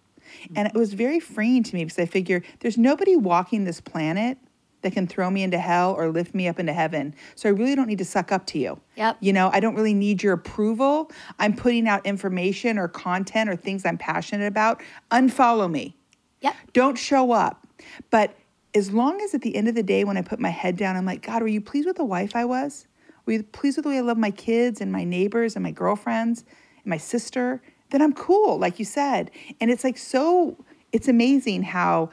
And 0.55 0.67
it 0.67 0.73
was 0.73 0.93
very 0.93 1.19
freeing 1.21 1.63
to 1.63 1.73
me 1.75 1.85
because 1.85 1.97
I 1.97 2.05
figure 2.05 2.43
there's 2.59 2.77
nobody 2.77 3.15
walking 3.15 3.63
this 3.63 3.79
planet 3.79 4.37
that 4.81 4.93
can 4.93 5.07
throw 5.07 5.29
me 5.29 5.43
into 5.43 5.57
hell 5.57 5.93
or 5.93 6.09
lift 6.09 6.35
me 6.35 6.47
up 6.47 6.59
into 6.59 6.73
heaven. 6.73 7.15
So 7.35 7.49
I 7.49 7.51
really 7.51 7.75
don't 7.75 7.87
need 7.87 7.97
to 7.97 8.05
suck 8.05 8.31
up 8.31 8.45
to 8.47 8.59
you. 8.59 8.79
Yep. 8.95 9.17
You 9.19 9.33
know, 9.33 9.49
I 9.51 9.59
don't 9.59 9.75
really 9.75 9.93
need 9.93 10.21
your 10.23 10.33
approval. 10.33 11.11
I'm 11.39 11.55
putting 11.55 11.87
out 11.87 12.05
information 12.05 12.77
or 12.77 12.87
content 12.87 13.49
or 13.49 13.55
things 13.55 13.85
I'm 13.85 13.97
passionate 13.97 14.47
about. 14.47 14.81
Unfollow 15.11 15.69
me. 15.69 15.95
Yep. 16.41 16.55
Don't 16.73 16.97
show 16.97 17.31
up. 17.31 17.65
But 18.09 18.35
as 18.75 18.91
long 18.91 19.21
as 19.21 19.33
at 19.33 19.41
the 19.41 19.55
end 19.55 19.67
of 19.67 19.75
the 19.75 19.83
day, 19.83 20.03
when 20.03 20.17
I 20.17 20.21
put 20.21 20.39
my 20.39 20.49
head 20.49 20.77
down, 20.77 20.95
I'm 20.95 21.05
like, 21.05 21.25
God, 21.25 21.41
were 21.41 21.47
you 21.47 21.61
pleased 21.61 21.87
with 21.87 21.97
the 21.97 22.05
wife 22.05 22.35
I 22.35 22.45
was? 22.45 22.85
Were 23.25 23.33
you 23.33 23.43
pleased 23.43 23.77
with 23.77 23.83
the 23.83 23.89
way 23.89 23.97
I 23.97 24.01
love 24.01 24.17
my 24.17 24.31
kids 24.31 24.79
and 24.79 24.91
my 24.91 25.03
neighbors 25.03 25.55
and 25.55 25.63
my 25.63 25.71
girlfriends 25.71 26.45
and 26.83 26.85
my 26.85 26.97
sister? 26.97 27.61
Then 27.89 28.01
I'm 28.01 28.13
cool, 28.13 28.57
like 28.57 28.79
you 28.79 28.85
said. 28.85 29.31
And 29.59 29.71
it's 29.71 29.83
like 29.83 29.97
so, 29.97 30.63
it's 30.91 31.07
amazing 31.07 31.63
how 31.63 32.09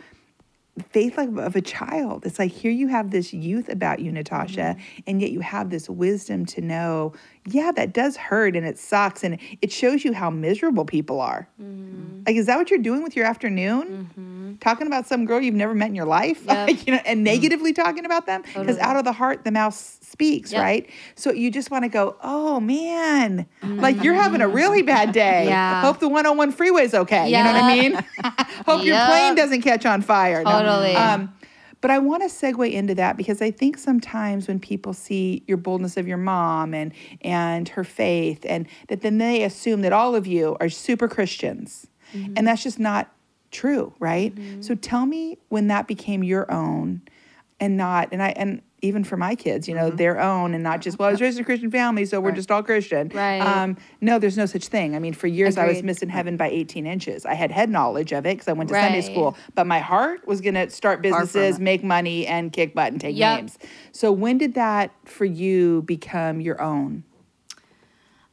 faith 0.90 1.16
like 1.16 1.28
of 1.36 1.54
a 1.56 1.60
child. 1.60 2.26
It's 2.26 2.38
like 2.38 2.50
here 2.50 2.72
you 2.72 2.88
have 2.88 3.10
this 3.10 3.32
youth 3.32 3.68
about 3.68 4.00
you, 4.00 4.10
Natasha, 4.10 4.76
mm-hmm. 4.76 5.00
and 5.06 5.20
yet 5.20 5.30
you 5.30 5.40
have 5.40 5.70
this 5.70 5.88
wisdom 5.88 6.44
to 6.46 6.60
know, 6.60 7.12
yeah, 7.46 7.70
that 7.72 7.92
does 7.92 8.16
hurt 8.16 8.56
and 8.56 8.66
it 8.66 8.78
sucks, 8.78 9.22
and 9.22 9.38
it 9.62 9.70
shows 9.70 10.04
you 10.04 10.12
how 10.12 10.30
miserable 10.30 10.84
people 10.84 11.20
are. 11.20 11.48
Mm-hmm. 11.62 12.22
Like, 12.26 12.36
is 12.36 12.46
that 12.46 12.58
what 12.58 12.70
you're 12.70 12.80
doing 12.80 13.02
with 13.02 13.14
your 13.16 13.26
afternoon? 13.26 14.10
Mm-hmm. 14.14 14.54
talking 14.60 14.86
about 14.86 15.06
some 15.06 15.26
girl 15.26 15.40
you've 15.40 15.54
never 15.54 15.74
met 15.74 15.88
in 15.88 15.94
your 15.94 16.06
life, 16.06 16.44
Yep. 16.46 16.86
you 16.86 16.92
know, 16.94 17.00
and 17.04 17.22
negatively 17.24 17.72
talking 17.72 18.04
about 18.04 18.26
them 18.26 18.42
because 18.42 18.54
Totally. 18.54 18.80
out 18.80 18.96
of 18.96 19.04
the 19.04 19.12
heart 19.12 19.44
the 19.44 19.50
mouth 19.50 19.74
speaks, 20.14 20.52
Yep. 20.52 20.62
right? 20.62 20.90
So 21.16 21.32
you 21.32 21.50
just 21.50 21.72
want 21.72 21.82
to 21.82 21.88
go, 21.88 22.16
oh 22.22 22.60
man, 22.60 23.46
mm-hmm. 23.62 23.80
like 23.80 24.02
you're 24.04 24.14
having 24.14 24.42
a 24.42 24.48
really 24.48 24.82
bad 24.82 25.12
day. 25.12 25.24
Yeah. 25.54 25.82
Hope 25.82 25.98
the 25.98 26.08
101 26.08 26.52
freeway's 26.52 26.94
okay. 26.94 27.28
Yeah. 27.28 27.38
You 27.38 27.44
know 27.44 27.60
what 27.60 27.64
I 27.64 27.76
mean? 27.76 28.06
Hope 28.66 28.84
your 28.84 29.04
plane 29.06 29.34
doesn't 29.34 29.62
catch 29.62 29.84
on 29.84 30.00
fire. 30.00 30.42
No. 30.42 30.50
Totally. 30.50 30.94
Um, 30.94 31.34
but 31.80 31.90
I 31.90 31.98
want 31.98 32.22
to 32.22 32.28
segue 32.28 32.72
into 32.72 32.94
that 32.94 33.16
because 33.16 33.42
I 33.42 33.50
think 33.50 33.76
sometimes 33.76 34.48
when 34.48 34.58
people 34.58 34.92
see 34.94 35.42
your 35.46 35.58
boldness 35.58 35.96
of 35.96 36.08
your 36.08 36.16
mom 36.16 36.72
and 36.72 36.92
and 37.20 37.68
her 37.70 37.84
faith, 37.84 38.46
and 38.48 38.66
that 38.88 39.02
then 39.02 39.18
they 39.18 39.42
assume 39.42 39.82
that 39.82 39.92
all 39.92 40.14
of 40.14 40.26
you 40.26 40.56
are 40.60 40.70
super 40.70 41.08
Christians, 41.08 41.86
mm-hmm. 42.14 42.34
and 42.36 42.46
that's 42.46 42.62
just 42.62 42.78
not 42.78 43.12
true, 43.50 43.92
right? 43.98 44.34
Mm-hmm. 44.34 44.62
So 44.62 44.74
tell 44.74 45.04
me 45.04 45.36
when 45.50 45.66
that 45.68 45.86
became 45.86 46.24
your 46.24 46.50
own, 46.50 47.02
and 47.60 47.76
not 47.76 48.08
and 48.12 48.22
I 48.22 48.28
and 48.30 48.62
even 48.84 49.02
for 49.02 49.16
my 49.16 49.34
kids, 49.34 49.66
you 49.66 49.74
know, 49.74 49.90
their 49.90 50.20
own, 50.20 50.52
and 50.54 50.62
not 50.62 50.80
just 50.82 50.98
well, 50.98 51.08
I 51.08 51.10
was 51.10 51.20
raised 51.20 51.38
in 51.38 51.42
a 51.42 51.44
Christian 51.44 51.70
family, 51.70 52.04
so 52.04 52.20
we're 52.20 52.32
just 52.32 52.50
all 52.50 52.62
Christian. 52.62 53.08
Right. 53.08 53.40
Um, 53.40 53.76
no, 54.00 54.18
there's 54.18 54.36
no 54.36 54.46
such 54.46 54.68
thing. 54.68 54.94
I 54.94 54.98
mean, 54.98 55.14
for 55.14 55.26
years 55.26 55.56
I 55.56 55.66
was 55.66 55.82
missing 55.82 56.08
heaven 56.10 56.36
by 56.36 56.48
18 56.48 56.86
inches. 56.86 57.24
I 57.24 57.34
had 57.34 57.50
head 57.50 57.70
knowledge 57.70 58.12
of 58.12 58.26
it 58.26 58.34
because 58.34 58.48
I 58.48 58.52
went 58.52 58.68
to 58.68 58.74
Sunday 58.74 59.00
school, 59.00 59.36
but 59.54 59.66
my 59.66 59.78
heart 59.80 60.26
was 60.28 60.40
going 60.40 60.54
to 60.54 60.68
start 60.70 61.02
businesses, 61.02 61.58
make 61.58 61.82
money, 61.82 62.26
and 62.26 62.52
kick 62.52 62.74
butt 62.74 62.92
and 62.92 63.00
take 63.00 63.16
Yep. 63.16 63.36
names. 63.36 63.58
So 63.92 64.12
when 64.12 64.38
did 64.38 64.54
that 64.54 64.90
for 65.06 65.24
you 65.24 65.82
become 65.82 66.40
your 66.40 66.60
own? 66.60 67.04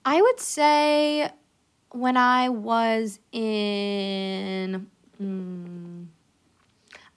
I 0.03 0.21
would 0.21 0.39
say 0.39 1.29
when 1.91 2.17
I 2.17 2.49
was 2.49 3.19
in. 3.31 4.87
mm, 5.21 6.00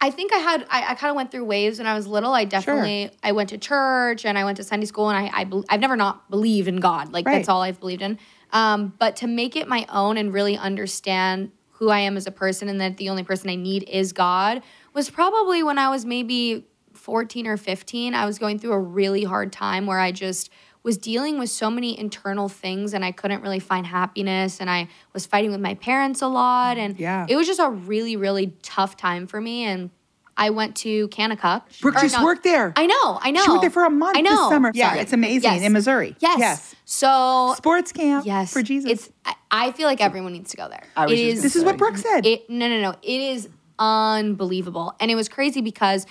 I 0.05 0.11
think 0.11 0.35
I 0.35 0.37
had 0.37 0.67
I, 0.69 0.90
I 0.90 0.95
kind 0.97 1.09
of 1.09 1.17
went 1.17 1.31
through 1.31 1.47
waves 1.47 1.79
when 1.79 1.87
I 1.87 1.95
was 1.95 2.07
little. 2.07 2.35
I 2.35 2.45
definitely 2.45 3.11
I 3.23 3.33
went 3.33 3.49
to 3.49 3.59
church 3.59 4.27
and 4.27 4.37
I 4.37 4.45
went 4.45 4.59
to 4.59 4.62
Sunday 4.62 4.85
school 4.85 5.09
and 5.09 5.17
I, 5.17 5.40
I 5.40 5.51
I've 5.71 5.81
never 5.81 5.97
not 5.97 6.29
believed 6.29 6.69
in 6.69 6.77
God. 6.77 7.11
Like 7.11 7.25
Right. 7.25 7.37
that's 7.37 7.49
all 7.49 7.62
I've 7.62 7.81
believed 7.81 8.03
in. 8.03 8.19
Um, 8.53 8.93
but 8.99 9.17
to 9.17 9.27
make 9.27 9.57
it 9.57 9.67
my 9.67 9.87
own 9.88 10.19
and 10.19 10.31
really 10.31 10.59
understand 10.59 11.53
who 11.71 11.88
I 11.88 12.01
am 12.01 12.19
as 12.19 12.27
a 12.27 12.31
person 12.31 12.69
and 12.69 12.79
that 12.83 12.99
the 12.99 13.09
only 13.09 13.23
person 13.23 13.49
I 13.49 13.55
need 13.55 13.88
is 13.88 14.12
God 14.12 14.62
was 14.93 15.09
probably 15.09 15.62
when 15.62 15.79
I 15.79 15.88
was 15.88 16.05
maybe 16.05 16.67
14 16.93 17.47
or 17.47 17.57
15. 17.57 18.14
I 18.14 18.27
was 18.27 18.38
going 18.38 18.59
through 18.59 18.73
a 18.73 18.79
really 18.79 19.25
hard 19.25 19.53
time 19.53 19.87
where 19.87 20.01
I 20.01 20.12
just 20.12 20.51
was 20.85 20.97
dealing 20.99 21.38
with 21.38 21.51
so 21.51 21.68
many 21.70 21.99
internal 21.99 22.49
things 22.49 22.94
and 22.94 23.05
I 23.05 23.11
couldn't 23.11 23.40
really 23.42 23.59
find 23.59 23.85
happiness 23.87 24.61
and 24.61 24.70
I 24.70 24.88
was 25.12 25.27
fighting 25.27 25.51
with 25.51 25.61
my 25.61 25.75
parents 25.75 26.23
a 26.23 26.29
lot 26.29 26.77
and 26.79 27.01
Yeah. 27.01 27.27
it 27.29 27.35
was 27.37 27.47
just 27.49 27.59
a 27.59 27.68
really 27.70 28.14
really 28.16 28.55
tough 28.62 28.97
time 28.97 29.27
for 29.27 29.40
me 29.40 29.64
and 29.64 29.90
I 30.37 30.51
went 30.51 30.75
to 30.79 31.07
Kanakuk. 31.09 31.62
Brooke 31.81 31.94
just 32.01 32.18
no, 32.18 32.25
worked 32.25 32.42
there. 32.42 32.73
I 32.75 32.87
know, 32.87 33.18
I 33.23 33.31
know. 33.31 33.44
She 33.44 33.51
worked 33.51 33.61
there 33.62 33.70
for 33.70 33.85
a 33.85 33.90
month 33.90 34.16
I 34.16 34.20
know. 34.20 34.31
this 34.31 34.49
summer. 34.49 34.73
Yeah, 34.75 34.88
Sorry. 34.90 35.01
it's 35.01 35.12
amazing 35.12 35.53
Yes. 35.53 35.62
in 35.62 35.73
Missouri. 35.73 36.16
Yes. 36.18 36.38
Yes. 36.40 36.75
So 36.85 37.55
Sports 37.57 37.92
camp 37.92 38.27
yes, 38.27 38.53
for 38.53 38.61
Jesus. 38.61 38.90
It's 38.90 39.11
I, 39.25 39.35
I 39.53 39.73
feel 39.73 39.87
like 39.87 40.01
everyone 40.01 40.33
needs 40.33 40.51
to 40.51 40.57
go 40.57 40.68
there. 40.68 40.83
I 40.97 41.07
was 41.07 41.12
It 41.12 41.16
just 41.16 41.25
is- 41.27 41.35
gonna 41.35 41.42
this 41.44 41.57
is 41.57 41.64
what. 41.64 41.77
Brooke 41.79 41.97
said. 41.99 42.27
it 42.27 42.51
no 42.51 42.68
no 42.68 42.81
no. 42.81 42.90
It 43.03 43.20
is 43.20 43.49
unbelievable. 43.79 44.94
And 45.01 45.11
it 45.11 45.14
was 45.14 45.29
crazy 45.29 45.61
because 45.61 46.05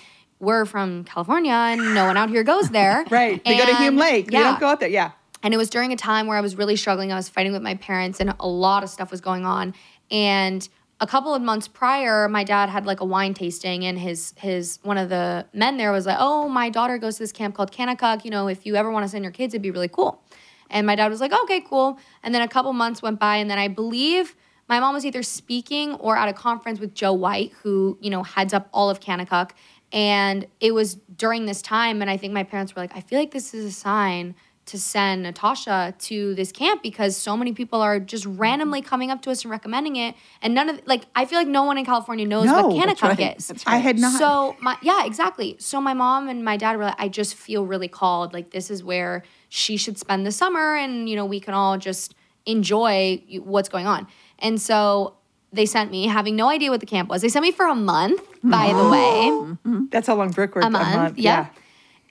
we're 0.43 0.65
from 0.65 1.03
California 1.06 1.51
and 1.53 1.93
no 1.95 2.06
one 2.06 2.17
out 2.17 2.29
here 2.29 2.43
goes 2.43 2.69
there. 2.69 3.06
right. 3.10 3.43
They 3.43 3.58
go 3.58 3.65
to 3.65 3.75
Hume 3.77 3.88
And- 3.89 3.97
Lake. 3.97 4.27
They 4.27 4.38
Yeah. 4.38 4.43
don't 4.51 4.60
go 4.60 4.67
out 4.67 4.79
there. 4.79 4.89
Yeah. 4.89 5.12
And 5.41 5.53
it 5.53 5.58
was 5.58 5.69
during 5.69 5.91
a 5.91 5.95
time 5.97 6.27
where 6.27 6.38
I 6.38 6.41
was 6.41 6.56
really 6.56 6.75
struggling. 6.75 7.12
I 7.12 7.15
was 7.15 7.27
fighting 7.29 7.51
with 7.51 7.62
my 7.62 7.75
parents, 7.75 8.19
and 8.21 8.34
a 8.39 8.47
lot 8.47 8.84
of 8.84 8.89
stuff 8.89 9.12
was 9.12 9.19
going 9.19 9.45
on. 9.45 9.73
And 10.10 10.67
a 11.01 11.08
couple 11.08 11.34
of 11.34 11.41
months 11.41 11.67
prior, 11.67 12.29
my 12.29 12.45
dad 12.45 12.69
had 12.69 12.86
like 12.86 13.01
a 13.01 13.06
wine 13.06 13.34
tasting, 13.34 13.84
and 13.84 13.99
his 13.99 14.34
his 14.38 14.79
one 14.84 14.97
of 14.97 15.10
the 15.10 15.45
men 15.53 15.75
there 15.75 15.91
was 15.91 16.06
like, 16.06 16.15
"Oh, 16.19 16.47
my 16.47 16.69
daughter 16.69 16.97
goes 16.97 17.15
to 17.17 17.23
this 17.23 17.34
camp 17.34 17.56
called 17.56 17.73
Kanakuk. 17.73 18.23
You 18.23 18.32
know, 18.32 18.47
if 18.47 18.65
you 18.65 18.75
ever 18.75 18.89
want 18.89 19.03
to 19.03 19.10
send 19.10 19.23
your 19.25 19.34
kids, 19.34 19.53
it'd 19.53 19.62
be 19.62 19.71
really 19.71 19.89
cool." 19.89 20.21
And 20.69 20.88
my 20.88 20.95
dad 20.95 21.10
was 21.12 21.19
like, 21.19 21.34
"Okay, 21.34 21.60
cool." 21.60 21.99
And 22.23 22.34
then 22.34 22.41
a 22.41 22.47
couple 22.47 22.71
months 22.71 23.01
went 23.01 23.19
by, 23.19 23.36
and 23.36 23.49
then 23.51 23.58
I 23.60 23.67
believe 23.67 24.36
my 24.69 24.79
mom 24.79 24.93
was 24.93 25.06
either 25.06 25.23
speaking 25.23 25.95
or 25.95 26.15
at 26.15 26.29
a 26.29 26.34
conference 26.34 26.79
with 26.79 26.93
Joe 26.93 27.12
White, 27.12 27.51
who 27.63 27.97
you 27.99 28.10
know 28.10 28.23
heads 28.23 28.53
up 28.53 28.69
all 28.71 28.89
of 28.89 29.01
Kanakuk. 29.01 29.49
And 29.93 30.47
it 30.60 30.73
was 30.73 30.95
during 30.95 31.45
this 31.45 31.62
time, 31.62 32.01
and 32.01 32.10
I 32.10 32.17
think 32.17 32.34
my 32.34 32.43
parents 32.43 32.75
were 32.75 32.82
like, 32.82 32.97
"I 32.97 33.01
feel 33.01 33.19
like 33.19 33.32
this 33.32 33.53
is 33.53 33.63
a 33.65 33.71
sign." 33.71 34.36
to 34.65 34.79
send 34.79 35.23
Natasha 35.23 35.93
to 35.99 36.34
this 36.36 36.51
camp 36.51 36.82
because 36.82 37.17
so 37.17 37.36
many 37.36 37.51
people 37.51 37.82
are 37.82 37.99
just 37.99 38.23
mm-hmm. 38.23 38.38
randomly 38.38 38.82
coming 38.82 39.12
up 39.12 39.21
to 39.23 39.32
us 39.32 39.43
and 39.43 39.51
recommending 39.51 39.97
it. 39.97 40.15
And 40.41 40.53
none 40.53 40.69
of 40.69 40.82
like 40.86 41.03
I 41.15 41.25
feel 41.25 41.38
like 41.38 41.47
no 41.47 41.63
one 41.63 41.77
in 41.77 41.86
California 41.86 42.25
knows 42.25 42.45
No, 42.45 42.67
what 42.67 42.86
that's 42.86 43.01
Kanakuk 43.01 43.17
right. 43.17 43.38
is. 43.38 43.47
That's 43.47 43.63
I 43.67 43.77
had 43.77 43.99
not. 43.99 44.17
So 44.17 44.56
my 44.62 44.77
yeah, 44.82 45.06
exactly. 45.06 45.58
So 45.60 45.82
my 45.82 45.93
mom 45.93 46.29
and 46.29 46.45
my 46.45 46.58
dad 46.58 46.77
were 46.77 46.86
like, 46.86 46.95
I 46.97 47.10
just 47.10 47.36
feel 47.36 47.65
really 47.65 47.89
called. 47.89 48.34
Like 48.34 48.51
this 48.51 48.71
is 48.71 48.84
where 48.84 49.23
she 49.49 49.75
should 49.75 49.97
spend 49.97 50.25
the 50.25 50.32
summer, 50.32 50.75
and 50.75 51.10
you 51.10 51.15
know 51.15 51.25
we 51.25 51.39
can 51.39 51.53
all 51.53 51.77
just 51.77 52.15
enjoy 52.45 53.21
what's 53.43 53.69
going 53.69 53.88
on. 53.88 54.08
And 54.39 54.62
so 54.62 55.15
they 55.53 55.65
sent 55.65 55.91
me, 55.91 56.07
having 56.07 56.35
no 56.35 56.49
idea 56.49 56.71
what 56.71 56.79
the 56.79 56.85
camp 56.85 57.09
was. 57.09 57.21
They 57.21 57.29
sent 57.29 57.43
me 57.43 57.51
for 57.51 57.67
a 57.67 57.75
month, 57.75 58.21
by 58.43 58.73
the 58.73 58.89
way 58.89 59.87
That's 59.91 60.07
how 60.07 60.15
long 60.15 60.31
Brooke 60.31 60.55
worked. 60.55 60.67
a 60.67 60.69
month. 60.69 61.17
Yeah. 61.17 61.31
yeah. 61.31 61.47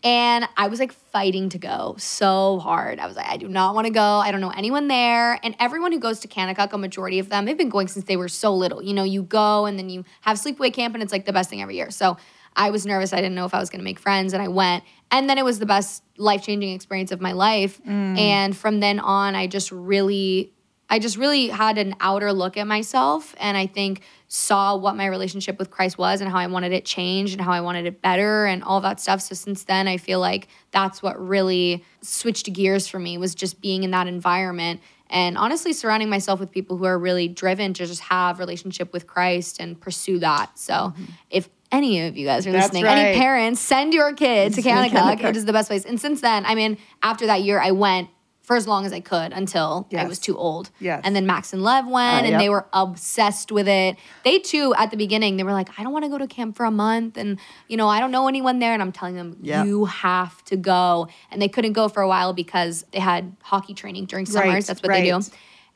And 0.05 0.49
I 0.57 0.67
was 0.67 0.81
like 0.81 0.93
fighting 0.93 1.49
to 1.51 1.59
go 1.59 1.95
so 1.97 2.59
hard. 2.59 2.99
I 2.99 3.07
was 3.07 3.15
like, 3.15 3.27
I 3.27 3.37
do 3.37 3.47
not 3.47 3.75
want 3.75 3.87
to 3.87 3.93
go. 3.93 4.03
I 4.03 4.33
don't 4.33 4.41
know 4.41 4.51
anyone 4.51 4.89
there. 4.89 5.39
And 5.45 5.55
everyone 5.61 5.93
who 5.93 6.01
goes 6.01 6.21
to 6.21 6.29
Kanakuk, 6.29 6.73
a 6.73 6.79
majority 6.79 7.21
of 7.21 7.29
them, 7.29 7.45
they've 7.45 7.59
been 7.59 7.69
going 7.69 7.87
since 7.87 8.07
they 8.07 8.17
were 8.17 8.29
so 8.29 8.53
little. 8.55 8.83
You 8.83 8.95
know, 8.95 9.05
you 9.05 9.23
go 9.23 9.67
and 9.67 9.79
then 9.79 9.89
you 9.89 10.05
have 10.23 10.39
sleepaway 10.39 10.73
camp, 10.73 10.95
and 10.95 11.03
it's 11.03 11.13
like 11.13 11.25
the 11.25 11.33
best 11.33 11.51
thing 11.51 11.63
every 11.63 11.77
year. 11.77 11.91
So 11.93 12.17
I 12.57 12.71
was 12.71 12.85
nervous. 12.85 13.13
I 13.13 13.17
didn't 13.17 13.37
know 13.37 13.45
if 13.45 13.55
I 13.55 13.61
was 13.61 13.71
going 13.71 13.79
to 13.79 13.85
make 13.85 14.01
friends, 14.01 14.33
and 14.33 14.43
I 14.43 14.49
went. 14.49 14.83
And 15.13 15.31
then 15.31 15.39
it 15.39 15.45
was 15.45 15.61
the 15.61 15.67
best 15.67 16.03
life 16.17 16.43
changing 16.43 16.73
experience 16.73 17.13
of 17.13 17.21
my 17.21 17.33
life. 17.33 17.81
Mm. 17.85 18.19
And 18.19 18.57
from 18.57 18.81
then 18.81 18.99
on, 18.99 19.37
I 19.37 19.47
just 19.47 19.71
really 19.71 20.53
I 20.91 20.99
just 20.99 21.17
really 21.17 21.49
had 21.49 21.79
an 21.79 21.95
outer 22.01 22.33
look 22.33 22.57
at 22.57 22.67
myself 22.67 23.35
and 23.39 23.57
I 23.57 23.67
think 23.67 24.03
saw 24.29 24.77
what 24.77 24.95
my 24.95 25.07
relationship 25.07 25.59
with 25.59 25.71
Christ 25.71 25.97
was 25.97 26.21
and 26.21 26.31
how 26.31 26.39
I 26.39 26.47
wanted 26.47 26.73
it 26.73 26.85
changed 26.85 27.33
and 27.33 27.41
how 27.41 27.53
I 27.53 27.61
wanted 27.61 27.87
it 27.87 28.03
better 28.03 28.47
and 28.47 28.63
all 28.63 28.81
that 28.83 29.01
stuff. 29.01 29.21
So 29.23 29.35
since 29.35 29.65
then 29.65 29.89
I 29.89 29.97
feel 29.97 30.21
like 30.21 30.49
that's 30.71 31.03
what 31.03 31.19
really 31.21 31.85
switched 32.03 32.53
gears 32.53 32.89
for 32.89 32.99
me 32.99 33.17
was 33.17 33.35
just 33.35 33.61
being 33.61 33.85
in 33.85 33.91
that 33.93 34.07
environment 34.07 34.81
and 35.09 35.37
honestly 35.37 35.73
surrounding 35.73 36.09
myself 36.09 36.41
with 36.41 36.51
people 36.51 36.77
who 36.79 36.85
are 36.85 36.99
really 36.99 37.29
driven 37.29 37.75
to 37.75 37.87
just 37.87 38.01
have 38.03 38.39
relationship 38.39 38.93
with 38.93 39.07
Christ 39.07 39.61
and 39.61 39.79
pursue 39.81 40.19
that. 40.21 40.59
So 40.59 40.95
if 41.31 41.49
any 41.71 42.07
of 42.07 42.17
you 42.17 42.27
guys 42.27 42.47
are 42.47 42.53
That's 42.53 42.67
listening, 42.67 42.85
right. 42.85 42.99
any 42.99 43.19
parents, 43.19 43.61
send 43.61 43.95
your 43.95 44.13
kids 44.15 44.57
to 44.57 44.63
Kanakuk. 44.63 45.23
It 45.25 45.37
is 45.37 45.45
the 45.45 45.53
best 45.53 45.69
place. 45.69 45.85
And 45.85 46.01
since 46.01 46.21
then, 46.21 46.45
I 46.47 46.55
mean, 46.55 46.79
after 47.03 47.27
that 47.27 47.43
year, 47.43 47.61
I 47.61 47.71
went 47.71 48.09
for 48.43 48.57
as 48.57 48.67
long 48.67 48.85
as 48.85 48.93
I 48.93 48.99
could 49.01 49.33
until 49.33 49.87
I 49.97 50.05
was 50.05 50.19
too 50.19 50.37
old. 50.37 50.71
Yes. 50.81 51.01
And 51.05 51.15
then 51.15 51.27
Max 51.27 51.53
and 51.53 51.63
Lev 51.63 51.87
went, 51.87 51.95
Uh, 51.95 52.19
and 52.25 52.29
yep. 52.31 52.41
they 52.41 52.49
were 52.49 52.67
obsessed 52.73 53.53
with 53.53 53.69
it. 53.69 53.97
They 54.25 54.41
too, 54.41 54.75
at 54.77 54.91
the 54.91 54.97
beginning, 54.97 55.37
they 55.37 55.45
were 55.45 55.53
like, 55.53 55.69
"I 55.79 55.83
don't 55.85 55.93
want 55.93 56.05
to 56.05 56.09
go 56.09 56.19
to 56.19 56.27
camp 56.27 56.57
for 56.57 56.65
a 56.67 56.71
month, 56.71 57.17
and 57.17 57.39
you 57.69 57.77
know, 57.77 57.89
I 57.89 58.01
don't 58.01 58.11
know 58.11 58.27
anyone 58.29 58.59
there." 58.59 58.73
And 58.73 58.83
I'm 58.83 58.93
telling 58.93 59.15
them, 59.15 59.37
Yep. 59.43 59.67
"You 59.67 59.85
have 59.87 60.43
to 60.47 60.57
go." 60.57 61.09
And 61.31 61.41
they 61.41 61.49
couldn't 61.49 61.73
go 61.73 61.89
for 61.89 62.03
a 62.03 62.09
while 62.09 62.33
because 62.33 62.85
they 62.93 62.99
had 62.99 63.37
hockey 63.43 63.75
training 63.75 64.07
during 64.07 64.27
summers. 64.27 64.49
Right, 64.49 64.65
That's 64.65 64.83
what 64.83 64.91
they 64.93 65.05
do. 65.05 65.21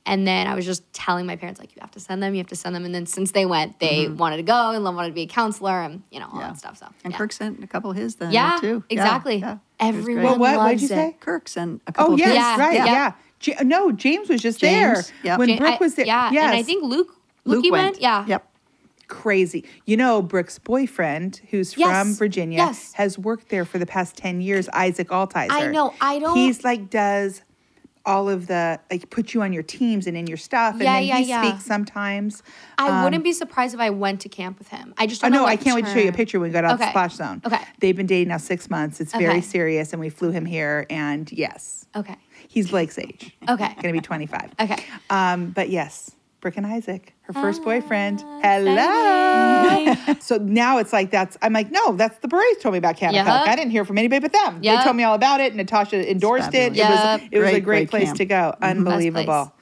Right. 0.07 0.12
And 0.12 0.27
then 0.27 0.47
I 0.47 0.55
was 0.55 0.64
just 0.64 0.90
telling 0.92 1.27
my 1.27 1.37
parents, 1.37 1.61
like, 1.61 1.75
you 1.75 1.81
have 1.81 1.90
to 1.92 2.01
send 2.01 2.23
them, 2.23 2.35
you 2.35 2.38
have 2.38 2.47
to 2.49 2.57
send 2.57 2.75
them. 2.75 2.85
And 2.85 2.95
then 2.95 3.07
since 3.07 3.33
they 3.33 3.47
went, 3.47 3.79
they 3.81 4.05
Mm-hmm. 4.07 4.16
wanted 4.16 4.37
to 4.38 4.42
go 4.42 4.71
and 4.71 4.85
Lev 4.85 4.95
wanted 4.95 5.09
to 5.09 5.14
be 5.14 5.23
a 5.23 5.27
counselor 5.27 5.83
and, 5.83 6.03
you 6.11 6.21
know, 6.21 6.29
all 6.33 6.40
Yeah. 6.40 6.49
that 6.49 6.59
stuff. 6.59 6.79
So, 6.79 6.87
And 7.05 7.12
yeah. 7.12 7.19
Kirk 7.19 7.33
sent 7.33 7.62
a 7.62 7.66
couple 7.66 7.90
of 7.90 7.97
his 7.97 8.16
then 8.16 8.31
Yeah, 8.33 8.59
too. 8.61 8.85
Yeah, 8.88 8.95
exactly. 8.95 9.37
yeah. 9.37 9.59
It 9.81 9.95
was 9.95 10.05
great. 10.05 10.16
Everyone 10.19 10.23
Well, 10.25 10.33
what- 10.38 10.40
what'd 10.59 10.59
loves 10.73 10.83
you 10.83 10.88
say? 10.88 11.09
it. 11.11 11.21
Kirk 11.21 11.49
sent 11.49 11.83
a 11.87 11.92
couple 11.92 12.11
Oh 12.11 12.14
of 12.14 12.19
yes. 12.21 12.35
Yeah, 12.35 12.59
right, 12.59 12.75
yeah. 12.75 12.85
yeah. 12.85 13.12
Ja- 13.42 13.62
no, 13.62 13.92
James 13.92 14.29
was 14.29 14.40
just 14.40 14.61
James, 14.61 15.09
there 15.09 15.14
yep. 15.23 15.38
when 15.38 15.49
Ja- 15.51 15.57
Brooke 15.59 15.75
I- 15.75 15.79
was 15.85 15.95
there. 15.95 16.07
Yeah, 16.07 16.31
yes. 16.31 16.45
and 16.45 16.55
I 16.57 16.62
think 16.62 16.83
Luke, 16.85 17.14
Luke 17.45 17.64
Lukey 17.64 17.71
went. 17.71 18.01
Yeah, 18.01 18.25
Yep. 18.27 18.49
crazy. 19.09 19.64
You 19.85 19.97
know, 19.97 20.23
Brooke's 20.23 20.59
boyfriend, 20.59 21.42
who's 21.51 21.77
Yes, 21.77 21.90
from 21.90 22.14
Virginia, 22.14 22.57
yes. 22.59 22.92
has 22.95 23.19
worked 23.19 23.51
there 23.51 23.64
for 23.64 23.79
the 23.79 23.87
past 23.87 24.16
ten 24.16 24.40
years. 24.40 24.69
Isaac 24.73 25.09
Altizer. 25.09 25.49
I 25.51 25.66
know, 25.69 25.92
I 26.01 26.19
don't- 26.19 26.37
He's 26.37 26.64
like 26.64 26.90
does 26.90 27.42
all 28.07 28.29
of 28.29 28.47
the 28.47 28.81
like 28.90 29.11
put 29.11 29.35
you 29.35 29.42
on 29.42 29.53
your 29.53 29.62
teams 29.64 30.07
and 30.07 30.16
in 30.16 30.26
your 30.26 30.37
stuff, 30.37 30.74
and 30.74 30.83
Yeah, 30.85 30.95
then 30.95 31.05
yeah, 31.07 31.16
he 31.18 31.24
yeah. 31.28 31.43
speaks 31.53 31.64
sometimes. 31.66 32.43
I 32.78 33.03
wouldn't 33.05 33.24
be 33.24 33.33
surprised 33.33 33.74
if 33.74 33.80
I 33.80 33.91
went 33.91 34.20
to 34.22 34.28
camp 34.28 34.59
with 34.59 34.68
him. 34.68 34.95
I 34.97 35.07
just 35.07 35.22
Oh 35.22 35.28
don't 35.28 35.35
know. 35.35 35.43
no, 35.43 35.47
I 35.49 35.57
can't 35.57 35.74
wait 35.74 35.85
to 35.85 35.93
show 35.93 35.99
you 35.99 36.09
a 36.09 36.12
picture 36.12 36.39
when 36.41 36.49
we 36.51 36.53
got 36.53 36.64
out 36.64 36.78
the 36.78 36.85
Okay. 36.85 36.93
splash 36.93 37.14
zone. 37.16 37.43
Okay. 37.45 37.59
They've 37.80 37.97
been 37.97 38.07
dating 38.07 38.28
now 38.28 38.39
six 38.39 38.70
months. 38.70 39.01
It's 39.01 39.12
very 39.12 39.35
Okay. 39.39 39.41
serious, 39.43 39.93
and 39.93 40.01
we 40.01 40.09
flew 40.09 40.30
him 40.30 40.47
here. 40.47 40.87
And 40.89 41.30
yes, 41.33 41.87
Okay. 41.95 42.16
he's 42.49 42.70
Blake's 42.70 42.99
age. 42.99 43.37
Okay. 43.49 43.74
Gonna 43.83 43.93
be 43.93 44.01
25. 44.01 44.53
Okay. 44.61 44.76
Um, 45.11 45.51
but 45.51 45.68
yes, 45.68 46.16
Brooke 46.41 46.57
and 46.59 46.66
Isaac, 46.66 47.14
her 47.22 47.32
first 47.32 47.61
Ah, 47.62 47.64
boyfriend. 47.64 48.20
Hello. 48.43 49.95
so 50.20 50.37
now 50.37 50.78
it's 50.78 50.93
like 50.93 51.11
that's. 51.11 51.37
I'm 51.43 51.53
like, 51.53 51.70
no, 51.70 51.93
that's 51.93 52.18
the 52.18 52.28
Bures 52.28 52.61
told 52.61 52.72
me 52.74 52.78
about 52.78 52.97
Kanakuk. 52.97 53.12
Yep. 53.14 53.26
I 53.26 53.57
didn't 53.57 53.70
hear 53.70 53.84
from 53.84 53.99
anybody 53.99 54.20
but 54.20 54.32
them. 54.32 54.61
They 54.61 54.76
told 54.82 54.97
me 54.97 55.03
all 55.05 55.14
about 55.14 55.41
it. 55.41 55.55
Natasha 55.55 56.09
endorsed 56.11 56.55
it. 56.55 56.76
It 56.76 56.76
fabulous. 56.76 56.91
was 56.91 57.20
Yep. 57.22 57.28
it 57.32 57.39
was 57.39 57.49
a 57.49 57.51
Great, 57.53 57.53
great 57.53 57.64
great 57.64 57.91
place 57.91 58.05
camp. 58.07 58.18
to 58.18 58.24
go. 58.26 58.55
Unbelievable. 58.62 59.53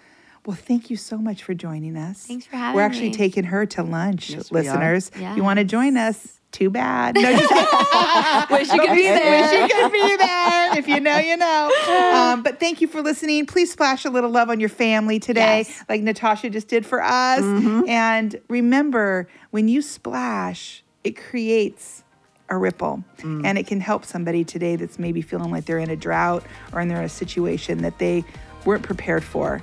Well, 0.47 0.57
thank 0.57 0.91
you 0.91 0.97
so 0.97 1.16
much 1.16 1.43
for 1.43 1.55
joining 1.55 1.97
us. 1.97 2.27
Thanks 2.27 2.45
for 2.45 2.57
having 2.57 2.77
We're 2.77 2.83
actually 2.83 3.09
me. 3.09 3.14
taking 3.14 3.45
her 3.45 3.64
to 3.64 3.83
lunch, 3.83 4.29
Yes, 4.31 4.51
we 4.51 4.61
are. 4.61 4.62
listeners. 4.62 5.11
You 5.37 5.43
want 5.43 5.59
to 5.59 5.64
join 5.64 5.97
us? 5.97 6.39
Too 6.55 6.71
bad. 6.71 7.17
No, 7.17 7.23
just 7.23 7.51
Wish 8.51 8.73
you 8.73 8.79
could 8.79 8.95
be 8.95 9.03
there. 9.03 9.43
Wish 9.43 9.69
you 9.69 9.77
could 9.77 9.93
be 9.93 10.17
there. 10.17 10.79
If 10.79 10.87
you 10.87 11.01
know, 11.01 11.19
you 11.19 11.37
know. 11.37 11.73
Um, 12.15 12.45
but 12.45 12.61
thank 12.61 12.81
you 12.81 12.87
for 12.87 13.03
listening. 13.03 13.47
Please 13.47 13.73
splash 13.73 14.05
a 14.05 14.11
little 14.11 14.31
love 14.31 14.51
on 14.51 14.61
your 14.61 14.69
family 14.69 15.19
today, 15.19 15.65
Yes. 15.67 15.85
like 15.89 16.03
Natasha 16.03 16.49
just 16.51 16.69
did 16.69 16.87
for 16.87 17.03
us. 17.03 17.41
Mm-hmm. 17.41 17.89
And 17.89 18.41
remember, 18.49 19.27
when 19.51 19.67
you 19.67 19.83
splash, 19.83 20.85
it 21.03 21.17
creates 21.17 22.05
a 22.49 22.57
ripple 22.57 23.03
mm. 23.19 23.45
and 23.45 23.59
it 23.59 23.67
can 23.67 23.81
help 23.81 24.05
somebody 24.05 24.45
today 24.45 24.77
that's 24.77 24.97
maybe 24.97 25.23
feeling 25.23 25.51
like 25.51 25.65
they're 25.65 25.79
in 25.81 25.91
a 25.91 25.97
drought 25.97 26.45
or 26.73 26.81
in 26.81 26.91
a 26.93 27.09
situation 27.09 27.79
that 27.79 27.99
they 27.99 28.23
weren't 28.65 28.85
prepared 28.85 29.25
for. 29.25 29.61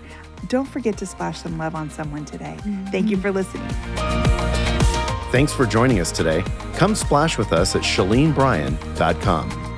Don't 0.49 0.67
forget 0.67 0.97
to 0.97 1.05
splash 1.05 1.39
some 1.39 1.57
love 1.57 1.73
on 1.73 1.89
someone 1.89 2.25
today. 2.25 2.57
Thank 2.91 3.09
you 3.09 3.15
mm-hmm. 3.15 3.21
for 3.21 3.31
listening. 3.31 4.70
Thanks 5.31 5.53
for 5.53 5.65
joining 5.65 6.01
us 6.01 6.11
today. 6.11 6.43
Come 6.75 6.93
splash 6.93 7.37
with 7.37 7.53
us 7.53 7.73
at 7.75 7.83
ShaleneBryan.com. 7.83 9.70